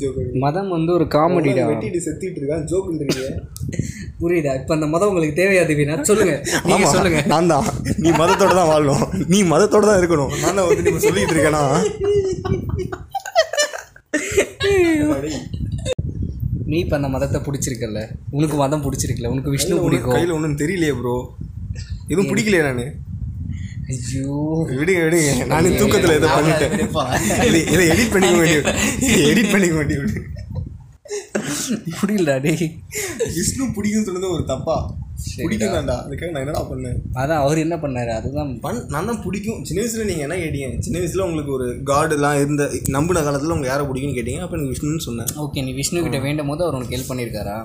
ஜோக் 0.00 0.18
மதம் 0.44 0.68
வந்து 0.74 0.90
ஒரு 0.96 1.06
காமெடிடா 1.14 1.64
வெட்டிட்டு 1.70 2.00
செத்திட்டு 2.06 2.38
இருக்கான் 2.40 2.66
ஜோக்குன்றீங்க 2.72 3.22
புரியுதா? 4.20 4.52
இப்போ 4.60 4.72
அந்த 4.76 4.86
மதம் 4.92 5.08
உங்களுக்கு 5.10 5.38
தேவையா 5.40 5.62
திவ்யா 5.70 5.96
சொல்லுங்க. 6.10 6.34
நீங்க 6.68 6.86
சொல்லுங்க. 6.94 7.20
நான் 7.32 7.50
தான். 7.52 7.66
நீ 8.04 8.10
மதத்தோட 8.20 8.52
தான் 8.60 8.70
வாழணும். 8.72 9.02
நீ 9.32 9.38
மதத்தோட 9.52 9.84
தான் 9.90 10.00
இருக்கணும். 10.00 10.32
நான் 10.44 10.56
தான் 10.58 10.68
வந்து 10.68 10.84
நீ 10.86 11.02
சொல்லிட்டு 11.08 11.34
இருக்கேனா? 11.36 11.64
நீ 16.70 16.76
இப்போ 16.84 16.96
அந்த 16.98 17.08
மதத்தை 17.16 17.40
பிடிச்சிருக்கல 17.46 18.00
உனக்கு 18.36 18.56
மதம் 18.62 18.84
பிடிச்சிருக்கல? 18.86 19.28
உனக்கு 19.34 19.52
விஷ்ணு 19.56 19.74
பிடிக்கும். 19.84 20.16
கையில் 20.16 20.36
ஒன்றும் 20.38 20.58
தெரியலையே 20.62 20.94
ப்ரோ 21.00 21.16
எதுவும் 22.12 22.30
பிடிக்கலையே 22.32 22.64
நான்? 22.68 22.84
ஐயோ. 23.94 24.36
விடுங்க 24.78 25.00
விடுங்க. 25.06 25.32
நானும் 25.52 25.78
தூக்கத்தில் 25.80 26.16
எதை 26.18 26.28
பண்ணிட்டேன். 26.36 26.72
இதை 27.48 27.60
இதை 27.74 27.84
எடிட் 27.92 28.12
பண்ணிக்க 28.14 28.38
வேண்டியது 28.42 28.72
எடிட் 29.32 29.52
பண்ணிக்க 29.54 29.74
வேண்டியது 29.80 30.22
புரியலடா 31.98 32.34
டேய். 32.44 32.66
விஷ்ணு 33.36 33.64
பிடிக்கும்னு 33.76 34.06
சொன்னது 34.08 34.34
ஒரு 34.36 34.44
தப்பா? 34.52 34.76
பிடிக்கும் 35.44 35.74
தான்டா 35.74 35.94
அதுக்காக 36.04 36.30
நான் 36.32 36.42
என்னடா 36.44 36.62
பண்ணேன்? 36.70 36.96
அதான் 37.20 37.42
அவர் 37.44 37.62
என்ன 37.64 37.76
பண்ணாரு? 37.84 38.10
அதுதான் 38.18 38.50
பண் 38.64 38.80
நான் 38.94 39.08
தான் 39.10 39.22
பிடிக்கும். 39.26 39.60
சின்ன 39.68 39.80
வயசுல 39.82 40.06
நீங்கள் 40.10 40.26
என்ன 40.26 40.36
கேட்டீங்க? 40.42 40.68
சின்ன 40.86 40.96
வயசுல 41.02 41.26
உங்களுக்கு 41.28 41.52
ஒரு 41.58 41.66
காடுலாம் 41.90 42.40
இருந்த 42.42 42.64
நம்பின 42.96 43.22
காலத்தில் 43.28 43.54
உங்களுக்கு 43.54 43.72
யாரை 43.72 43.86
பிடிக்கும்னு 43.90 44.18
கேட்டீங்க? 44.18 44.42
அப்போ 44.44 44.56
எனக்கு 44.58 44.74
விஷ்ணுன்னு 44.74 45.06
சொன்னேன் 45.08 45.30
ஓகே 45.44 45.64
நீ 45.68 45.72
விஷ்ணு 45.80 46.04
கிட்ட 46.06 46.20
வேண்டும் 46.26 46.50
போது 46.52 46.64
அவர் 46.66 46.78
உனக்கு 46.80 46.96
ஹெல்ப் 46.96 47.12
பண்ணியிருக்காரா? 47.12 47.56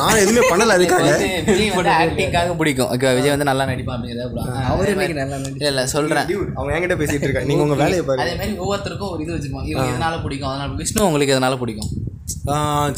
நான் 0.00 0.20
எதுவுமே 0.22 0.42
பண்ணல 0.50 0.74
அதுக்காக. 0.76 1.10
விஜய் 1.48 1.70
வந்து 1.76 1.92
ஆக்டிங்காக 2.00 2.54
பிடிக்கும். 2.60 2.88
ஓகே 2.94 3.12
விஜய் 3.18 3.34
வந்து 3.34 3.48
நல்லா 3.50 3.64
நடிப்பான் 3.70 3.96
அப்படிங்கிறத 3.96 4.24
அவர் 4.72 4.90
இன்னைக்கு 4.94 5.16
நல்லா 5.20 5.36
நடிச்சு 5.44 5.68
இல்லை 5.72 5.84
சொல்கிறேன் 5.94 6.26
அவங்க 6.56 6.72
என்கிட்ட 6.76 6.96
பேசிட்டு 7.02 7.26
இருக்காங்க. 7.26 7.48
நீங்க 7.50 7.64
உங்க 7.66 7.78
வேலையை 7.82 8.02
பாருங்க. 8.08 8.24
அதே 8.24 8.34
மாதிரி 8.40 8.56
ஒவ்வொருத்தருக்கும் 8.64 9.12
ஒரு 9.14 9.22
இது 9.24 9.32
வச்சிருப்பாங்க. 9.36 9.70
இவங்க 9.72 9.92
எதனால 9.94 10.18
பிடிக்கும்? 10.26 10.50
அதனால 10.52 10.76
விஷ்ணு 10.82 11.06
உங்களுக்கு 11.08 11.34
எதனால 11.36 11.58
பிடிக்கும்? 11.62 11.90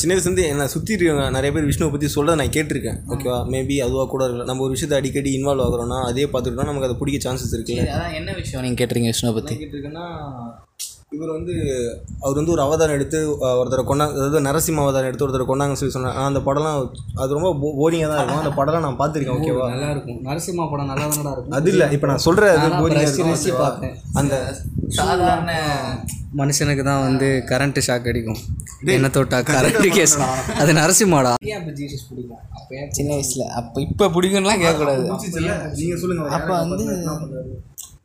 சின்ன 0.01 0.13
வயசுலேருந்து 0.15 0.45
என்னை 0.53 0.65
சுற்றி 0.75 0.93
இருக்கவங்க 0.95 1.25
நிறைய 1.37 1.51
பேர் 1.55 1.69
விஷ்ணுவை 1.71 1.91
பற்றி 1.93 2.09
சொல்கிறத 2.17 2.39
நான் 2.41 2.55
கேட்டிருக்கேன். 2.57 2.99
ஓகேவா? 3.13 3.39
மேபி 3.53 3.77
அதுவாக 3.87 4.07
கூட 4.13 4.23
இருக்கலாம். 4.27 4.49
நம்ம 4.51 4.65
ஒரு 4.67 4.75
விஷயத்தை 4.77 4.99
அடிக்கடி 5.01 5.31
இன்வால்வ் 5.39 5.65
ஆகுறோம்னா 5.67 5.99
அதே 6.11 6.27
பார்த்துட்டோம்னா 6.33 6.69
நமக்கு 6.71 6.89
அதை 6.89 6.99
பிடிக்க 7.01 7.19
சான்சஸ் 7.27 7.55
இருக்குல்ல. 7.57 7.85
சரி 7.85 7.95
அதான் 7.97 8.17
என்ன 8.21 8.35
விஷயம் 8.43 8.65
நீங்கள் 8.67 8.81
கேட்டிருக்கீங்க 8.81 9.15
விஷ்ணுவை 9.15 9.35
பற்றி 9.39 9.57
கேட்டிருக்கேன்னா 9.63 10.07
இவர் 11.15 11.31
வந்து 11.35 11.55
அவர் 12.23 12.39
வந்து 12.39 12.53
ஒரு 12.55 12.63
அவதாரம் 12.65 12.97
எடுத்து 12.97 13.19
ஒருத்தரை 13.59 13.83
கொண்டா 13.89 14.07
அதாவது 14.15 14.39
நரசிம்ம 14.47 14.83
அவதாரம் 14.85 15.09
எடுத்து 15.11 15.25
ஒருத்தரை 15.27 15.45
கொண்டாங்கன்னு 15.51 15.81
சொல்லி 15.81 15.95
சொன்னாங்க 15.97 16.23
அந்த 16.29 16.41
படம்லாம் 16.47 16.79
அது 17.23 17.37
ரொம்ப 17.37 17.51
போரிங்காக 17.81 18.09
தான் 18.11 18.21
இருக்கும். 18.21 18.41
அந்த 18.43 18.53
படம்லாம் 18.59 18.85
நான் 18.87 18.99
பார்த்துருக்கேன் 19.01 19.37
ஓகேவா 19.39 19.67
நல்லா 19.75 19.91
இருக்கும் 19.95 20.19
நரசிம்மா 20.29 20.65
படம் 20.73 20.91
நல்லா 20.93 21.05
இருக்கும். 21.35 21.55
அது 21.59 21.71
இல்லை. 21.73 21.87
இப்போ 21.97 22.09
நான் 22.13 22.25
சொல்கிறேன் 22.27 22.55
அது 22.57 22.81
போரிங்காக. 22.83 23.93
அந்த 24.23 24.35
சாதாரண 24.99 25.53
மனுஷனுக்கு 26.41 26.85
தான் 26.91 27.05
வந்து 27.09 27.29
கரண்ட் 27.51 27.81
ஷாக் 27.89 28.09
அடிக்கும். 28.13 28.41
என்ன 28.97 29.11
தொட்டா 29.19 29.39
கரண்ட் 29.53 29.87
கேஸ் 29.99 30.17
அது 30.63 30.73
நரசிம்மாடா. 30.81 31.33
ஏன் 31.51 31.59
அப்போ 31.61 31.73
ஜீசஸ் 31.79 32.05
பிடிக்கும்? 32.11 32.43
அப்போ 32.59 32.73
ஏன் 32.81 32.91
சின்ன 32.99 33.11
வயசில். 33.19 33.47
அப்போ 33.61 33.79
இப்போ 33.87 34.11
பிடிக்கும்லாம் 34.17 34.61
கேட்கக்கூடாது. 34.65 35.07
நீங்கள் 35.79 36.03
சொல்லுங்கள் 36.03 36.37
அப்போ 36.41 36.53
வந்து 36.65 36.85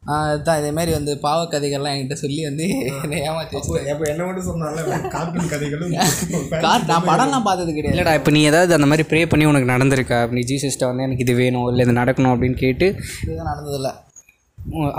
அதுதான் 0.03 0.59
இதே 0.59 0.69
மாதிரி 0.77 0.91
வந்து 0.95 1.11
பாவ 1.23 1.39
கதைகள்லாம் 1.45 1.93
என்கிட்ட 1.93 2.15
சொல்லி 2.21 2.39
வந்து 2.47 2.65
என்னை 2.95 3.17
ஏமாற்றி 3.25 3.57
அப்போ 3.91 4.05
என்ன 4.11 4.21
மட்டும் 4.27 4.47
சொன்னால 4.47 4.83
கார்ட்டூன் 5.13 5.51
கதைகளும் 5.51 5.91
நான் 6.63 7.07
படம்லாம் 7.09 7.45
பார்த்தது 7.47 7.71
கிடையாது. 7.75 7.93
இல்லைடா 7.95 8.13
இப்போ 8.19 8.31
நீ 8.31 8.41
ஏதாவது 8.43 8.75
அந்த 8.77 8.87
மாதிரி 8.91 9.05
ப்ரே 9.11 9.21
பண்ணி 9.31 9.45
உனக்கு 9.51 9.71
நடந்திருக்கா? 9.73 10.19
நீ 10.37 10.43
ஜீசஸ்ட்ட 10.51 10.89
வந்து 10.89 11.05
எனக்கு 11.07 11.25
இது 11.25 11.35
வேணும் 11.41 11.67
இல்லை 11.71 11.85
இது 11.87 11.95
நடக்கணும் 11.99 12.33
அப்படின்னு 12.33 12.57
கேட்டு 12.63 12.87
இதுதான் 13.23 13.51
நடந்ததில்ல. 13.51 13.91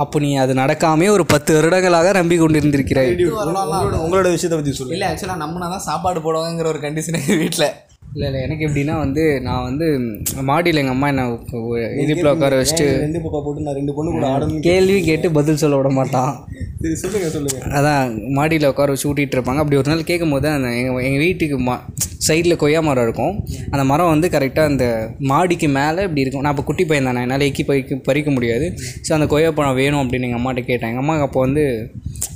அப்போ 0.03 0.17
நீ 0.19 0.31
அது 0.37 0.53
நடக்காமே 0.61 1.09
ஒரு 1.17 1.27
பத்து 1.27 1.51
வருடங்களாக 1.57 2.13
நம்பி 2.13 2.37
கொண்டிருந்திருக்கிறாய். 2.39 3.13
உங்களோட 3.33 3.99
உங்களோட 4.05 4.29
விஷயத்தை 4.37 4.59
பற்றி 4.59 4.75
சொல்லு 4.81 4.97
இல்லை 4.97 5.09
ஆக்சுவலாக 5.11 5.43
நம்மனா 5.45 5.69
தான் 5.69 5.87
சாப்பாடு 5.91 6.23
போடுவாங்கிற 6.27 6.69
ஒரு 6.75 6.83
கண்டிஷன் 6.87 7.21
எங்கள் 7.21 7.41
வீட்டில் 7.43 7.69
இல்லை 8.15 8.27
இல்லை 8.29 8.41
எனக்கு 8.47 8.65
எப்படின்னா 8.67 8.95
வந்து 9.03 9.23
நான் 9.47 9.67
வந்து 9.69 9.87
மாடியில் 10.49 10.81
எங்கள் 10.81 10.97
அம்மா 10.97 11.09
என்ன 11.13 11.23
இடுப்பில் 12.03 12.31
உட்கார 12.33 12.59
வச்சுட்டு 12.61 12.87
ரெண்டு 13.05 13.23
பாப்பா 13.25 13.41
போட்டு 13.47 13.65
நான் 13.67 13.79
ரெண்டு 13.79 13.95
பொண்ணு 13.97 14.13
கூட 14.17 14.27
ஆடணும் 14.33 14.65
கேள்வி 14.69 14.99
கேட்டு 15.09 15.29
பதில் 15.39 15.61
சொல்ல 15.63 15.79
விட 15.79 15.91
மாட்டான். 15.99 16.33
சரி 16.83 16.97
சொல்லுங்க 17.03 17.29
சொல்லுங்க. 17.37 17.59
அதான் 17.79 18.13
மாடியில் 18.39 18.71
உட்கார 18.73 18.95
வச்சு 18.95 19.09
ஊட்டிகிட்டு 19.11 19.37
இருப்பாங்க. 19.39 19.63
அப்படி 19.65 19.79
ஒரு 19.83 19.91
நாள் 19.93 20.09
கேட்கும் 20.11 20.35
போது 20.35 20.49
அந்த 20.57 20.71
எங்கள் 20.81 21.07
எங்கள் 21.09 21.25
வீட்டுக்கு 21.27 21.59
மா 21.69 21.77
சைடில் 22.27 22.61
கொய்யா 22.63 22.81
மரம் 22.87 23.05
இருக்கும். 23.07 23.35
அந்த 23.73 23.85
மரம் 23.91 24.11
வந்து 24.13 24.27
கரெக்டாக 24.35 24.71
அந்த 24.73 24.85
மாடிக்கு 25.31 25.69
மேலே 25.79 26.03
இப்படி 26.07 26.23
இருக்கும். 26.25 26.43
நான் 26.45 26.53
அப்போ 26.55 26.65
குட்டி 26.69 26.85
பையன் 26.91 27.09
தானே 27.09 27.23
என்னால் 27.27 27.47
எக்கி 27.49 27.63
பறிக்க 27.71 27.97
பறிக்க 28.09 28.31
முடியாது. 28.37 28.67
ஸோ 29.07 29.11
அந்த 29.17 29.27
கொய்யா 29.33 29.51
பழம் 29.57 29.79
வேணும் 29.81 30.03
அப்படின்னு 30.03 30.29
எங்கள் 30.29 30.41
அம்மாட்ட 30.41 30.63
கேட்டேன். 30.69 30.91
எங்கள் 30.93 31.05
அம்மா 31.05 31.17
அப்போ 31.27 31.41
வந்து 31.47 31.65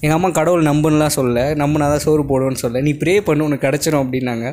எங்கள் 0.04 0.16
அம்மா 0.16 0.28
கடவுள் 0.38 0.66
நம்புன்னுலாம் 0.70 1.14
சொல்ல 1.18 1.44
நம்புனா 1.62 1.86
தான் 1.92 2.02
சோறு 2.06 2.22
போடுவேன்னு 2.30 2.62
சொல்ல 2.64 2.82
நீ 2.86 2.92
ப்ரே 3.02 3.14
பண்ணு 3.28 3.46
உனக்கு 3.48 3.66
கிடச்சிரும் 3.66 4.02
அப்படின்னாங்க. 4.04 4.46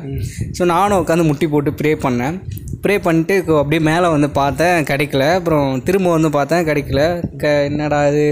ஸோ 0.58 0.62
நானும் 0.74 1.00
உட்காந்து 1.02 1.12
முட்டி 1.22 1.46
போட்டு 1.46 1.70
ப்ரே 1.80 1.90
பண்ணேன். 2.04 2.36
ப்ரே 2.84 2.94
பண்ணிட்டு 3.04 3.34
அப்படியே 3.58 3.80
மேலே 3.88 4.06
வந்து 4.14 4.28
பார்த்தேன் 4.38 4.86
கிடைக்கல. 4.90 5.24
அப்புறம் 5.38 5.68
திரும்ப 5.86 6.08
வந்து 6.10 6.30
பார்த்தேன் 6.36 6.66
கிடைக்கல. 6.68 7.02
க 7.42 7.52
என்னடா 7.68 8.00
இது 8.08 8.24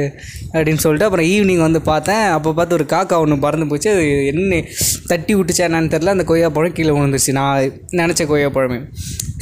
அப்படின்னு 0.55 0.83
சொல்லிட்டு 0.85 1.07
அப்புறம் 1.09 1.29
ஈவினிங் 1.33 1.63
வந்து 1.67 1.81
பார்த்தேன். 1.91 2.25
அப்போ 2.37 2.53
பார்த்து 2.59 2.77
ஒரு 2.79 2.87
காக்கா 2.95 3.19
ஒன்று 3.25 3.39
பறந்து 3.45 3.67
போச்சு. 3.71 3.91
அது 3.95 4.27
என்ன 4.33 4.61
தட்டி 5.13 5.35
விட்டுச்சா 5.39 5.67
என்னன்னு 5.69 5.93
தெரில 5.95 6.15
அந்த 6.17 6.27
கொய்யாப்பழம் 6.33 6.77
கீழே 6.79 6.95
விழுந்துருச்சு. 6.97 7.35
நான் 7.41 7.73
நினச்ச 8.03 8.27
கொய்யாப்பழமே 8.33 8.81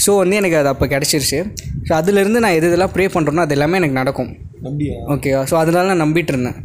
ஸோ 0.05 0.11
வந்து 0.23 0.37
எனக்கு 0.41 0.57
அது 0.61 0.69
அப்போ 0.75 0.87
கிடச்சிருச்சு. 0.95 1.41
ஸோ 1.89 1.93
அதுலேருந்து 2.01 2.43
நான் 2.45 2.59
எது 2.59 2.69
இதெல்லாம் 2.73 2.95
ப்ரே 2.97 3.07
பண்ணுறேனோ 3.17 3.45
அது 3.47 3.57
எல்லாமே 3.59 3.79
எனக்கு 3.83 4.01
நடக்கும். 4.03 4.31
அப்படியா 4.67 4.97
ஓகேவா 5.15 5.43
ஸோ 5.51 5.55
அதனால 5.63 5.89
நான் 5.93 6.05
நம்பிட்டு 6.07 6.33
இருந்தேன். 6.35 6.59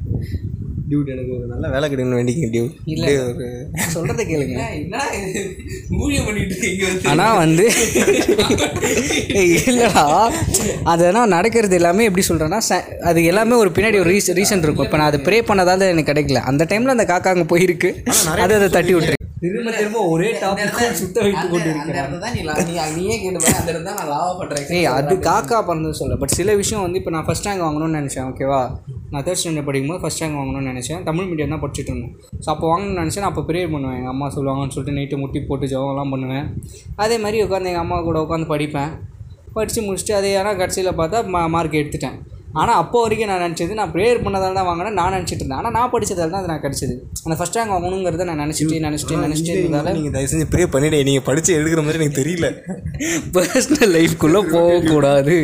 டியூட் 0.90 1.12
எனக்கு 1.14 1.32
ஒரு 1.36 1.46
நல்ல 1.52 1.66
வேலை 1.74 1.86
கிடைக்கணும் 1.92 2.20
வேண்டிங்க 2.20 2.48
டியூட் 2.54 2.74
இல்ல. 2.94 3.06
ஒரு 3.30 3.46
சொல்கிறத 3.94 4.24
கேளுங்க. 4.32 4.58
என்ன? 4.80 4.98
ஊழியம் 6.02 6.28
பண்ணிட்டு 6.28 6.70
ஆனால் 7.12 7.38
வந்து. 7.42 7.66
இல்லைடா. 9.66 10.04
அதெல்லாம் 10.94 11.34
நடக்கிறது 11.36 11.78
எல்லாமே 11.80 12.08
எப்படி 12.10 12.26
சொல்கிறேன்னா 12.30 12.62
அது 13.12 13.20
எல்லாமே 13.32 13.58
ஒரு 13.64 13.72
பின்னாடி 13.78 14.00
ஒரு 14.04 14.12
ரீசன் 14.14 14.40
ரீசன் 14.42 14.66
இருக்கும். 14.66 14.88
இப்போ 14.90 15.00
நான் 15.02 15.12
அது 15.12 15.26
ப்ரே 15.28 15.40
பண்ணதால 15.52 15.92
எனக்கு 15.94 16.12
கிடைக்கல. 16.12 16.42
அந்த 16.52 16.66
டைமில் 16.72 16.96
அந்த 16.96 17.08
காக்கா 17.14 17.36
அங்கே 17.36 17.48
போயிருக்கு. 17.54 17.92
அது 18.46 18.56
அதை 18.60 18.70
தட்டி 18.70 18.96
விட்டுரு 18.96 19.14
திரும்ப 19.40 19.72
திரும்ப 19.78 20.00
ஒரே 20.12 20.30
டாபிக் 20.42 20.78
சுத்த 21.00 21.18
வைத்து 21.26 21.48
கொண்டு 21.50 21.72
ஏய் 24.78 24.88
அது 24.94 25.16
காக்கா 25.28 25.58
பிறந்தது 25.68 26.00
சொல்ல 26.00 26.16
பட் 26.22 26.36
சில 26.40 26.56
விஷயம் 26.62 26.84
வந்து 26.86 27.00
இப்போ 27.02 27.12
நான் 27.16 27.28
ஃபஸ்ட் 27.28 27.48
ரேங்க் 27.50 27.66
வாங்கணும்னு 27.66 28.00
நினச்சேன் 28.00 28.28
ஓகேவா 28.32 28.62
நான் 29.16 29.26
தேர்ட் 29.28 29.42
ஸ்டாண்டர்ட் 29.42 29.68
படிக்கும்போது 29.70 30.02
ஃபஸ்ட் 30.04 30.22
ரேங்க் 30.24 30.38
வாங்கணும்னு 30.42 30.72
நினச்சேன். 30.74 31.02
தமிழ் 31.10 31.28
மீடியம் 31.32 31.56
தான் 31.56 31.64
படிச்சுட்டு 31.64 31.92
இருந்தேன். 31.94 32.14
ஸோ 32.44 32.50
அப்போ 32.54 32.68
வாங்கணும்னு 32.72 33.02
நினச்சேன். 33.04 33.24
நான் 33.26 33.34
அப்போ 33.34 33.46
ப்ரேயர் 33.50 33.74
பண்ணுவேன். 33.76 33.98
எங்கள் 34.00 34.14
அம்மா 34.14 34.30
சொல்லுவாங்கன்னு 34.38 34.76
சொல்லிட்டு 34.76 34.98
நைட்டு 35.00 35.22
முட்டி 35.24 35.42
போட்டு 35.50 35.72
ஜெபம்லாம் 35.74 36.14
பண்ணுவேன். 36.16 36.48
அதே 37.06 37.18
மாதிரி 37.26 37.40
உட்காந்து 37.48 37.72
எங்கள் 37.74 37.86
அம்மா 37.86 38.00
கூட 38.08 38.20
உட்காந்து 38.26 38.54
படிப்பேன். 38.54 38.94
படித்து 39.58 39.82
முடிச்சுட்டு 39.88 40.16
அதே 40.20 40.32
ஆனால் 40.40 40.58
கடைசியில் 40.62 40.98
பார்த்தா 41.02 41.20
மா 41.34 41.42
மார்க் 41.56 41.82
எடுத்துட்டேன். 41.82 42.18
ஆனால் 42.62 42.78
அப்போ 42.82 42.98
வரைக்கும் 43.04 43.30
நான் 43.32 43.42
நினச்சது 43.46 43.74
நான் 43.80 43.92
ப்ரேயர் 43.94 44.22
பண்ணதால 44.26 44.56
தான் 44.58 44.68
வாங்கினேன் 44.68 44.96
நான் 45.00 45.14
நினச்சிட்டு 45.16 45.42
இருந்தேன். 45.42 45.62
ஆனால் 45.62 45.74
நான் 45.78 45.92
படித்ததால 45.94 46.32
தான் 46.34 46.42
அது 46.42 46.52
நான் 46.52 46.62
கிடச்சிது. 46.66 46.94
அந்த 47.26 47.36
ஃபஸ்ட் 47.40 47.58
ரேங்க் 47.58 47.74
வாங்கணுங்கிறத 47.76 48.28
நான் 48.30 48.42
நினச்சிட்டு 48.44 48.78
நினச்சிட்டு 48.86 49.18
நினச்சிட்டு 49.26 49.56
இருந்ததால 49.56 49.94
நீங்கள் 49.98 50.16
தயவு 50.16 50.32
செஞ்சு 50.34 50.48
ப்ரே 50.54 50.66
பண்ணிடு 50.76 51.00
நீங்கள் 51.10 51.28
படித்து 51.30 51.58
எடுக்கிற 51.60 51.84
மாதிரி 51.88 52.00
எனக்கு 52.02 52.20
தெரியல. 52.22 52.50
பர்சனல் 53.36 53.94
லைஃப்குள்ளே 53.98 54.42
போகக்கூடாது. 54.56 55.38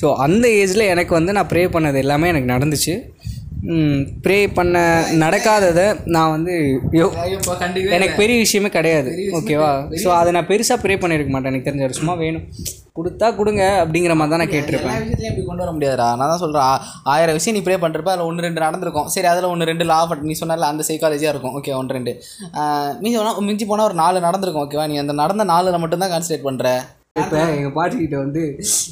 ஸோ 0.00 0.08
அந்த 0.26 0.46
ஏஜில் 0.62 0.90
எனக்கு 0.94 1.14
வந்து 1.18 1.36
நான் 1.38 1.50
ப்ரே 1.52 1.64
பண்ணது 1.76 2.04
எல்லாமே 2.04 2.30
எனக்கு 2.34 2.54
நடந்துச்சு. 2.54 2.96
ப்ரே 4.24 4.36
பண்ண 4.56 4.78
நடக்காததை 5.22 5.84
நான் 6.14 6.32
வந்து 6.34 6.54
எனக்கு 7.96 8.14
பெரிய 8.20 8.36
விஷயமே 8.42 8.70
கிடையாது. 8.74 9.10
ஓகேவா 9.38 9.70
ஸோ 10.02 10.08
அதை 10.18 10.30
நான் 10.36 10.50
பெருசாக 10.50 10.78
ப்ரே 10.82 10.96
பண்ணியிருக்க 11.02 11.32
மாட்டேன். 11.34 11.52
எனக்கு 11.52 11.68
தெரிஞ்ச 11.68 11.86
ஒரு 11.88 11.96
சும்மா 12.00 12.14
வேணும். 12.24 12.44
கொடுத்தா 12.98 13.26
கொடுங்க 13.38 13.62
அப்படிங்கிற 13.80 14.12
மாதிரி 14.18 14.32
தான் 14.32 14.42
நான் 14.42 14.52
கேட்டிருப்பேன். 14.52 14.94
விஷயத்துலையும் 15.00 15.32
இப்படி 15.32 15.46
கொண்டு 15.48 15.62
வர 15.64 15.72
முடியாதுடா. 15.76 16.06
நான் 16.18 16.30
தான் 16.32 16.42
சொல்கிறேன் 16.42 16.84
ஆயிரம் 17.14 17.36
விஷயம் 17.38 17.56
நீ 17.56 17.62
ப்ரே 17.66 17.76
பண்ணுறப்ப 17.84 18.12
அதில் 18.12 18.28
ஒன்று 18.28 18.46
ரெண்டு 18.46 18.64
நடந்திருக்கும். 18.66 19.08
சரி 19.14 19.28
அதில் 19.32 19.50
ஒன்று 19.52 19.70
ரெண்டு 19.70 19.86
லா 19.90 19.98
பட் 20.10 20.22
நீ 20.28 20.36
சொன்னால 20.42 20.68
அந்த 20.72 20.84
சைக்காலஜியாக 20.90 21.34
இருக்கும். 21.34 21.56
ஓகே 21.60 21.74
ஒன்று 21.80 21.96
ரெண்டு. 21.98 22.14
ஆஹ் 22.60 22.92
மீதி 23.02 23.16
போனால் 23.18 23.42
மிஞ்சி 23.48 23.66
போனால் 23.72 23.88
ஒரு 23.90 23.98
நாலு 24.02 24.26
நடந்திருக்கும் 24.28 24.64
ஓகேவா 24.66 24.86
நீ 24.92 24.98
அந்த 25.04 25.16
நடந்த 25.22 25.46
நாலில் 25.52 25.82
மட்டும்தான் 25.84 26.12
கான்சன்ட்ரேட் 26.14 26.48
பண்ணுற 26.48 26.68
இப்போ 27.16 27.36
எங்கள் 27.52 27.74
பாட்டிக்கிட்ட 27.74 28.16
வந்து 28.18 28.40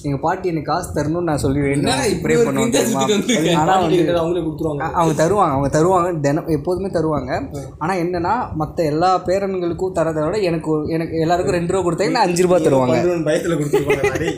எங்கள் 0.05 0.21
பாட்டி 0.21 0.51
எனக்கு 0.51 0.69
காசு 0.69 0.89
தரணும்னு 0.91 1.29
நான் 1.29 1.43
சொல்லி 1.43 1.61
என்னடா 1.67 1.95
வேணும் 1.95 2.13
இப்படி 2.13 2.23
ப்ரே 2.27 2.37
ஒரு 2.37 2.47
பண்ணுவோம் 2.49 2.69
வித்தியாசம் 2.69 3.03
தெரியுமா? 3.29 3.35
வந்து 3.41 3.57
ஆனால் 3.63 3.83
வந்து 3.83 4.21
அவங்களே 4.21 4.43
கொடுத்துருவாங்க. 4.45 4.85
அவங்க 4.95 5.15
தருவாங்க. 5.21 5.55
அவங்க 5.55 5.71
தருவாங்க. 5.75 6.09
தினம் 6.25 6.49
எப்போதுமே 6.57 6.91
தருவாங்க. 6.91 7.31
ஆனால் 7.79 8.01
என்னன்னா 8.03 8.33
மற்ற 8.61 8.79
எல்லா 8.93 9.11
பேரன்களுக்கும் 9.27 9.97
தரதை 9.99 10.23
விட 10.25 10.39
எனக்கு 10.49 10.71
ஒரு- 10.73 10.89
எனக்கு 10.97 11.21
எல்லாருக்கும் 11.21 11.57
ரெண்டு 11.59 11.75
ரூபா 11.75 11.85
கொடுத்தாங்க 11.87 12.17
நான் 12.17 12.27
அஞ்சு 12.29 12.47
ரூபா 12.47 12.59
தருவாங்க? 12.61 12.97
பயத்தில் 13.27 13.59
கொடுத்துருவாங்க 13.59 14.31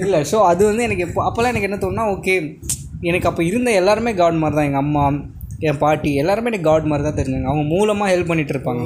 இல்லை 0.00 0.20
ஸோ 0.30 0.38
அது 0.50 0.62
வந்து 0.66 0.86
எனக்கு 0.88 1.06
எப்போ 1.06 1.22
அப்போல்லாம் 1.26 1.54
எனக்கு 1.54 1.70
என்ன 1.70 1.80
தோணுனா 1.80 2.06
ஓகே 2.12 2.36
எனக்கு 3.02 3.28
அப்போ 3.28 3.42
இருந்த 3.44 3.70
எல்லாருமே 3.76 4.14
காட் 4.16 4.40
மாதிரி 4.40 4.56
தான் 4.56 4.68
எங்கள் 4.68 4.84
அம்மா 4.84 5.04
என் 5.64 5.80
பாட்டி 5.80 6.10
எல்லாருமே 6.16 6.50
எனக்கு 6.50 6.68
காட் 6.68 6.86
மாதிரி 6.86 7.04
தான் 7.06 7.18
தெரிஞ்சாங்க. 7.18 7.48
அவங்க 7.48 7.64
மூலமாக 7.70 8.12
ஹெல்ப் 8.12 8.30
பண்ணிட்டு 8.30 8.54
இருப்பாங்க. 8.54 8.82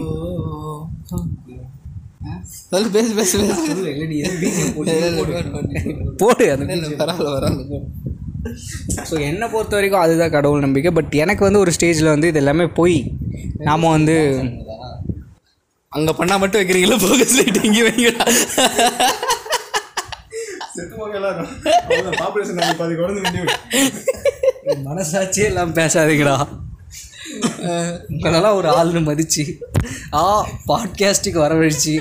சொல்லு 2.71 2.91
பேசு 2.91 3.15
பேசு 3.15 3.41
பேசு. 3.41 4.67
போடு 6.21 6.53
அது 6.53 6.65
பரவாயில்ல 7.01 7.35
பரவாயில்ல 7.35 7.81
ஸோ 9.09 9.21
என்னை 9.21 9.49
பொறுத்த 9.49 9.77
வரைக்கும் 9.77 10.01
அதுதான் 10.01 10.31
கடவுள் 10.31 10.61
நம்பிக்கை. 10.61 10.91
பட் 10.91 11.15
எனக்கு 11.15 11.45
வந்து 11.45 11.59
ஒரு 11.59 11.73
ஸ்டேஜில் 11.77 12.07
வந்து 12.07 12.29
இது 12.29 12.39
எல்லாமே 12.39 12.69
போய் 12.79 13.15
நாம் 13.61 13.89
வந்து 13.89 14.43
அங்கே 15.93 16.13
பண்ணால் 16.19 16.43
மட்டும் 16.43 16.61
வைக்கிறீங்களா? 16.61 17.03
ஃபோக்கஸ் 17.03 17.39
லைட் 17.39 17.65
இங்கே 17.65 17.89
வைங்களா? 17.89 18.27
மனசாட்சியே 24.89 25.45
எல்லாம் 25.45 25.75
பேசாதீங்கடா. 25.75 26.49
உங்களெல்லாம் 28.12 28.58
ஒரு 28.60 28.70
ஆள்னு 28.76 29.02
மதிச்சு 29.08 29.44
ஆ 30.16 30.26
பாட்காஸ்ட்டுக்கு 30.70 31.40
வரவழைச்சு 31.46 31.96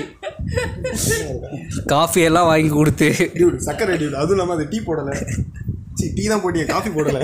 காஃபி 1.93 2.21
எல்லாம் 2.29 2.49
வாங்கி 2.49 2.71
கொடுத்து 2.71 3.09
டியூட் 3.35 3.57
சக்கரை 3.67 3.95
டியூட் 4.01 4.19
அதுவும் 4.21 4.37
இல்லாமல் 4.37 4.57
அது 4.57 4.67
டீ 4.71 4.79
போடலை 4.87 5.15
சி 5.99 6.07
டீ 6.17 6.25
தான் 6.27 6.41
போட்டிங்க 6.43 6.67
காஃபி 6.73 6.91
போடலை 6.97 7.21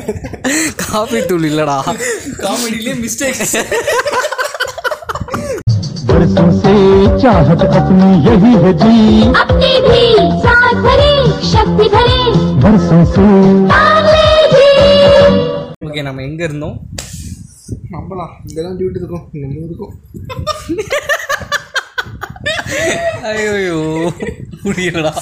காஃபி 0.86 1.22
தூள் 1.32 1.50
இல்லைடா 1.52 1.80
காமெடியிலே 2.46 2.96
மிஸ்டேக் 3.04 3.42
बरसों 6.10 6.50
से 6.58 6.74
चाहत 7.22 7.62
अपनी 7.72 8.06
यही 8.26 8.52
है 8.62 8.72
जी 8.82 8.94
अपनी 9.36 9.72
भी 9.86 10.04
साथ 10.44 10.76
भरे 10.86 11.10
शक्ति 11.50 11.88
भरे 11.96 12.20
बरसों 12.64 13.02
से 13.14 13.26
पाले 13.72 14.22
भी 14.54 14.70
ஓகே 15.88 16.04
நம்ம 16.08 16.24
எங்கே 16.24 16.46
இருந்தோம் 16.48 16.78
நம்பலாம் 17.95 18.35
இதெல்லாம் 18.51 18.77
டியூட் 18.81 18.99
இருக்கும். 19.01 19.27
நம்ம 19.43 19.65
இருக்கும். 19.69 19.95
ஐயோ 23.31 23.79
முடியலடா. 24.65 25.13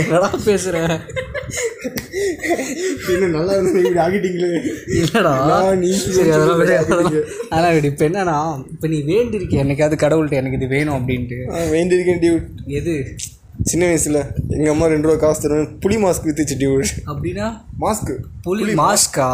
என்னடா 0.00 0.28
பேசுற? 0.48 0.76
இன்னும் 3.12 3.34
நல்லா 3.36 3.52
இருந்து 3.56 3.80
இப்படி 3.82 4.00
ஆகிட்டீங்களே 4.04 4.50
இல்லடா. 5.00 5.32
நீ 5.82 5.88
சரி 6.02 6.30
அதெல்லாம் 6.36 6.60
விடு, 6.60 6.74
அதெல்லாம். 6.82 7.74
விடு. 7.76 7.90
இப்போ 7.92 8.04
என்னன்னா 8.08 8.36
இப்போ 8.74 8.88
நீ 8.92 8.98
வேண்டியிருக்க 9.10 9.62
என்னைக்காவது 9.64 9.98
கடவுள்கிட்ட 10.04 10.40
எனக்கு 10.42 10.58
இது 10.60 10.68
வேணும் 10.76 10.96
அப்படின்ட்டு. 10.98 11.38
வேண்டியிருக்கேன் 11.74 12.22
டியூட் 12.24 12.48
எது? 12.80 12.94
சின்ன 13.68 13.84
வயசுல 13.88 14.18
எங்க 14.56 14.68
அம்மா 14.72 14.86
ரெண்டு 14.92 15.06
ரூபா 15.06 15.16
காசு 15.22 15.40
தருவேன் 15.42 15.72
புளி 15.82 15.96
மாஸ்க் 16.04 16.26
வித்துச்சு 16.28 16.56
டியூட் 16.60 16.90
அப்படின்னா 17.12 17.46
மாஸ்க் 17.82 18.12
புலி 18.46 18.74
மாஸ்கா 18.80 19.26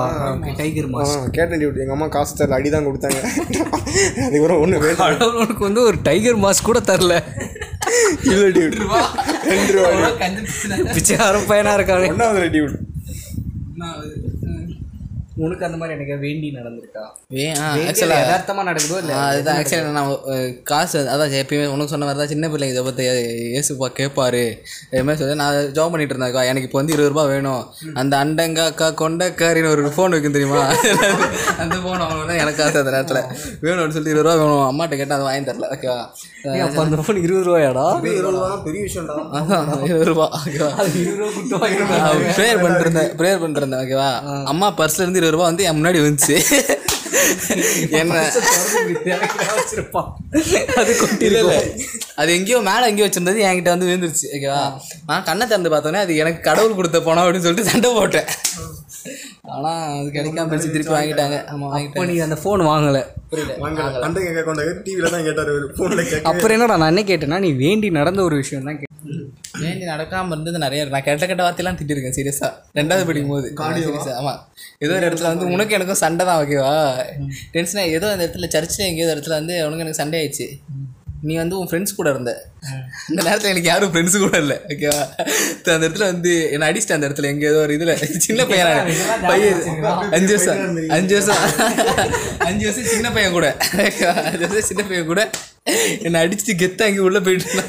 டைகர் 0.61 0.89
மாஸ்க் 0.95 1.29
கேட்டேன் 1.37 1.61
டியூட் 1.63 1.79
எங்க 1.83 1.95
அம்மா 1.97 2.09
காசு 2.17 2.33
தரல 2.39 2.59
அடி 2.59 2.71
தான் 2.75 2.87
கொடுத்தாங்க. 2.89 3.21
அதுக்கப்புறம் 4.25 4.61
ஒன்று 4.65 4.81
வேணும் 4.85 5.39
உனக்கு 5.45 5.63
வந்து 5.69 5.83
ஒரு 5.89 5.99
டைகர் 6.09 6.43
மாஸ்க் 6.45 6.69
கூட 6.71 6.83
தரல. 6.91 7.15
இல்லை 8.33 8.49
டியூட் 8.57 8.77
ரெண்டு 9.53 9.73
ரூபா. 9.77 10.11
பிச்சைக்காரன் 10.97 11.49
பையனா 11.53 11.75
இருக்கானே. 11.79 12.11
ஒன்றாவது 12.15 12.51
டியூட் 12.57 12.77
உனக்கு 15.37 15.65
அந்த 15.67 15.79
மாதிரி 15.79 15.95
எனக்கு 15.97 16.15
வேண்டி 16.23 16.49
நடந்திருக்கா? 16.55 17.03
ஆக்சுவலாக 17.83 18.29
நடக்குதோ 18.69 18.99
இல்லை 19.03 19.15
அதுதான் 19.23 19.59
ஆக்சுவலாக 19.61 19.91
நான் 19.97 20.13
காசு 20.71 21.01
அதான் 21.15 21.35
எப்பயுமே 21.41 21.67
உனக்கு 21.73 21.93
சொன்ன 21.93 22.07
மாதிரி 22.07 22.21
தான் 22.21 22.33
சின்ன 22.33 22.49
பிள்ளைங்க 22.53 22.75
இதை 22.75 22.85
பற்றி 22.87 23.05
ஏசுப்பா 23.59 23.89
கேட்பாரு 23.99 24.43
இதுமாதிரி 24.91 25.19
சொல்லி 25.21 25.37
நான் 25.43 25.59
ஜாப் 25.77 25.93
பண்ணிட்டு 25.93 26.15
இருந்தேன்க்கா 26.15 26.45
எனக்கு 26.51 26.69
இப்போ 26.69 26.81
வந்து 26.81 26.95
இருபது 26.97 27.13
ரூபா 27.13 27.25
வேணும். 27.33 27.63
அந்த 28.01 28.15
அண்டங்க 28.23 28.61
அக்கா 28.71 28.89
கொண்டக்காரின்னு 29.03 29.73
ஒரு 29.75 29.93
ஃபோன் 29.97 30.15
வைக்கும் 30.17 30.37
தெரியுமா? 30.37 30.63
அந்த 31.63 31.77
ஃபோன் 31.77 32.01
அவங்களுக்கு 32.05 32.43
எனக்கு 32.45 32.65
ஆசை 32.67 32.81
அந்த 32.83 32.95
நேரத்தில். 32.97 33.23
வேணும்னு 33.65 33.97
சொல்லி 33.97 34.13
இருபது 34.15 34.27
ரூபா 34.29 34.37
வேணும். 34.43 34.65
அம்மாட்ட 34.71 34.97
கேட்டால் 34.97 35.19
அதை 35.19 35.27
வாங்கி 35.29 35.51
தரல 35.51 35.69
ஓகேவா 35.77 36.01
அப்போ 36.65 36.81
அந்த 36.83 36.97
ஃபோன் 37.01 37.21
இருபது 37.23 37.47
ரூபாயாடா? 37.49 37.85
இருபது 38.07 38.25
ரூபா. 38.29 38.49
பெரிய 38.67 38.81
விஷயம்டா. 38.87 39.15
இருபது 39.87 40.09
ரூபா 40.11 40.27
ஓகேவா 40.39 40.71
ப்ரேயர் 42.37 42.61
பண்ணிட்டு 42.61 42.85
இருந்தேன் 42.87 43.11
ப்ரேயர் 43.19 43.41
பண்ணிட்டு 43.41 43.63
இருந்தேன் 43.63 43.83
ஓகேவா? 43.85 44.11
அம்மா 44.53 44.69
பர்ஸ்ல 44.79 45.05
இருபது 45.27 45.37
ரூபா 45.37 45.49
வந்து 45.51 45.67
என் 45.69 45.79
முன்னாடி 45.79 46.01
வந்துச்சு. 46.03 46.37
என்ன? 48.01 48.17
அது 50.81 50.91
கொட்டி 51.01 51.25
இல்ல. 51.29 51.39
இல்ல 51.43 51.55
அது 52.21 52.31
எங்கேயோ 52.37 52.59
மேல 52.69 52.89
எங்கேயோ 52.91 53.07
வச்சிருந்தது 53.07 53.45
என்கிட்ட 53.49 53.75
வந்து 53.75 53.89
விழுந்துருச்சு. 53.89 54.27
ஓகேவா 54.37 54.63
நான் 55.09 55.27
கண்ணை 55.29 55.45
திறந்து 55.47 55.73
பார்த்தோன்னே 55.75 56.03
அது 56.05 56.13
எனக்கு 56.23 56.41
கடவுள் 56.41 56.79
கொடுத்த 56.79 57.01
பணம் 57.01 57.23
அப்படின்னு 57.25 57.47
சொல்லிட்டு 57.47 57.71
சண்டை 57.71 57.91
போட்டேன். 57.93 58.29
ஆனா 59.55 59.73
அது 59.97 60.09
கிடைக்காம 60.17 60.47
போயிடுச்சு. 60.51 60.73
திருப்பி 60.75 60.95
வாங்கிட்டாங்க. 60.97 61.37
ஆமா 61.53 61.67
இப்போ 61.67 61.75
வாங்கிட்டாங்க 61.75 62.07
நீ 62.13 62.17
அந்த 62.27 62.39
ஃபோன் 62.43 62.69
வாங்கலை. 62.71 63.03
கேட்க 66.11 66.29
அப்புறம் 66.31 66.57
என்னடா 66.57 66.77
நான் 66.83 66.93
என்ன 66.95 67.05
கேட்டேன்னா 67.13 67.41
நீ 67.47 67.53
வேண்டி 67.65 67.91
நடந்த 68.01 68.23
ஒரு 68.23 68.37
விஷயம் 68.43 68.69
தான் 68.71 68.81
கேட்டேன் 69.09 69.63
வேண்டி 69.63 69.85
நடக்காம 69.87 70.33
இருந்தது 70.35 70.59
நிறைய. 70.59 70.81
நான் 70.87 71.05
கெட்ட 71.05 71.27
கெட்ட 71.27 71.43
வார்த்தையெல்லாம் 71.43 71.79
திட்டிருக்கேன் 71.79 72.17
சீரியஸா 72.17 72.49
ரெண்டாவது 72.79 73.07
படிக்கும் 73.09 73.35
போது 73.35 73.49
சீரியஸா 73.81 74.15
ஆமா. 74.21 74.35
ஏதோ 74.85 74.93
ஒரு 74.99 75.07
இடத்துல 75.09 75.33
வந்து 75.33 75.53
உனக்கு 75.55 75.77
எனக்கும் 75.77 76.03
சண்டை 76.03 76.27
தான் 76.27 76.41
ஓகேவா 76.43 76.75
டென்ஷனா 77.55 77.85
ஏதோ 77.97 78.09
அந்த 78.13 78.25
இடத்துல 78.27 78.51
சர்ச்சில் 78.55 78.89
எங்கேயோ 78.89 79.09
இடத்துல 79.15 79.39
வந்து 79.41 79.57
உனக்கு 79.67 79.85
எனக்கு 79.85 80.03
சண்டை 80.03 80.19
ஆயிடுச்சு. 80.21 80.49
நீ 81.23 81.35
வந்து 81.37 81.57
உன் 81.59 81.69
ஃப்ரெண்ட்ஸ் 81.69 81.97
கூட 81.99 82.09
இருந்த. 82.13 82.33
அந்த 83.07 83.21
நேரத்தில் 83.23 83.51
எனக்கு 83.53 83.71
யாரும் 83.71 83.93
ஃப்ரெண்ட்ஸ் 83.93 84.17
கூட 84.23 84.37
இல்லை 84.43 84.57
ஓகேவா 84.73 85.01
அந்த 85.67 85.85
இடத்துல 85.87 86.07
வந்து 86.11 86.33
என்னை 86.53 86.67
அடிச்சிட்டேன் 86.69 86.99
அந்த 86.99 87.09
இடத்துல 87.09 87.31
எங்கேயோ 87.33 87.61
ஒரு 87.63 87.75
இதில். 87.77 87.93
சின்ன 88.27 88.45
பையன். 88.51 88.91
பையன் 89.25 89.63
அஞ்சு 90.17 90.33
வருஷம் 90.35 90.61
அஞ்சு 90.97 91.15
வருஷம் 91.19 91.41
அஞ்சு 92.49 92.65
வருஷம் 92.67 92.91
சின்ன 92.95 93.11
பையன் 93.11 93.37
கூட 93.39 93.49
ஓகேவா? 93.81 94.15
அஞ்சு 94.27 94.45
வருஷம் 94.47 94.69
சின்ன 94.71 94.85
பையன் 94.85 95.11
கூட 95.13 95.23
என்னை 96.03 96.21
அடிச்சுட்டு 96.25 96.57
கெத்தா 96.63 96.89
இங்கே 96.91 97.05
உள்ளே 97.09 97.21
போயிட்டு 97.21 97.63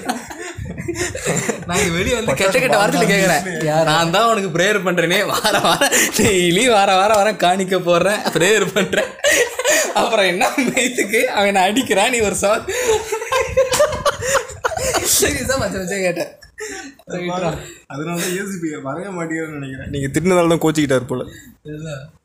இங்க 1.77 1.91
வெளியே 1.97 2.15
வந்து 2.17 2.37
கெட்ட 2.41 2.57
கெட்ட 2.59 2.77
வார்த்தையில 2.79 3.07
கேட்குறேன் 3.11 3.43
நான் 3.89 4.13
தான் 4.15 4.29
உனக்கு 4.31 4.49
ப்ரேயர் 4.55 4.85
பண்ணுறேனே 4.87 5.19
வார 5.31 5.55
வாரம் 5.65 5.93
டெய்லி 6.19 6.63
வார 6.75 6.89
வாரம் 6.99 7.19
வாரம் 7.19 7.41
காணிக்க 7.45 7.77
போடுறேன் 7.89 8.21
ப்ரேயர் 8.35 8.67
பண்ணுறேன் 8.77 9.11
அப்புறம் 10.01 10.27
என்ன 10.31 10.43
மைத்துக்கு? 10.65 11.21
அவன் 11.37 11.63
அடிக்கிறான் 11.65 12.11
நீ 12.13 12.19
ஒரு 12.29 12.37
சார் 12.41 12.63
சீரியஸாக 15.15 15.57
மச்ச 15.61 15.75
மச்சம் 15.81 16.03
கேட்டேன். 16.07 16.31
அதனால 17.91 18.17
தான் 18.19 18.33
ஏசிபி 18.39 18.69
வரவே 18.87 19.09
மாட்டேங்கிறேன்னு 19.17 19.57
நினைக்கிறேன். 19.59 19.89
நீங்கள் 19.93 20.11
திட்டினதால 20.13 20.51
தான் 20.53 20.63
கோச்சிக்கிட்டார் 20.63 21.09
போல. 21.11 21.23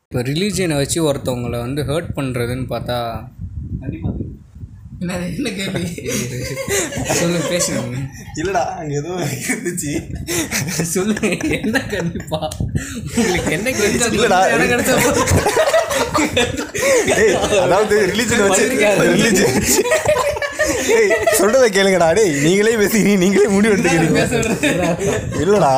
இப்போ 0.05 0.21
ரிலீஜியனை 0.29 0.75
வச்சு 0.81 0.99
ஒருத்தவங்களை 1.09 1.59
வந்து 1.65 1.83
ஹர்ட் 1.89 2.11
பண்ணுறதுன்னு 2.17 2.67
பார்த்தா 2.73 2.97
என்ன 5.03 5.15
என்ன 5.29 5.49
கேள்வி? 5.57 5.87
சொல்லு 7.19 7.39
பேசுங்க. 7.49 7.97
இல்லைடா 8.39 8.61
அங்கே 8.79 8.95
ஏதோ 9.01 9.13
இருந்துச்சு. 9.45 9.91
சொல்லுங்க 10.93 11.25
என்ன 11.57 11.77
கண்டிப்பா 11.93 12.39
உங்களுக்கு 13.15 13.53
என்ன 13.57 13.67
கிடைச்சா 13.71 14.07
இல்லடா. 14.13 14.39
எனக்கு 14.53 14.73
கிடைச்சா 14.73 14.95
அதாவது 17.65 17.95
ரிலீஜன் 18.11 18.43
வச்சு 18.45 18.63
ரிலீஜன் 19.15 19.53
சொல்றத 21.39 21.65
கேளுங்கடா. 21.77 22.07
டேய் 22.17 22.33
நீங்களே 22.45 22.75
பேசி 22.81 22.99
நீங்களே 23.23 23.47
முடிவு 23.55 23.73
எடுத்துக்கிறீங்க 23.75 24.21
இல்லடா. 25.43 25.71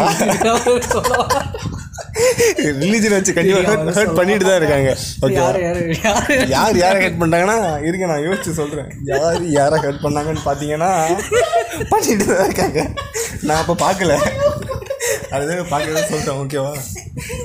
ரிலீஜன் 2.81 3.15
வச்சு 3.15 3.31
கண்டிப்பா 3.38 3.73
ஹர்ட் 3.97 4.17
பண்ணிட்டு 4.19 4.45
தான் 4.47 4.59
இருக்காங்க. 4.59 4.91
ஓகே 5.25 5.38
யாரு 6.55 6.77
யாரு 6.83 6.97
ஹர்ட் 7.03 7.19
பண்ணாங்கன்னா 7.23 7.57
இருங்க 7.88 8.05
நான் 8.11 8.25
யோசிச்சு 8.27 8.51
சொல்றேன். 8.59 8.89
யார் 9.11 9.43
யாரை 9.57 9.77
ஹர்ட் 9.86 10.03
பண்ணாங்கன்னு 10.05 10.43
பார்த்தீங்கன்னா 10.47 10.91
பண்ணிட்டு 11.91 12.25
தான் 12.31 12.45
இருக்காங்க. 12.47 12.81
நான் 13.47 13.61
அப்போ 13.61 13.75
பார்க்கல 13.86 14.15
அதுதான் 15.33 15.71
பார்க்கவே 15.73 16.03
சொல்றேன் 16.13 16.39
ஓகேவா 16.41 16.73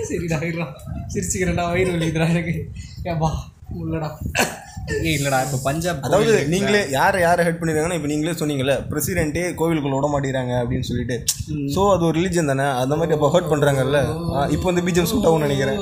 சரிடா 0.08 0.66
சிரிச்சுக்கிறேன்டா 1.12 1.66
வயிறு 1.72 1.94
வலிக்குதுடா 1.94 2.28
எனக்கு. 2.34 2.54
ஏப்பா 3.12 3.30
உள்ளடா. 3.80 4.10
இல்லடா 5.14 5.38
இப்போ 5.46 5.58
பஞ்சாப் 5.66 6.04
அதாவது 6.06 6.32
நீங்களே 6.52 6.80
யாரை 6.96 7.18
யாரை 7.26 7.42
ஹெல்ப் 7.46 7.60
பண்ணிருக்காங்கன்னா 7.60 7.98
இப்போ 7.98 8.10
நீங்களே 8.12 8.34
சொன்னீங்கல்ல 8.40 8.74
பிரசிடென்ட்டே 8.90 9.44
கோவிலுக்குள்ள 9.60 9.96
விட 9.98 10.08
மாட்டேங்கிறாங்க 10.12 10.54
அப்படின்னு 10.62 10.88
சொல்லிட்டு. 10.90 11.16
ஸோ 11.74 11.80
அது 11.94 12.04
ஒரு 12.08 12.14
ரிலீஜன் 12.18 12.50
தானே? 12.52 12.66
அந்த 12.82 12.96
மாதிரி 13.00 13.16
அப்போ 13.16 13.30
ஹர்ட் 13.34 13.50
பண்ணுறாங்கல்ல 13.52 14.00
இப்போ 14.56 14.66
வந்து 14.70 14.84
பிஜிஎம் 14.88 15.10
சூட் 15.12 15.26
ஆகும்னு 15.30 15.48
நினைக்கிறேன். 15.48 15.80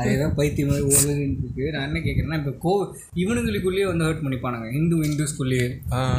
அதுதான் 0.00 0.34
பைத்தியம் 0.40 0.70
மாதிரி 0.72 1.26
இருக்கு 1.26 1.66
நான் 1.76 1.86
என்ன 1.88 2.00
கேட்குறேன்னா 2.06 2.40
இப்போ 2.42 2.54
கோ 2.64 2.74
இவனுங்களுக்குள்ளேயே 3.24 3.86
வந்து 3.92 4.06
ஹர்ட் 4.08 4.24
பண்ணிப்பானுங்க. 4.26 4.68
ஹிந்து 4.78 5.02
ஹிந்துஸ்குள்ளேயே 5.06 5.68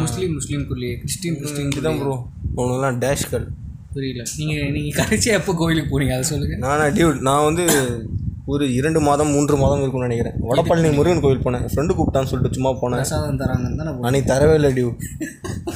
முஸ்லீம் 0.06 0.36
முஸ்லீம்குள்ளேயே 0.40 0.96
கிறிஸ்டின் 1.04 1.40
கிறிஸ்டின் 1.42 1.74
இதுதான் 1.74 2.00
ப்ரோ 2.04 2.16
ஒன்றுலாம் 2.62 3.02
டேஷ்கள் 3.06 3.48
புரியல. 3.96 4.24
நீங்கள் 4.40 4.70
நீங்கள் 4.76 4.98
கடைசியாக 5.00 5.40
எப்போ 5.40 5.54
கோயிலுக்கு 5.62 5.90
போனீங்க? 5.94 6.16
அதை 6.18 6.26
சொல்லுங்கள் 6.34 6.62
நானா 6.66 6.86
டியூட் 6.98 7.26
நான் 7.28 7.48
வந்து 7.48 7.64
ஒரு 8.48 8.66
இரண்டு 8.78 9.00
மாதம் 9.06 9.32
மூன்று 9.34 9.56
மாதம் 9.62 9.82
இருக்கும்னு 9.82 10.08
நினைக்கிறேன். 10.08 10.36
வடபழனி 10.50 10.90
முருகன் 10.96 11.22
கோவில் 11.24 11.44
போனேன். 11.44 11.66
ஃப்ரெண்டு 11.72 11.96
கூப்பிட்டான்னு 11.98 12.30
சொல்லிட்டு 12.32 12.58
சும்மா 12.58 12.72
போனேன். 12.80 13.02
பிரசாதம் 13.02 13.40
தராங்கன்னு 13.42 13.78
தான் 13.80 13.90
அன்னைக்கு 14.08 14.30
தரவே 14.32 14.54
இல்லை 14.60 14.72
டியூட் 14.78 15.04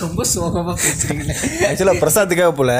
ரொம்ப 0.03 0.23
சோகமாக 0.31 0.73
பேசுகிறீங்களே 0.83 1.35
ஆக்சுவலாக 1.67 2.01
பிரசாத்துக்காக 2.01 2.53
போல. 2.59 2.71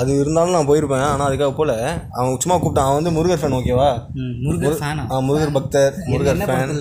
அது 0.00 0.10
இருந்தாலும் 0.22 0.56
நான் 0.56 0.68
போயிருப்பேன் 0.70 1.04
ஆனால் 1.08 1.26
அதுக்காக 1.28 1.52
போல. 1.58 1.72
அவன் 2.18 2.40
சும்மா 2.44 2.56
கூப்பிட்டான். 2.56 2.88
அவன் 2.88 2.98
வந்து 3.00 3.14
முருகர் 3.16 3.40
ஃபேன் 3.42 3.56
ஓகேவா 3.58 3.88
முருகர் 4.46 4.78
ஃபேனா 4.82 5.04
ஆ, 5.10 5.20
முருகர் 5.28 5.54
பக்தர் 5.58 5.94
முருகர் 6.12 6.42
ஃபேன் 6.42 6.74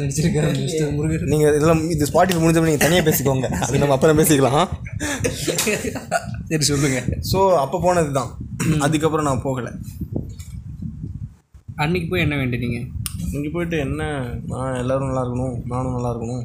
முருகர்? 0.98 1.26
நீங்கள் 1.34 1.56
இதெல்லாம் 1.60 1.84
இது 1.96 2.10
ஸ்பாட்டிஃபை 2.12 2.42
முடிஞ்சப்ப 2.44 2.70
நீங்கள் 2.72 2.86
தனியாக 2.86 3.06
பேசிக்கோங்க. 3.10 3.50
அது 3.68 3.82
நம்ம 3.84 3.96
அப்புறம் 3.98 4.20
பேசிக்கலாம். 4.22 4.64
சரி 6.50 6.66
சொல்லுங்க. 6.72 7.00
ஸோ 7.32 7.40
அப்போ 7.64 7.80
போனது 7.80 8.12
தான் 8.20 8.32
அதுக்கப்புறம் 8.86 9.28
நான் 9.30 9.46
போகலை. 9.46 9.74
அன்னைக்கு 11.84 12.08
போய் 12.12 12.24
என்ன 12.26 12.36
வேண்டினீங்க? 12.40 12.78
இங்கே 13.36 13.50
போயிட்டு 13.56 13.78
என்ன? 13.86 14.04
நான் 14.52 14.78
எல்லோரும் 14.82 15.10
நல்லா 15.10 15.24
இருக்கணும் 15.26 15.56
நானும் 15.72 15.96
நல்லா 15.98 16.12
இருக்கணும். 16.14 16.44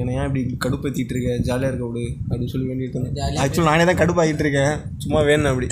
என்னை 0.00 0.14
ஏன் 0.18 0.26
இப்படி 0.28 0.42
கடுப்பேற்றிட்டு 0.64 1.12
இருக்க? 1.14 1.32
ஜாலியாக 1.48 1.70
இருக்க 1.70 1.86
விடு 1.88 2.04
அப்படின்னு 2.28 2.52
சொல்லி 2.52 2.68
வேண்டிட்டு 2.70 2.98
இருந்தேன். 2.98 3.38
ஆக்சுவலாக 3.44 3.70
நானே 3.70 3.86
தான் 3.88 4.00
கடுப்பாகிட்டு 4.00 4.44
இருக்கேன். 4.46 4.74
சும்மா 5.04 5.20
வேணும் 5.28 5.50
அப்படி. 5.52 5.68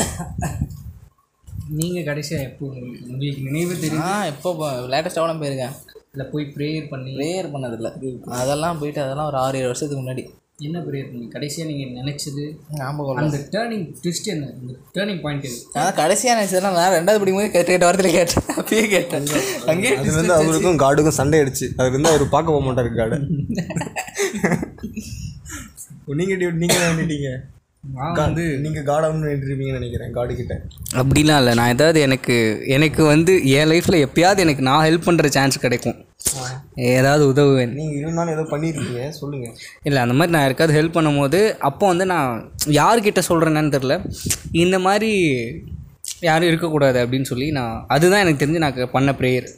நீங்கள் 1.80 2.08
கடைசியாக 2.10 2.46
எப்போ 2.48 2.64
உங்களுக்கு 2.70 3.10
உங்களுக்கு 3.12 3.48
நினைவு 3.48 3.74
தெரியும் 3.84 4.06
ஆ 4.08 4.12
எப்போ 4.32 4.70
லேட்டஸ்ட்டாக 4.92 5.24
கூட 5.24 5.36
போயிருக்கேன். 5.42 5.74
இல்லை 6.14 6.26
போய் 6.32 6.44
ப்ரேயர் 6.56 6.88
பண்ணி? 6.92 7.12
ப்ரேயர் 7.20 7.52
பண்ணதில்ல. 7.54 7.90
அதெல்லாம் 8.42 8.80
போயிட்டு 8.82 9.00
அதெல்லாம் 9.06 9.30
ஒரு 9.32 9.38
ஆறு 9.44 9.58
ஏழு 9.60 9.70
வருஷத்துக்கு 9.70 10.02
முன்னாடி. 10.02 10.24
என்ன 10.58 10.80
ப்ரேயர் 10.80 11.30
கடைசியாக 11.32 11.68
நீங்கள் 11.70 11.94
நினச்சது? 12.00 12.42
ஞாபகம். 12.74 13.16
அந்த 13.20 13.38
டேர்னிங் 13.54 13.86
ட்விஸ்ட் 14.02 14.28
என்ன? 14.34 14.44
அந்த 14.58 14.72
டேர்னிங் 14.94 15.20
பாயிண்ட் 15.20 15.46
எது? 15.48 15.56
நான் 15.76 15.96
கடைசியாக 15.96 16.36
நினச்சதெல்லாம் 16.38 16.76
நான் 16.78 16.94
ரெண்டாவது 16.96 17.20
படிக்கும்போது 17.20 17.50
கேட்ட 17.50 17.70
கேட்ட 17.72 17.86
வாரத்தில் 17.86 18.16
கேட்டேன். 18.18 18.46
அப்பயே 18.56 18.84
கேட்டேன். 18.86 19.26
அங்கேயே 19.72 19.94
அதுலேருந்து 19.96 20.36
அவருக்கும் 20.36 20.80
காடுக்கும் 20.84 21.18
சண்டை 21.18 21.38
ஆயிடுச்சு 21.40 21.66
அதுலேருந்து 21.78 22.12
அவர் 22.12 22.24
பார்க்க 22.28 22.54
போக 22.54 22.64
மாட்டார் 22.68 22.98
காடை. 23.00 23.18
நீங்கள் 26.20 26.40
நீங்கள் 26.54 26.82
வேண்டிட்டீங்க 26.82 27.28
நான் 27.34 27.44
வந்து 28.24 28.44
நீங்கள் 28.64 28.86
காடான்னு 28.88 29.28
வேண்டிருப்பீங்கன்னு 29.30 29.78
நினைக்கிறேன் 29.80 30.12
காடு 30.16 30.32
கிட்ட. 30.34 30.54
அப்படிலாம் 31.00 31.40
இல்லை. 31.42 31.54
நான் 31.60 31.72
ஏதாவது 31.74 31.98
எனக்கு 32.06 32.36
எனக்கு 32.76 33.02
வந்து 33.12 33.32
என் 33.56 33.70
லைஃப்பில் 33.72 34.04
எப்பயாவது 34.06 34.44
எனக்கு 34.46 34.62
நான் 34.68 34.84
ஹெல்ப் 34.86 35.06
பண்ணுற 35.08 35.28
சான்ஸ் 35.36 35.64
கிடைக்கும். 35.64 35.98
ஏதாவது 36.94 37.24
உதவுவேன் 37.32 37.72
நீங்கள் 37.80 37.98
இருந்தாலும் 38.02 38.34
ஏதோ 38.34 38.44
பண்ணியிருக்கீங்க 38.52 39.08
சொல்லுங்கள் 39.18 39.56
இல்லை 39.88 39.98
அந்த 40.04 40.14
மாதிரி 40.18 40.32
நான் 40.34 40.44
யாருக்காவது 40.44 40.76
ஹெல்ப் 40.78 40.96
பண்ணும்போது 40.98 41.40
அப்போ 41.68 41.84
வந்து 41.86 42.06
நான் 42.14 42.30
யார்கிட்ட 42.78 43.22
சொல்கிறேன்னு 43.30 43.74
தெரில 43.76 43.96
இந்த 44.64 44.78
மாதிரி 44.86 45.10
யாரும் 46.20 46.50
இருக்கக்கூடாது 46.50 46.98
அப்படின்னு 47.04 47.30
சொல்லி 47.32 47.48
நான் 47.50 47.76
அதுதான் 47.96 48.24
எனக்கு 48.24 48.42
தெரிஞ்சு 48.42 48.64
நான் 48.64 48.94
பண்ண 48.96 49.12
ப்ரேயர் 49.20 49.48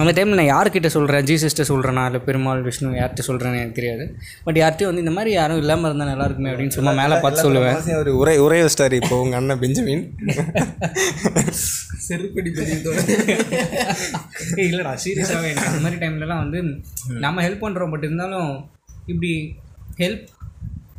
அந்த 0.00 0.10
டைமில் 0.16 0.38
நான் 0.38 0.50
யார்கிட்ட 0.52 0.88
சொல்கிறேன் 0.94 1.26
ஜீசஸ்ட்ட 1.28 1.64
சொல்கிறேனா 1.70 2.02
இல்லை 2.08 2.20
பெருமாள் 2.26 2.62
விஷ்ணு 2.66 2.90
யார்கிட்ட 2.98 3.22
சொல்கிறேன்னு 3.28 3.60
எனக்கு 3.60 3.78
தெரியாது. 3.78 4.04
பட் 4.46 4.58
யார்கிட்டயும் 4.60 4.90
வந்து 4.90 5.04
இந்த 5.04 5.14
மாதிரி 5.16 5.30
யாரும் 5.34 5.60
இல்லாமல் 5.62 5.88
இருந்தால் 5.88 6.10
நல்லா 6.10 6.26
இருக்குமே 6.28 6.50
அப்படின்னு 6.50 6.76
சும்மா 6.76 6.92
மேலே 7.00 7.16
பார்த்து 7.24 7.44
சொல்லுவேன். 7.46 7.98
ஒரு 8.02 8.12
உரை 8.22 8.36
உரை 8.46 8.58
வச்சிட்டாரு 8.62 8.98
இப்போ 9.02 9.16
உங்கள் 9.22 9.38
அண்ணன் 9.40 9.62
பெஞ்சமின். 9.64 10.04
செருப்படி 12.08 12.50
இல்லைடா 14.68 14.94
சீரியஸாகவே 15.04 15.50
அந்த 15.68 15.80
மாதிரி 15.84 16.00
டைம்லலாம் 16.04 16.42
வந்து 16.44 16.60
நம்ம 17.24 17.46
ஹெல்ப் 17.46 17.64
பண்ணுறோம் 17.64 17.92
பட் 17.94 18.06
இருந்தாலும் 18.08 18.50
இப்படி 19.12 19.32
ஹெல்ப் 20.02 20.24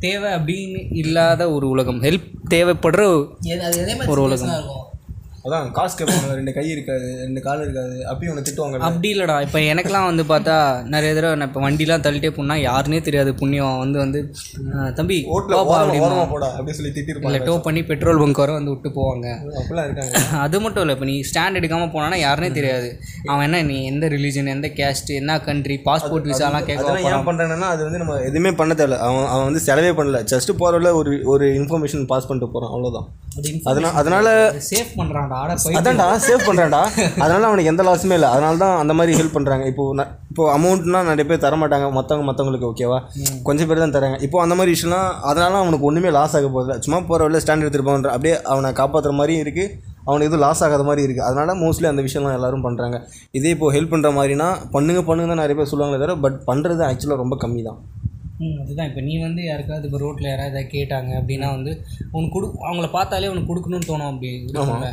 தேவை 0.05 0.31
அப்படின்னு 0.39 0.79
இல்லாத 1.03 1.43
ஒரு 1.51 1.65
உலகம். 1.75 2.01
ஹெல்ப் 2.03 2.27
தேவைப்படுற 2.49 3.03
ஒரு 4.13 4.21
உலகம். 4.27 4.51
அதான் 5.45 5.65
காசு 5.73 5.95
கேட்பாங்க 5.97 6.35
ரெண்டு 6.37 6.51
கை 6.53 6.63
இருக்காது 6.69 7.07
ரெண்டு 7.19 7.39
கால் 7.43 7.59
இருக்காது 7.63 7.95
அப்பயும் 8.11 8.31
உன்னை 8.31 8.43
திட்டுவாங்க 8.45 8.77
அப்படி 8.87 9.09
இல்லைடா 9.11 9.35
இப்போ 9.45 9.59
எனக்கெலாம் 9.71 10.07
வந்து 10.07 10.23
பார்த்தா 10.29 10.55
நிறைய 10.93 11.11
தடவை 11.13 11.33
நான் 11.35 11.49
இப்போ 11.49 11.61
வண்டிலாம் 11.65 12.03
தள்ளிட்டே 12.05 12.31
போனால் 12.33 12.61
யாருனே 12.63 12.99
தெரியாது 13.05 13.31
புண்ணியம் 13.39 13.75
வந்து 13.81 13.97
வந்து 14.01 14.19
"ஆ, 14.71 14.87
தம்பி 14.97 15.17
ஓட்டில் 15.33 15.55
போப்பா" 15.55 15.67
ஓரமா 15.67 15.81
அப்படிமா 15.81 16.07
ஓரமா 16.07 16.23
போடா 16.31 16.49
அப்படின்னு 16.51 16.77
சொல்லி 16.77 16.89
இல்லை 16.89 16.97
திட்டிருப்பாங்க 16.99 17.41
டோ 17.47 17.55
பண்ணி 17.65 17.83
பெட்ரோல் 17.89 18.21
பங்க் 18.21 18.41
வர 18.43 18.53
வந்து 18.55 18.73
விட்டு 18.73 18.91
போவாங்க. 18.95 19.27
அப்படிலாம் 19.59 19.87
இருக்காங்க. 19.87 20.13
அது 20.41 20.59
மட்டும் 20.63 20.83
இல்லை 20.83 20.95
இப்போ 20.95 21.09
நீ 21.09 21.17
ஸ்டாண்ட் 21.29 21.59
எடுக்காமல் 21.59 21.93
போனானா 21.93 22.19
யாருனே 22.23 22.49
தெரியாது. 22.53 22.89
அவன் 23.27 23.45
என்ன 23.47 23.61
நீ 23.69 23.77
எந்த 23.87 24.09
ரிலீஜன் 24.13 24.51
எந்த 24.53 24.69
கேஸ்ட் 24.75 25.11
என்ன 25.15 25.37
கண்ட்ரி 25.45 25.77
பாஸ்போர்ட் 25.85 26.31
விசாலாம் 26.31 26.67
கேட்க 26.67 26.89
ஏன் 27.11 27.27
பண்ணுறேன்னா 27.29 27.69
அது 27.71 27.83
வந்து 27.87 28.01
நம்ம 28.03 28.17
எதுவுமே 28.25 28.53
பண்ண 28.55 28.71
தேவையில்ல. 28.75 28.99
அவன் 29.05 29.29
அவன் 29.29 29.47
வந்து 29.47 29.63
செலவே 29.65 29.93
பண்ணல. 29.95 30.21
ஜஸ்ட் 30.31 30.53
போகிறவள 30.55 30.91
ஒரு 30.95 31.13
ஒரு 31.27 31.47
இன்ஃபர்மேஷன் 31.59 32.09
பாஸ் 32.11 32.27
பண்ணிட்டு 32.27 32.49
போகிறான் 32.49 32.73
அவ்வளோதான் 32.73 33.07
அதனால 33.67 33.91
அதனால 33.99 34.27
சேஃப் 34.67 34.91
பண்ணுறான்டா 34.97 35.39
அதான்டா 35.77 36.05
சேவ் 36.25 36.45
பண்ணுறான்டா 36.45 36.81
அதனால 37.23 37.41
அவனுக்கு 37.47 37.71
எந்த 37.71 37.83
லாஸுமே 37.87 38.15
இல்லை. 38.19 38.29
அதனால 38.33 38.59
தான் 38.61 38.75
அந்த 38.81 38.93
மாதிரி 38.93 39.17
ஹெல்ப் 39.19 39.35
பண்ணுறாங்க 39.37 39.65
இப்போ 39.71 39.83
இப்போ 40.31 40.43
அமௌண்ட்னா 40.53 41.01
நிறைய 41.09 41.25
பேர் 41.27 41.43
தர 41.43 41.55
மாட்டாங்க 41.59 41.87
மற்றவங்க 41.97 42.25
மற்றவங்களுக்கு 42.27 42.69
ஓகேவா 42.69 42.97
கொஞ்சம் 43.43 43.67
பேர் 43.69 43.83
தான் 43.83 43.95
தராங்க 43.95 44.17
இப்போ 44.25 44.37
அந்த 44.41 44.55
மாதிரி 44.55 44.73
விஷயம்லாம் 44.75 45.09
அதனால 45.29 45.59
அவனுக்கு 45.61 45.87
ஒன்றுமே 45.89 46.11
லாஸ் 46.15 46.35
ஆக 46.35 46.49
போதில்ல 46.49 46.77
சும்மா 46.79 46.99
போகிற 47.03 47.25
வழியில் 47.25 47.43
ஸ்டாண்ட் 47.43 47.63
எடுத்துகிட்டு 47.63 47.89
போன்ற 47.89 48.11
அப்படியே 48.15 48.35
அவனை 48.51 48.71
காப்பாற்றுற 48.79 49.13
மாதிரியும் 49.19 49.43
இருக்குது 49.43 49.67
அவனுக்கு 50.05 50.29
எதுவும் 50.29 50.43
லாஸ் 50.43 50.63
ஆகாத 50.65 50.83
மாதிரி 50.87 51.05
இருக்குது 51.05 51.27
அதனால 51.27 51.53
மோஸ்ட்லி 51.61 51.87
அந்த 51.91 52.03
விஷயம்லாம் 52.07 52.37
எல்லாரும் 52.39 52.65
பண்ணுறாங்க 52.65 52.97
இதே 53.33 53.53
இப்போ 53.55 53.69
ஹெல்ப் 53.75 53.93
பண்ணுற 53.93 54.11
மாதிரினா 54.17 54.47
பண்ணுங்க 54.75 55.03
பண்ணுங்க 55.07 55.29
தான் 55.31 55.43
நிறைய 55.43 55.57
பேர் 55.59 55.71
சொல்லுவாங்களே 55.71 56.01
தவிர 56.01 56.17
பட் 56.25 56.39
பண்ணுறது 56.49 56.83
ஆக்சுவலாக 56.89 57.23
ரொம்ப 57.23 57.37
கம்மி 57.43 57.63
தான் 57.63 57.79
அதுதான். 58.61 58.87
இப்போ 58.89 59.01
நீ 59.07 59.13
வந்து 59.25 59.41
யாருக்காவது 59.49 59.85
இப்போ 59.87 59.99
ரோட்டில் 60.03 60.29
யாராவது 60.31 60.51
ஏதாவது 60.53 60.71
கேட்டாங்க 60.75 61.11
அப்படின்னா 61.19 61.49
வந்து 61.57 61.71
உனக்கு 62.15 62.33
கொடு 62.35 62.47
அவங்கள 62.67 62.87
பார்த்தாலே 62.95 63.29
உனக்கு 63.33 63.49
கொடுக்கணும்னு 63.51 63.89
தோணும் 63.89 64.09
அப்படி 64.11 64.31
இருக்கும்ல. 64.37 64.89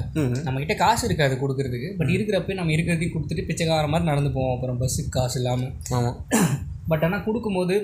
நம்மக்கிட்ட 0.46 0.76
காசு 0.84 1.02
இருக்காது 1.08 1.36
கொடுக்கறதுக்கு. 1.42 1.88
பட் 2.00 2.12
இருக்கிறப்ப 2.16 2.58
நம்ம 2.60 2.74
இருக்கிறதையும் 2.76 3.14
கொடுத்துட்டு 3.14 3.48
பிச்சைக்கார 3.48 3.88
மாதிரி 3.94 4.10
நடந்து 4.12 4.30
போவோம். 4.36 4.54
அப்புறம் 4.56 4.78
பஸ்ஸுக்கு 4.82 5.12
காசு 5.18 5.38
இல்லாமல் 5.40 5.72
பட் 6.90 7.04
ஆனால் 7.06 7.24
கொடுக்கும்போது 7.26 7.74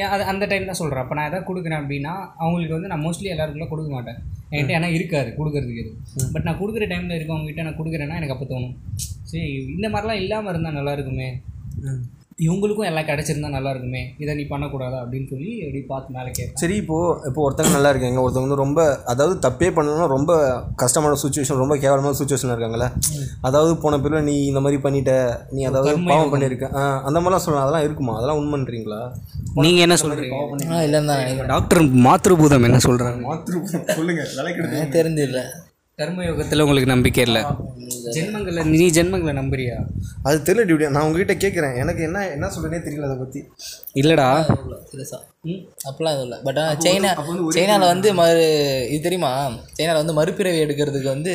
ஏன் 0.00 0.12
அது 0.14 0.22
அந்த 0.32 0.44
டைம் 0.50 0.68
தான் 0.68 0.78
சொல்கிறேன் 0.80 1.02
அப்போ 1.04 1.14
நான் 1.16 1.28
எதாவது 1.28 1.46
கொடுக்குறேன் 1.48 1.80
அப்படின்னா 1.82 2.12
அவங்களுக்கு 2.42 2.76
வந்து 2.76 2.90
நான் 2.92 3.04
மோஸ்ட்லி 3.06 3.32
எல்லாருக்குள்ள 3.34 3.66
கொடுக்க 3.72 3.90
மாட்டேன். 3.96 4.18
என்கிட்ட 4.52 4.76
ஏன்னா 4.78 4.90
இருக்காது 4.96 5.30
கொடுக்கறதுக்கு 5.38 5.82
எது. 5.84 5.92
பட் 6.34 6.46
நான் 6.48 6.60
கொடுக்குற 6.60 6.86
டைமில் 6.92 7.16
இருக்கவங்ககிட்ட 7.18 7.64
நான் 7.68 7.78
கொடுக்குறேன்னா 7.80 8.18
எனக்கு 8.20 8.36
அப்போ 8.36 8.48
தோணும். 8.52 8.74
சரி 9.30 9.44
இந்த 9.76 9.88
மாதிரிலாம் 9.94 10.22
இல்லாமல் 10.24 10.52
இருந்தால் 10.54 10.78
நல்லா 10.78 10.94
இருக்குமே. 10.98 11.28
இவங்களுக்கும் 12.38 12.86
எல்லாம் 12.86 13.06
கிடச்சிருந்தா 13.06 13.48
நல்லா 13.50 13.70
இருக்குமே. 13.72 14.00
இதை 14.22 14.32
நீ 14.34 14.44
பண்ணக்கூடாதா 14.48 14.98
அப்படின்னு 15.02 15.26
சொல்லி 15.30 15.50
அப்படி 15.60 15.80
பார்த்து 15.86 16.14
மேலே 16.14 16.30
கேட்பேன் 16.30 16.60
சரி 16.62 16.76
இப்போது 16.80 17.28
இப்போ 17.28 17.40
ஒருத்தங்க 17.44 17.72
நல்லா 17.74 17.90
இருக்காங்க 17.92 18.22
ஒருத்தவங்க 18.22 18.48
வந்து 18.48 18.62
ரொம்ப 18.62 18.80
அதாவது 19.12 19.34
தப்பே 19.44 19.68
பண்ணணும் 19.76 20.12
ரொம்ப 20.14 20.32
கஷ்டமான 20.82 21.18
சுச்சுவேஷன் 21.22 21.60
ரொம்ப 21.62 21.76
கேவலமான 21.82 22.14
சுச்சுவேஷன் 22.14 22.52
இருக்காங்கல்ல? 22.52 22.88
அதாவது 23.42 23.74
போன 23.82 24.00
பிறகு 24.00 24.22
நீ 24.24 24.36
இந்த 24.48 24.62
மாதிரி 24.62 24.80
பண்ணிட்ட 24.84 25.12
நீ 25.52 25.62
அதாவது 25.70 25.92
பாவம் 26.08 26.32
பண்ணியிருக்க 26.32 26.68
ஆ, 26.74 26.84
அந்த 27.04 27.18
மாதிரிலாம் 27.18 27.44
சொல்லலாம் 27.44 27.66
அதெல்லாம் 27.66 27.86
இருக்குமா? 27.86 28.14
அதெல்லாம் 28.18 28.40
உண்மைன்றீங்களா 28.42 29.00
நீங்கள் 29.60 29.84
என்ன 29.84 29.98
சொல்கிறீங்க 30.00 30.38
ஆ 30.72 30.82
இல்லைன்னு 30.86 31.10
தான் 31.12 31.52
டாக்டர் 31.52 31.82
மாத்ருபூதம் 32.06 32.66
என்ன 32.68 32.80
சொல்கிறாங்க 32.84 33.36
சொல்லுங்க 33.94 34.22
விலைக்கு 34.34 34.62
எனக்கு 34.70 34.96
தெரிஞ்சில்ல 34.96 35.42
கர்மயோகத்தில் 35.98 36.62
உங்களுக்கு 36.64 36.88
நம்பிக்கை 36.92 37.22
இல்லை? 37.26 37.40
ஜென்மங்களை 38.14 38.62
நீ 38.70 38.86
ஜென்மங்களை 38.96 39.32
நம்புறியா? 39.38 39.76
அது 40.26 40.38
தெரியல 40.46 40.64
டியூட்டி 40.68 40.88
நான் 40.94 41.04
உங்ககிட்ட 41.08 41.34
கேட்குறேன் 41.44 41.76
எனக்கு 41.82 42.02
என்ன 42.08 42.24
என்ன 42.36 42.48
சொல்றேனே 42.54 42.80
தெரியல 42.86 43.06
அதை 43.08 43.16
பற்றி 43.20 43.40
இல்லைடா. 44.00 44.26
பெருசா 44.90 45.18
அப்படிலாம் 45.88 46.14
எதுவும் 46.16 46.26
இல்லை. 46.28 46.38
பட் 46.46 46.58
ஆனால் 46.62 46.80
சைனா 46.86 47.12
சைனாவில் 47.58 47.92
வந்து 47.92 48.10
மறு 48.20 48.42
இது 48.94 49.00
தெரியுமா? 49.06 49.32
சைனாவில் 49.78 50.02
வந்து 50.02 50.16
மறுபிறவி 50.18 50.60
எடுக்கிறதுக்கு 50.64 51.10
வந்து 51.14 51.34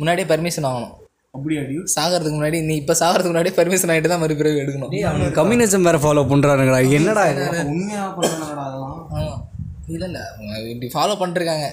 முன்னாடியே 0.00 0.28
பர்மிஷன் 0.32 0.68
வாங்கணும் 0.68 0.96
அப்படியா 1.34 1.60
டியூ? 1.68 1.82
சாகிறதுக்கு 1.96 2.36
முன்னாடி 2.38 2.60
நீ 2.68 2.74
இப்போ 2.82 2.94
சாகிறதுக்கு 3.02 3.34
முன்னாடி 3.34 3.52
பர்மிஷன் 3.60 3.92
ஆகிட்டு 3.94 4.12
தான் 4.14 4.22
மறுபிறவி 4.24 4.62
எடுக்கணும். 4.64 5.34
கம்யூனிசம் 5.40 5.86
வேறு 5.88 6.02
ஃபாலோ 6.06 6.24
பண்ணுறானுங்களா 6.32 6.80
என்னடா 6.98 7.24
இது? 7.34 7.44
உண்மையாக 7.74 8.10
பண்ணுறாங்கடா 8.18 8.64
அதெல்லாம். 8.70 9.38
இல்லை 9.94 10.08
இல்லை. 10.10 10.24
இப்படி 10.72 10.90
ஃபாலோ 10.96 11.14
பண்ணிருக்காங்க 11.22 11.68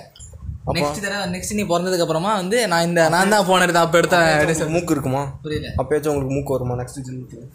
நெக்ஸ்ட் 0.76 1.02
தடவை 1.04 1.26
நெக்ஸ்ட் 1.34 1.58
நீ 1.58 1.64
பிறந்ததுக்கு 1.72 2.06
அப்புறமா 2.06 2.32
வந்து 2.42 2.58
நான் 2.72 2.86
இந்த 2.88 3.02
நான் 3.16 3.34
தான் 3.34 3.46
போன 3.50 3.66
எடுத்தேன். 3.66 3.86
அப்போ 3.88 4.56
சொல்லி 4.60 4.74
மூக்கு 4.76 4.94
இருக்குமா? 4.96 5.22
புரியல. 5.46 5.70
அப்பயாச்சும் 5.82 6.12
உங்களுக்கு 6.14 6.36
மூக்கு 6.38 6.56
வருமா? 6.56 6.76
நெக்ஸ்ட் 6.82 7.00
ஜென்மத்தில் 7.08 7.46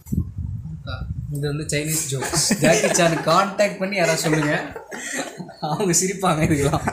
இது 1.37 1.45
வந்து 1.51 1.65
Chinese 1.73 2.01
jokes 2.13 2.47
Jackie 2.63 2.89
Chan 2.99 3.15
contact 3.29 3.79
பண்ணி 3.83 3.97
யாராவது 4.01 4.23
சொல்லுங்க. 4.25 4.55
அவங்க 5.69 5.93
சிரிப்பாங்க 6.01 6.41
இதுக்கெல்லாம். 6.47 6.85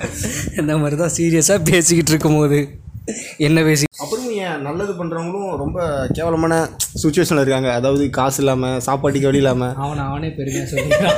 இந்த 0.59 0.73
மாதிரி 0.81 0.97
தான் 1.01 1.15
சீரியஸாக 1.17 1.65
பேசிக்கிட்டு 1.71 2.13
இருக்கும்போது 2.13 2.59
என்ன 3.45 3.59
பேசி 3.67 3.85
அப்புறம் 4.03 4.27
ஏன் 4.45 4.59
நல்லது 4.67 4.93
பண்ணுறவங்களும் 4.99 5.53
ரொம்ப 5.63 5.79
கேவலமான 6.17 6.53
சுச்சுவேஷனில் 7.03 7.43
இருக்காங்க. 7.43 7.69
அதாவது 7.79 8.03
காசு 8.17 8.39
இல்லாமல் 8.43 8.81
சாப்பாட்டுக்கு 8.87 9.29
வழி 9.29 9.41
இல்லாமல் 9.43 9.75
அவனை 9.85 10.03
அவனே 10.09 10.29
பெருமையாக 10.39 10.69
சொல்லிக்கிறான். 10.73 11.17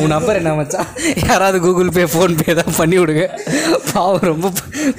உன் 0.00 0.12
நம்பர் 0.14 0.38
என்ன 0.40 0.52
மச்சான்? 0.58 0.90
யாராவது 1.28 1.58
கூகுள் 1.64 1.92
பே 1.96 2.04
ஃபோன்பே 2.12 2.54
தான் 2.60 2.76
பண்ணி 2.78 2.96
விடுங்க. 3.00 3.24
பாவம் 3.92 4.28
ரொம்ப 4.32 4.52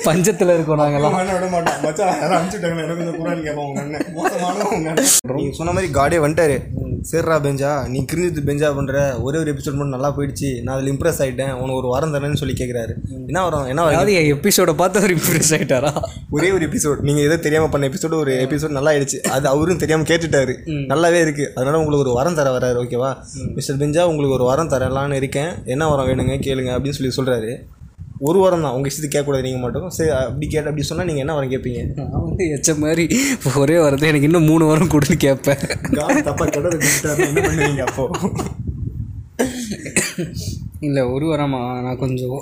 பஞ்சத்தில் 0.07 0.53
இருக்கோம் 0.55 0.81
நாங்கெல்லாம். 0.81 1.15
விட 1.37 1.47
மாட்டான். 1.55 1.79
மச்சான் 1.85 2.13
யாரும் 2.21 2.37
அனுப்பிச்சுட்டாங்க 2.39 2.85
எனக்கு 2.87 3.05
இந்த 3.05 3.15
குரான் 3.21 3.45
கேட்பான் 3.47 3.67
உங்க 3.69 3.81
அண்ணன். 3.85 4.05
மோசமான 4.19 4.67
உங்க 4.77 4.89
அண்ணன். 4.93 5.09
நீங்க 5.39 5.57
சொன்ன 5.61 5.73
மாதிரி 5.77 5.91
காடே 5.99 6.19
வந்துட்டாரு. 6.25 6.57
சரிடா 7.09 7.35
பெஞ்சா 7.45 7.69
நீ 7.91 7.99
கிரிஞ்சது 8.09 8.41
பெஞ்சா 8.47 8.67
பண்ற. 8.77 8.95
ஒரே 9.27 9.37
ஒரு 9.43 9.49
எபிசோட் 9.53 9.77
மட்டும் 9.77 9.95
நல்லா 9.95 10.09
போயிடுச்சு. 10.17 10.49
நான் 10.65 10.73
அதில் 10.75 10.91
இம்ப்ரெஸ் 10.93 11.21
ஆயிட்டேன். 11.23 11.53
உனக்கு 11.61 11.79
ஒரு 11.81 11.87
வாரம் 11.93 12.13
தரேன்னு 12.15 12.39
சொல்லி 12.41 12.55
கேட்குறாரு 12.59 12.93
என்ன 13.29 13.39
வரும் 13.45 13.69
என்ன 13.71 13.85
வரும்? 13.85 14.11
என் 14.19 14.29
எபிசோட 14.35 14.73
பார்த்து 14.81 14.99
அவர் 15.01 15.13
இம்ப்ரெஸ் 15.15 15.51
ஆகிட்டாரா 15.57 15.91
ஒரே 16.35 16.49
ஒரு 16.55 16.63
எபிசோட் 16.69 16.99
நீங்க 17.07 17.21
ஏதோ 17.27 17.37
தெரியாம 17.45 17.69
பண்ண 17.73 17.89
எபிசோடு 17.91 18.15
ஒரு 18.23 18.33
எபிசோட் 18.45 18.75
நல்லா 18.77 18.91
ஆயிடுச்சு 18.93 19.19
அது 19.35 19.45
அவரும் 19.53 19.81
தெரியாம 19.83 20.05
கேட்டுட்டாரு. 20.11 20.53
நல்லாவே 20.91 21.19
இருக்கு. 21.25 21.47
அதனால 21.55 21.79
உங்களுக்கு 21.81 22.05
ஒரு 22.05 22.13
வரம் 22.19 22.37
தர 22.41 22.55
வராரு 22.57 22.79
ஓகேவா 22.85 23.11
மிஸ்டர் 23.57 23.81
பெஞ்சா 23.83 24.05
உங்களுக்கு 24.13 24.37
ஒரு 24.39 24.47
வரம் 24.51 24.73
தரலான்னு 24.75 25.21
இருக்கேன். 25.23 25.53
என்ன 25.75 25.89
வரம் 25.91 26.09
வேணுங்க? 26.11 26.35
கேளுங்க 26.47 26.73
அப்படின்னு 26.77 26.99
சொல்லி 26.99 27.15
சொல்றாரு. 27.19 27.53
ஒரு 28.27 28.39
வாரம் 28.41 28.63
தான். 28.65 28.73
உங்க 28.77 28.87
இஷ்டத்துக்கு 28.89 29.13
கேட்கக்கூடாது 29.13 29.45
நீங்க 29.45 29.59
மட்டும். 29.61 29.85
சரி 29.95 30.09
அப்படி 30.17 30.47
கேட்ட 30.47 30.67
அப்படி 30.71 30.83
சொன்னா 30.89 31.05
நீங்க 31.07 31.21
என்ன 31.23 31.35
வரம் 31.37 31.53
கேட்பீங்க? 31.53 31.79
நான் 31.99 32.25
வந்து 32.25 32.43
எச்ச 32.55 32.75
மாதிரி 32.81 33.03
ஒரே 33.61 33.77
வரது 33.85 34.09
எனக்கு 34.09 34.29
இன்னும் 34.29 34.49
மூணு 34.51 34.63
வாரம் 34.69 34.91
கொடுன்னு 34.93 35.17
கேட்பேன். 35.25 35.63
காட் 35.97 36.21
தப்பா 36.27 36.45
கடவுள் 36.45 36.85
என்ன 37.29 37.41
பண்ணுவீங்க 37.47 37.83
அப்போ? 37.89 38.05
இல்லை 40.87 41.01
ஒரு 41.15 41.25
வாரமா? 41.31 41.63
நான் 41.85 42.01
கொஞ்சம் 42.03 42.39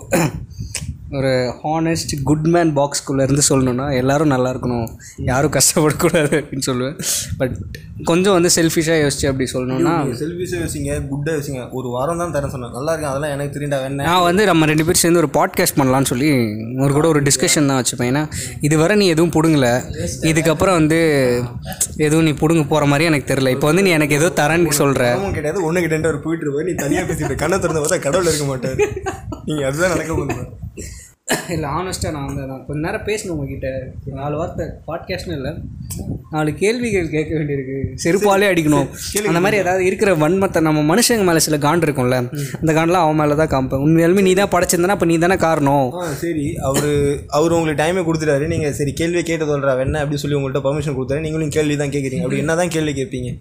ஒரு 1.17 1.29
ஹானஸ்ட் 1.61 2.11
குட் 2.29 2.47
மேன் 2.53 2.71
பாக்ஸ்குள்ளே 2.77 3.23
இருந்து 3.27 3.43
சொல்லணும்னா 3.49 3.85
எல்லாரும் 3.99 4.31
நல்லா 4.33 4.49
இருக்கணும். 4.53 4.89
யாரும் 5.29 5.53
கஷ்டப்படக்கூடாது 5.55 6.33
அப்படின்னு 6.39 6.65
சொல்லுவேன். 6.67 6.97
பட் 7.39 7.55
கொஞ்சம் 8.09 8.35
வந்து 8.35 8.49
செல்ஃபிஷாக 8.55 8.97
யோசிச்சு 9.03 9.25
அப்படி 9.29 9.45
சொல்லணும்னா 9.53 9.93
செல்ஃபிஷாக 10.21 10.59
யோசிங்க 10.63 10.91
குட்டாக 11.11 11.33
யோசிங்க. 11.37 11.61
ஒரு 11.77 11.87
வாரம் 11.95 12.21
தான் 12.23 12.33
தரேன் 12.35 12.53
சொன்னேன். 12.55 12.75
நல்லா 12.77 12.91
இருக்கு 12.93 13.09
அதெல்லாம் 13.11 13.33
எனக்கு 13.35 13.55
தெரியுண்டா 13.55 13.79
வேணா 13.83 14.05
நான் 14.09 14.27
வந்து 14.27 14.45
நம்ம 14.51 14.67
ரெண்டு 14.71 14.85
பேரும் 14.89 15.01
சேர்ந்து 15.03 15.21
ஒரு 15.23 15.31
பாட்காஸ்ட் 15.37 15.77
பண்ணலான்னு 15.79 16.11
சொல்லி 16.11 16.29
ஒரு 16.85 16.91
கூட 16.97 17.07
ஒரு 17.13 17.23
டிஸ்கஷன் 17.29 17.69
தான் 17.71 17.81
வச்சுப்பேன். 17.81 18.11
ஏன்னா 18.13 18.23
இதுவரை 18.69 18.97
நீ 19.01 19.07
எதுவும் 19.15 19.33
பிடுங்கல. 19.37 19.67
இதுக்கப்புறம் 20.31 20.77
வந்து 20.79 21.01
எதுவும் 22.07 22.25
நீ 22.29 22.35
பிடுங்க 22.43 22.65
போகிற 22.73 22.91
மாதிரி 22.93 23.09
எனக்கு 23.11 23.29
தெரில 23.33 23.55
இப்போ 23.57 23.69
வந்து 23.71 23.85
நீ 23.87 23.93
எனக்கு 23.97 24.19
ஏதோ 24.21 24.31
தரேன்னு 24.41 24.79
சொல்கிற 24.81 25.11
கிடையாது. 25.39 25.65
ஒன்று 25.69 25.83
கிட்ட 25.87 26.07
அவர் 26.11 26.23
போயிட்டு 26.27 26.45
இருப்பாரு 26.45 26.69
நீ 26.71 26.75
தனியாக 26.85 27.05
பேசிட்டு 27.11 27.41
கண்ணை 27.43 27.59
திறந்து 27.65 27.83
பார்த்தா 27.83 28.01
கடவுள் 28.07 28.31
இருக்க 28.31 28.47
மாட்டார். 28.53 28.79
நீங்கள் 29.49 29.67
அதுதான் 29.69 29.95
நடக்க 29.95 30.11
போகுது 30.13 30.67
இல்லை 31.53 31.67
ஆனஸ்ட்டாக 31.77 32.11
நான் 32.15 32.27
வந்து 32.29 32.43
நான் 32.49 32.63
கொஞ்ச 32.67 32.79
நேரம் 32.85 33.05
பேசணும் 33.09 33.33
உங்ககிட்ட. 33.33 33.67
நாலு 34.19 34.35
வார்த்தை 34.39 34.65
பாட்காஸ்ட்னு 34.87 35.35
இல்லை. 35.37 35.51
நாலு 36.33 36.49
கேள்விகள் 36.61 37.11
கேட்க 37.13 37.31
வேண்டியிருக்கு. 37.37 37.77
செருப்பாலே 38.03 38.47
அடிக்கணும். 38.51 38.87
அந்த 39.29 39.41
மாதிரி 39.45 39.59
ஏதாவது 39.63 39.83
இருக்கிற 39.89 40.11
வன்மத்தை 40.23 40.61
நம்ம 40.67 40.83
மனுஷங்க 40.91 41.25
மேலே 41.29 41.41
சில 41.47 41.59
காண்டு 41.65 41.87
இருக்கும்ல 41.87 42.19
அந்த 42.61 42.71
காண்டெலாம் 42.77 43.05
அவன் 43.05 43.19
மேலே 43.21 43.37
தான் 43.41 43.51
காமிப்பேன். 43.53 43.83
உண்மையாலுமே 43.85 44.25
நீ 44.27 44.33
தான் 44.41 44.51
படைச்சிருந்தனா 44.55 44.97
அப்போ 44.97 45.09
நீ 45.11 45.17
தானே 45.25 45.37
காரணம். 45.45 45.87
சரி. 46.23 46.47
அவர் 46.69 46.89
அவர் 47.39 47.57
உங்களுக்கு 47.59 47.81
டைமே 47.83 48.03
கொடுத்துட்டாரு. 48.09 48.47
நீங்கள் 48.55 48.75
சரி 48.79 48.93
கேள்வியை 49.01 49.23
கேட்டு 49.29 49.51
சொல்கிறா 49.53 49.77
என்ன? 49.85 50.01
அப்படி 50.05 50.21
சொல்லி 50.25 50.37
உங்கள்கிட்ட 50.39 50.63
பர்மிஷன் 50.67 50.99
கொடுத்தாரு. 50.99 51.25
நீங்களும் 51.27 51.55
கேள்வி 51.57 51.77
தான் 51.83 51.95
கேட்குறீங்க. 51.95 52.25
அப்படி 52.27 52.43
என்ன 52.45 52.55
தான் 52.63 52.75
கேள்வி 52.75 52.95
கேட்பீங்க? 52.99 53.31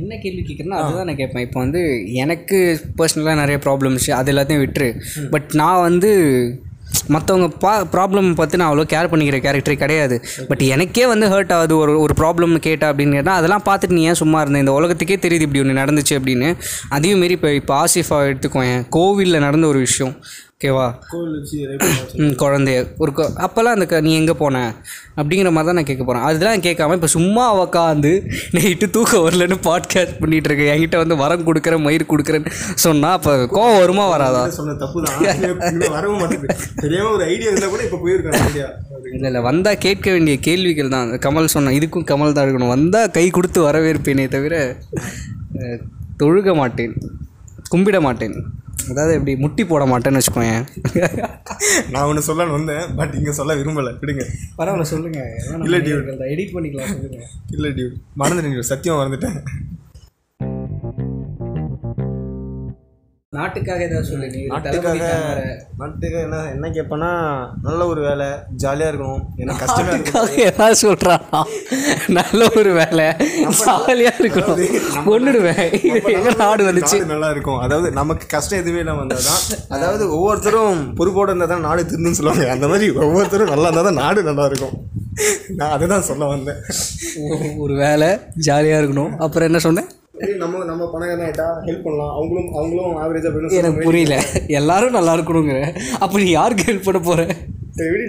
என்ன 0.00 0.16
கேள்வி 0.22 0.42
கேட்குறேன்னா 0.46 0.78
அதுதான் 0.80 1.08
நான் 1.08 1.20
கேட்பேன். 1.20 1.44
இப்போ 1.46 1.58
வந்து 1.64 1.80
எனக்கு 2.24 2.58
பர்சனலாக 2.98 3.40
நிறைய 3.42 3.58
ப்ராப்ளம்ஸ் 3.66 4.08
அது 4.20 4.32
எல்லாத்தையும் 4.32 4.64
விட்டுரு. 4.64 4.88
பட் 5.34 5.48
நான் 5.62 5.84
வந்து 5.88 6.10
மற்றவங்க 7.14 7.48
பா 7.64 7.72
ப்ராப்ளம் 7.92 8.34
பார்த்து 8.34 8.60
நான் 8.60 8.70
அவ்வளோ 8.72 8.86
கேர் 8.94 9.10
பண்ணிக்கிற 9.12 9.38
கேரக்டரே 9.46 9.76
கிடையாது. 9.84 10.16
பட் 10.48 10.62
எனக்கே 10.74 11.06
வந்து 11.06 11.26
ஹர்ட் 11.34 11.52
ஆகுது. 11.58 11.76
ஒரு 11.76 11.94
ஒரு 12.00 12.14
ப்ராப்ளம் 12.20 12.56
கேட்டா 12.58 12.92
அப்படின்னு 12.92 13.16
கேட்டால் 13.18 13.38
அதெல்லாம் 13.40 13.66
பார்த்துட்டு 13.68 13.96
நீ 13.98 14.02
ஏன் 14.02 14.20
சும்மா 14.22 14.40
இருந்தேன் 14.40 14.64
இந்த 14.66 14.74
உலகத்துக்கே 14.80 15.18
தெரியுது 15.26 15.46
இப்படி 15.46 15.62
ஒன்று 15.64 15.80
நடந்துச்சு 15.82 16.16
அப்படின்னு. 16.18 16.50
அதையும் 16.88 17.18
மாரி 17.18 17.36
இப்போ 17.38 17.52
இப்போ 17.60 17.74
ஆசிஃபா 17.84 18.18
எடுத்துக்கோயேன். 18.30 18.84
கோவிலில் 18.88 19.44
நடந்த 19.46 19.66
ஒரு 19.66 19.78
விஷயம். 19.78 20.14
ஓகேவா 20.60 20.86
குழந்தைய. 22.40 22.78
ஒரு 22.98 23.12
கொ- 23.12 23.34
அப்போல்லாம் 23.38 23.74
அந்த 23.76 24.00
நீ 24.00 24.12
எங்கே 24.14 24.34
போன? 24.34 24.56
அப்படிங்கிற 25.16 25.50
மாதிரி 25.50 25.68
தான் 25.68 25.74
நான் 25.74 25.84
கேட்க 25.84 26.02
போகிறேன் 26.02 26.24
அதெல்லாம் 26.24 26.62
கேட்காம 26.62 26.94
இப்போ 26.94 27.10
சும்மா 27.12 27.44
உக்காந்து 27.58 28.12
நைட்டு 28.52 28.90
தூக்கம் 28.90 29.24
வரலன்னு 29.26 29.58
பாட்காஸ்ட் 29.62 30.18
பண்ணிகிட்டு 30.20 30.48
இருக்கேன். 30.50 30.72
என்கிட்ட 30.72 30.96
வந்து 30.96 31.16
வரம் 31.16 31.46
கொடுக்குறேன் 31.46 31.82
மயிர் 31.82 32.06
கொடுக்குறேன்னு 32.08 32.52
சொன்னால் 32.78 33.12
அப்போ 33.12 33.34
கோவம் 33.52 33.78
வருமா 33.78 34.06
வராதா? 34.08 34.42
சொன்ன 34.50 34.74
தப்பு 34.74 35.04
தான் 35.04 35.16
ஒரு 37.12 37.24
ஐடியா 37.24 37.48
இருந்தால் 37.50 37.70
கூட 37.70 37.82
இப்போ 37.82 38.00
போயிருக்காங்க 38.02 38.42
இல்லை 39.12 39.28
இல்லை 39.28 39.42
வந்தால் 39.42 39.78
கேட்க 39.78 40.10
வேண்டிய 40.10 40.36
கேள்விகள் 40.40 40.88
தான். 40.88 41.10
கமல் 41.22 41.52
சொன்ன 41.54 41.70
இதுக்கும் 41.72 42.08
கமல் 42.10 42.32
தான் 42.32 42.46
இருக்கணும். 42.46 42.68
வந்தால் 42.68 43.10
கை 43.10 43.26
கொடுத்து 43.30 43.62
வரவேற்பேனே 43.68 44.28
தவிர 44.28 44.54
தொழுக 46.16 46.54
மாட்டேன். 46.54 46.94
கும்பிட 47.70 48.00
மாட்டேன். 48.00 48.36
அதாவது 48.90 49.14
இப்படி 49.14 49.36
முட்டி 49.36 49.64
போட 49.64 49.84
மாட்டேன்னு 49.84 50.20
வச்சுக்கோயேன். 50.20 50.62
நான் 51.90 52.06
ஒன்று 52.10 52.26
சொல்லலான்னு 52.28 52.56
வந்தேன் 52.58 52.94
பட் 52.96 53.14
இங்கே 53.14 53.32
சொல்ல 53.32 53.54
விரும்பலை. 53.54 53.92
விடுங்க. 54.02 54.24
பரவாயில்ல 54.58 54.88
சொல்லுங்கள் 54.92 55.32
இல்லை, 55.62 55.80
dude. 55.80 56.12
எடிட் 56.34 56.54
பண்ணிக்கலாம் 56.54 56.92
சொல்லுங்கள் 56.94 57.26
இல்லை 57.50 57.70
டியூ 57.70 57.88
மறந்துட்டேன். 58.18 58.70
சத்தியமா 58.72 59.00
மறந்துட்டேன். 59.00 59.38
நாட்டுக்காக 63.36 63.82
ஏதாவது 63.86 64.08
சொல்லு 64.10 64.26
நீ 64.34 64.42
நாட்டுக்காக. 64.50 65.00
நாட்டுக்காக 65.80 66.20
என்ன 66.26 66.36
என்ன 66.52 66.66
கேட்பேன்னா 66.76 67.10
நல்ல 67.66 67.80
ஒரு 67.90 68.00
வேலை 68.06 68.28
ஜாலியாக 68.62 68.90
இருக்கணும். 68.92 69.24
எனக்கு 69.42 69.60
கஷ்டமே 69.64 69.90
இருக்கும் 69.96 70.30
ஏதாவது 70.46 70.76
சொல்கிறான் 70.82 71.24
நல்ல 72.18 72.40
ஒரு 72.60 72.70
வேலை 72.78 73.06
ஜாலியாக 73.58 74.22
இருக்கணும். 74.22 74.62
கொண்டுடுவேன் 75.08 75.60
எங்க 76.14 76.32
நாடு 76.42 76.64
வந்துச்சு. 76.68 77.00
நல்லா 77.12 77.28
இருக்கும். 77.34 77.60
அதாவது 77.66 77.90
நமக்கு 78.00 78.26
கஷ்டம் 78.34 78.62
எதுவுமே 78.62 78.82
இல்லாமல் 78.84 79.02
வந்தால் 79.02 79.28
தான் 79.28 79.42
அதாவது 79.76 80.06
ஒவ்வொருத்தரும் 80.18 80.80
பொறுப்போடு 81.00 81.30
இருந்தால் 81.32 81.52
தான் 81.54 81.66
நாடு 81.68 81.86
திருந்துன்னு 81.90 82.20
சொல்லுவாங்க. 82.20 82.48
அந்த 82.56 82.68
மாதிரி 82.72 82.88
ஒவ்வொருத்தரும் 83.04 83.52
நல்லா 83.54 83.68
இருந்தால் 83.70 83.90
தான் 83.90 84.02
நாடு 84.04 84.28
நல்லா 84.30 84.46
இருக்கும். 84.52 84.74
நான் 85.60 85.74
அதை 85.76 85.86
தான் 85.94 86.08
சொல்ல 86.10 86.24
வந்தேன். 86.32 86.60
ஒரு 87.66 87.76
வேலை 87.84 88.10
ஜாலியாக 88.48 88.80
இருக்கணும். 88.82 89.14
அப்புறம் 89.26 89.48
என்ன 89.50 89.60
சொன்னேன்? 89.68 89.88
நம்ம 90.36 90.64
நம்ம 90.64 90.90
பணக்காரன் 90.90 91.26
ஆகிட்டா 91.26 91.48
ஹெல்ப் 91.66 91.82
பண்ணலாம். 91.82 92.12
அவங்களும் 92.14 92.52
அவங்களும் 92.52 92.96
ஆவரேஜாக 93.02 93.30
போயிடும் 93.34 93.50
எனக்கு 93.50 93.82
புரியல. 93.82 94.22
எல்லாரும் 94.46 94.90
நல்லா 94.90 95.14
இருக்கணுங்கிற. 95.14 95.76
அப்போ 95.98 96.18
நீ 96.18 96.30
யாருக்கு 96.30 96.72
ஹெல்ப் 96.72 96.84
பண்ண 96.84 97.00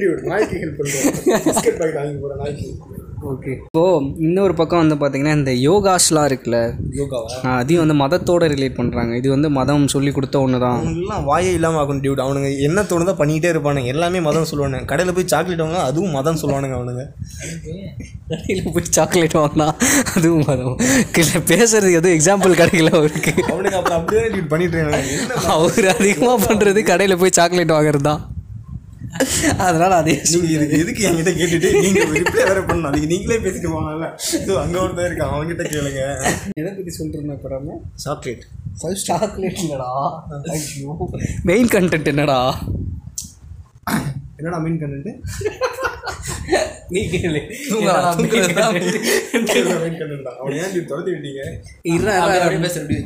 டியூட் 0.02 0.22
நாய்க்கு 0.22 0.56
ஹெல்ப் 0.56 0.80
பண்ணுறேன் 0.80 1.96
வாங்கி 1.96 2.18
போகிறேன் 2.18 2.38
நாய்க்கு. 2.38 2.66
ஓகே 3.30 3.54
இப்போது 3.54 4.06
இன்னொரு 4.26 4.54
பக்கம் 4.60 4.82
வந்து 4.82 4.96
பார்த்தீங்கன்னா 5.00 5.34
இந்த 5.38 5.52
யோகாஸ்லாம் 5.66 6.28
இருக்குல்ல? 6.30 6.60
யோகாவா? 7.00 7.30
அதையும் 7.54 7.84
வந்து 7.84 7.98
மதத்தோட 8.02 8.44
ரிலேட் 8.54 8.78
பண்ணுறாங்க 8.78 9.14
இது 9.20 9.28
வந்து 9.34 9.50
மதம் 9.58 9.88
சொல்லி 9.94 10.12
கொடுத்த 10.18 10.40
ஒன்று 10.46 10.62
தான் 10.64 10.78
அவனுங்கெல்லாம் 10.78 11.26
வாயே 11.30 11.52
இல்லாமல் 11.58 11.82
ஆகணும் 11.82 12.02
டியூட் 12.06 12.24
அவனுங்க 12.26 12.50
என்ன 12.68 12.86
தோணுதோ 12.92 13.16
பண்ணிக்கிட்டே 13.22 13.52
இருப்பானுங்க. 13.54 13.92
எல்லாமே 13.94 14.22
மதம் 14.30 14.48
சொல்லுவானுங்க. 14.52 14.86
கடையில் 14.92 15.16
போய் 15.18 15.30
சாக்லேட் 15.34 15.64
வாங்க 15.66 15.82
அதுவும் 15.90 16.16
மதம் 16.18 16.40
சொல்லுவானுங்க 16.44 16.78
அவனுங்க. 16.80 17.06
கடையில் 18.32 18.74
போய் 18.78 18.92
சாக்லேட் 18.98 19.38
வாங்கினா 19.42 19.68
அதுவும் 20.16 20.48
மதம். 20.50 20.76
பேசுறது 21.54 21.94
எதுவும் 22.00 22.18
எக்ஸாம்பிள் 22.18 22.60
கிடைக்கல 22.62 22.96
அவருக்கு 23.00 23.34
அவனுங்க 23.52 23.78
அப்புறம் 23.82 24.00
அப்படியே 24.00 24.44
பண்ணிட்டு 24.54 24.76
இருக்கானுங்க. 24.78 25.16
என்ன 25.22 25.56
அவர் 25.58 25.88
அதிகமாக 25.96 26.40
பண்ணுறது 26.48 26.84
கடையில் 26.92 27.22
போய் 27.24 27.38
சாக்லேட் 27.40 27.78
வாங்குறது 27.78 28.08
தான் 28.12 28.22
அதனால் 29.66 29.94
அதே 30.00 30.14
இதுக்கு 30.56 30.74
எதுக்கு 30.82 31.02
என்கிட்ட 31.10 31.32
கேட்டுட்டு? 31.40 31.70
நீங்க 31.84 32.00
ரிப்ளை 32.16 32.44
வேற 32.50 32.60
பண்ணணும். 32.68 32.90
அதுக்கு 32.90 33.10
நீங்களே 33.14 33.38
பேசிட்டு 33.46 33.70
போனால 33.76 34.10
இது 34.38 34.52
அங்க 34.64 34.78
ஒருத்தன் 34.84 35.08
இருக்கான். 35.10 35.34
அவன்கிட்ட 35.36 35.64
கேளுங்க. 35.74 36.02
எதை 36.62 36.72
பற்றி 36.78 36.92
சொல்கிறேன்னு 37.00 37.36
அப்புறமே 37.38 37.76
சாக்லேட் 38.06 38.46
சாக்லேட் 39.08 39.62
இல்லைடா 39.64 39.90
ஐயோ. 40.58 40.92
மெயின் 41.52 41.72
கண்டென்ட் 41.76 42.12
என்னடா? 42.14 42.40
என்னடா 44.40 44.60
மீன் 44.66 44.82
கண்டு 44.84 45.14
நீ 46.94 47.02
கேளு. 47.14 47.42
அவன் 50.40 50.56
ஏன் 50.60 50.68
இப்படி 50.68 50.86
துரத்தி 50.92 51.12
விட்டீங்க? 51.16 51.42
அப்படியே 52.22 52.62
பேசுற 52.66 52.82
அப்படி 52.84 53.00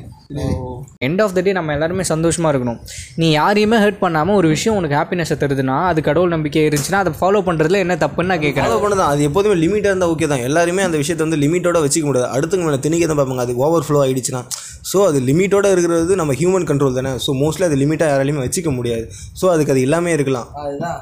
எண்ட் 1.07 1.21
ஆஃப் 1.23 1.33
த 1.37 1.41
டே 1.45 1.51
நம்ம 1.57 1.73
எல்லாருமே 1.75 2.03
சந்தோஷமாக 2.11 2.51
இருக்கணும். 2.53 2.79
நீ 3.21 3.27
யாரையுமே 3.39 3.77
ஹர்ட் 3.83 3.99
பண்ணாமல் 4.03 4.37
ஒரு 4.39 4.47
விஷயம் 4.53 4.77
உனக்கு 4.79 4.97
ஹாப்பினஸை 4.99 5.37
தருதுன்னா 5.43 5.77
அது 5.91 6.01
கடவுள் 6.09 6.33
நம்பிக்கை 6.35 6.63
இருந்துச்சுன்னா 6.67 7.01
அதை 7.03 7.13
ஃபாலோ 7.19 7.41
பண்ணுறதுல 7.47 7.81
என்ன 7.85 7.97
தப்புன்னு 8.03 8.31
நான் 8.33 8.43
கேட்குறேன் 8.45 8.67
ஃபாலோ 8.67 8.79
பண்ணதான். 8.83 9.11
அது 9.13 9.23
எப்போதுமே 9.29 9.57
லிமிட்டாக 9.63 9.93
இருந்தால் 9.93 10.13
ஓகே 10.15 10.29
தான். 10.33 10.45
எல்லாருமே 10.49 10.85
அந்த 10.87 10.99
விஷயத்தை 11.03 11.25
வந்து 11.27 11.41
லிமிட்டோட 11.45 11.79
வச்சுக்க 11.85 12.07
முடியாது. 12.11 12.29
அடுத்தவங்க 12.37 12.67
மேலே 12.69 12.81
திணிக்க 12.85 13.07
தான் 13.11 13.19
பார்ப்பாங்க. 13.21 13.45
அது 13.47 13.55
ஓவர் 13.65 13.87
ஃப்ளோ 13.87 14.01
ஆகிடுச்சுன்னா 14.05 14.43
ஸோ 14.91 14.99
அது 15.09 15.19
லிமிட்டோட 15.29 15.67
இருக்கிறது 15.73 16.15
நம்ம 16.21 16.33
ஹியூமன் 16.39 16.69
கண்ட்ரோல் 16.69 16.97
தானே. 16.99 17.11
ஸோ 17.25 17.33
மோஸ்ட்லி 17.41 17.65
அது 17.69 17.77
லிமிட்டாக 17.83 18.11
யாராலையுமே 18.13 18.45
வச்சுக்க 18.45 18.71
முடியாது. 18.79 19.05
ஸோ 19.41 19.45
அதுக்கு 19.55 19.73
அது 19.75 19.83
எல்லாமே 19.87 20.13
இருக்கலாம். 20.17 20.49
அதுதான். 20.63 20.99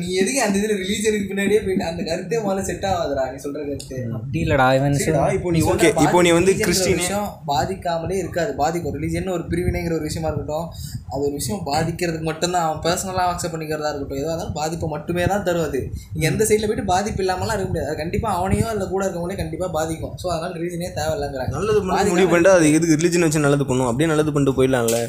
நீ 0.00 0.08
எதுக்கு 0.20 0.40
அந்த 0.44 0.56
இதுல 0.58 0.74
ரிலீஜனுக்கு 0.80 1.28
பின்னாடியே 1.30 1.60
போயிட்டு 1.64 1.84
அந்த 1.88 2.02
கருத்தே 2.08 2.38
முதல்ல 2.44 2.62
செட் 2.68 2.84
ஆகாதுடா 2.90 3.24
நீ 3.32 3.38
சொல்ற 3.44 3.60
கருத்து. 3.68 3.96
அப்படி 4.16 4.38
இல்லைடா 4.44 4.66
இவன் 4.76 4.94
இப்போ 5.36 5.50
நீ 5.56 5.60
ஓகே 5.72 5.88
இப்போ 6.04 6.20
நீ 6.26 6.30
வந்து 6.38 6.52
கிறிஸ்டின் 6.60 7.00
விஷயம் 7.00 7.26
பாதிக்காமலே 7.50 8.18
இருக்காது. 8.22 8.52
பாதிக்கும் 8.62 8.94
ரிலீஜன் 8.98 9.32
ஒரு 9.36 9.44
பிரிவினைங்கிற 9.52 9.96
ஒரு 9.98 10.06
விஷயமா 10.08 10.30
இருக்கட்டும் 10.30 10.68
அது 11.12 11.20
ஒரு 11.28 11.34
விஷயம் 11.40 11.62
பாதிக்கிறதுக்கு 11.70 12.28
மட்டும்தான். 12.30 12.66
அவன் 12.68 12.82
பர்சனலாக 12.86 13.32
அக்செப்ட் 13.34 13.54
பண்ணிக்கிறதா 13.56 13.92
இருக்கட்டும். 13.92 14.22
ஏதோ 14.22 14.30
இருந்தாலும் 14.30 14.56
பாதிப்பை 14.60 14.88
மட்டுமே 14.94 15.26
தான் 15.34 15.46
தரும் 15.50 15.66
அது. 15.68 15.82
எந்த 16.30 16.42
சைடில் 16.50 16.68
போயிட்டு 16.70 16.86
பாதிப்பு 16.94 17.22
இல்லாமலாம் 17.26 17.56
இருக்க 17.56 17.70
முடியாது. 17.72 17.90
அது 17.92 18.02
கண்டிப்பாக 18.04 18.38
அவனையோ 18.40 18.68
இல்லை 18.76 18.88
கூட 18.94 19.02
இருக்கவங்களே 19.06 19.40
கண்டிப்பாக 19.42 19.70
பாதிக்கும். 19.78 20.16
ஸோ 20.22 20.26
அதனால 20.36 20.54
ரிலீஜனே 20.62 20.90
தேவையில்லைங்கிறாங்க. 21.00 21.54
நல்லது 21.58 21.82
முடிவு 22.14 22.30
பண்ணிட்டு 22.32 22.56
அது 22.58 22.74
எதுக்கு 22.78 23.00
ரிலிஜன் 23.02 23.26
வச்சு 23.28 23.46
நல்லது 23.46 23.66
பண்ணும்? 23.70 23.90
அப்படியே 23.92 24.10
நல்லது 24.14 24.34
பண்ணிட்டு 24.36 24.58
போயிடலாம்ல. 24.60 25.00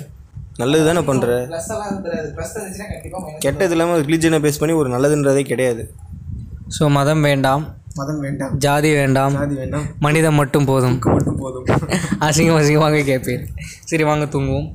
நல்லது 0.62 0.84
தானே 0.86 1.02
பண்ணுற 1.10 1.32
கெட்டது 3.46 3.74
இல்லாமல் 3.76 4.04
ரிலிஜனை 4.08 4.40
பேஸ் 4.46 4.60
பண்ணி 4.62 4.76
ஒரு 4.82 4.90
நல்லதுன்றதே 4.94 5.44
கிடையாது. 5.52 5.84
ஸோ 6.78 6.86
மதம் 6.98 7.22
வேண்டாம். 7.22 7.64
மதம் 8.00 8.20
வேண்டாம். 8.20 8.52
ஜாதி 8.66 8.90
வேண்டாம். 8.94 9.36
அது 9.44 9.56
வேண்டாம். 9.56 9.86
மனிதம் 10.00 10.38
மட்டும் 10.42 10.66
போதும். 10.66 10.98
மட்டும் 11.16 11.38
போதும். 11.44 11.68
அசிங்கம் 12.28 12.60
அசிங்கமாக 12.62 13.04
கேட்பேன். 13.12 13.46
சரி 13.92 14.04
வாங்க 14.10 14.26
தூங்குவோம். 14.26 14.68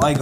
பாய். 0.00 0.18